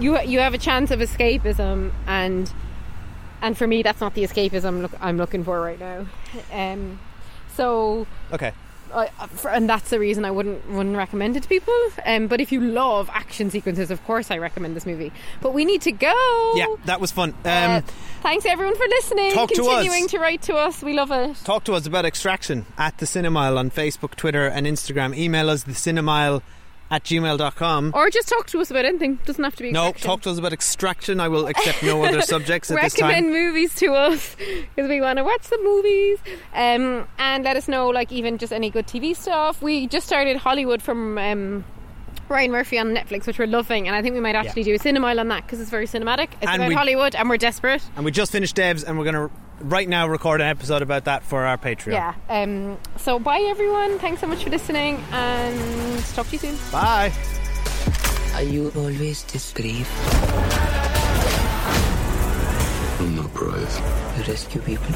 you 0.00 0.18
you 0.22 0.40
have 0.40 0.54
a 0.54 0.58
chance 0.58 0.90
of 0.90 0.98
escapism 1.00 1.92
and 2.06 2.52
and 3.40 3.56
for 3.56 3.66
me 3.66 3.82
that's 3.82 4.00
not 4.00 4.14
the 4.14 4.22
escapism 4.24 4.82
look, 4.82 4.92
I'm 5.00 5.16
looking 5.18 5.44
for 5.44 5.60
right 5.60 5.78
now 5.78 6.06
um 6.52 6.98
so 7.56 8.06
okay. 8.32 8.52
For, 9.36 9.48
and 9.50 9.70
that's 9.70 9.88
the 9.88 9.98
reason 9.98 10.26
I 10.26 10.30
wouldn't 10.30 10.68
wouldn't 10.68 10.98
recommend 10.98 11.34
it 11.38 11.44
to 11.44 11.48
people. 11.48 11.72
Um, 12.04 12.26
but 12.26 12.42
if 12.42 12.52
you 12.52 12.60
love 12.60 13.08
action 13.14 13.50
sequences, 13.50 13.90
of 13.90 14.04
course 14.04 14.30
I 14.30 14.36
recommend 14.36 14.76
this 14.76 14.84
movie. 14.84 15.10
But 15.40 15.54
we 15.54 15.64
need 15.64 15.80
to 15.82 15.92
go. 15.92 16.52
Yeah, 16.56 16.66
that 16.84 17.00
was 17.00 17.10
fun. 17.10 17.30
Um, 17.30 17.36
Uh, 17.46 17.80
thanks 18.20 18.44
everyone 18.44 18.76
for 18.76 18.84
listening. 18.86 19.32
talk 19.32 19.48
to 19.52 19.62
us. 19.62 19.76
Continuing 19.82 20.08
to 20.08 20.18
write 20.18 20.42
to 20.42 20.56
us, 20.56 20.82
we 20.82 20.92
love 20.92 21.10
it. 21.10 21.36
Talk 21.42 21.64
to 21.64 21.72
us 21.72 21.86
about 21.86 22.04
Extraction 22.04 22.66
at 22.76 22.98
the 22.98 23.06
Cinemile 23.06 23.56
on 23.56 23.70
Facebook, 23.70 24.14
Twitter, 24.14 24.46
and 24.46 24.66
Instagram. 24.66 25.16
Email 25.16 25.48
us 25.48 25.62
the 25.62 25.72
Cinemile 25.72 26.42
at 26.92 27.02
gmail.com. 27.04 27.92
Or 27.94 28.10
just 28.10 28.28
talk 28.28 28.46
to 28.48 28.60
us 28.60 28.70
about 28.70 28.84
anything. 28.84 29.18
Doesn't 29.24 29.42
have 29.42 29.56
to 29.56 29.62
be. 29.62 29.72
No, 29.72 29.88
Extraction. 29.88 30.06
talk 30.10 30.20
to 30.22 30.30
us 30.30 30.38
about 30.38 30.52
Extraction. 30.52 31.18
I 31.20 31.28
will 31.28 31.46
accept 31.46 31.82
no 31.82 32.04
other 32.04 32.20
subjects 32.34 32.70
at 32.70 32.80
this 32.80 32.94
time. 32.94 33.08
Recommend 33.08 33.32
movies 33.32 33.74
to 33.76 33.94
us 33.94 34.36
because 34.36 34.88
we 34.88 35.00
want 35.00 35.16
to 35.16 35.24
watch 35.24 35.42
the 35.48 35.58
movies. 35.62 36.18
Um, 36.54 37.08
and 37.18 37.42
let 37.44 37.56
us 37.56 37.66
know, 37.66 37.88
like 37.88 38.12
even 38.12 38.36
just 38.38 38.52
any 38.52 38.68
good 38.70 38.86
TV 38.86 39.16
stuff. 39.16 39.62
We 39.62 39.86
just 39.88 40.06
started 40.06 40.36
Hollywood 40.36 40.80
from. 40.82 41.18
Um, 41.18 41.64
Ryan 42.28 42.50
Murphy 42.52 42.78
on 42.78 42.94
Netflix, 42.94 43.26
which 43.26 43.38
we're 43.38 43.46
loving, 43.46 43.86
and 43.86 43.94
I 43.96 44.00
think 44.00 44.14
we 44.14 44.20
might 44.20 44.34
actually 44.36 44.62
do 44.62 44.74
a 44.74 44.78
cinemile 44.78 45.20
on 45.20 45.28
that 45.28 45.42
because 45.44 45.60
it's 45.60 45.68
very 45.68 45.86
cinematic. 45.86 46.28
It's 46.40 46.46
And 46.50 46.56
about 46.62 46.68
we- 46.68 46.74
Hollywood, 46.74 47.14
and 47.14 47.28
we're 47.28 47.36
desperate. 47.36 47.82
And 47.94 48.06
we 48.06 48.10
just 48.10 48.32
finished 48.32 48.56
Devs, 48.56 48.84
and 48.86 48.96
we're 48.98 49.04
going 49.10 49.28
to 49.28 49.34
right 49.62 49.88
now 49.88 50.08
record 50.08 50.40
an 50.40 50.48
episode 50.48 50.82
about 50.82 51.04
that 51.04 51.22
for 51.22 51.44
our 51.44 51.56
Patreon. 51.56 51.92
Yeah. 51.92 52.14
Um, 52.28 52.78
so 52.96 53.18
bye 53.18 53.40
everyone. 53.48 53.98
Thanks 53.98 54.20
so 54.20 54.26
much 54.26 54.44
for 54.44 54.50
listening, 54.50 55.02
and 55.12 56.04
talk 56.14 56.26
to 56.28 56.32
you 56.32 56.38
soon. 56.38 56.58
Bye. 56.70 57.12
Are 58.34 58.42
you 58.42 58.72
always 58.76 59.24
this 59.24 59.52
brave? 59.52 59.88
I'm 63.00 63.16
not 63.16 63.32
brave. 63.34 63.80
You 64.16 64.24
rescue 64.24 64.60
people? 64.62 64.94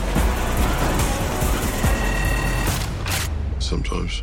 Sometimes. 3.58 4.22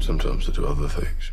Sometimes 0.00 0.48
I 0.48 0.52
do 0.52 0.66
other 0.66 0.88
things. 0.88 1.32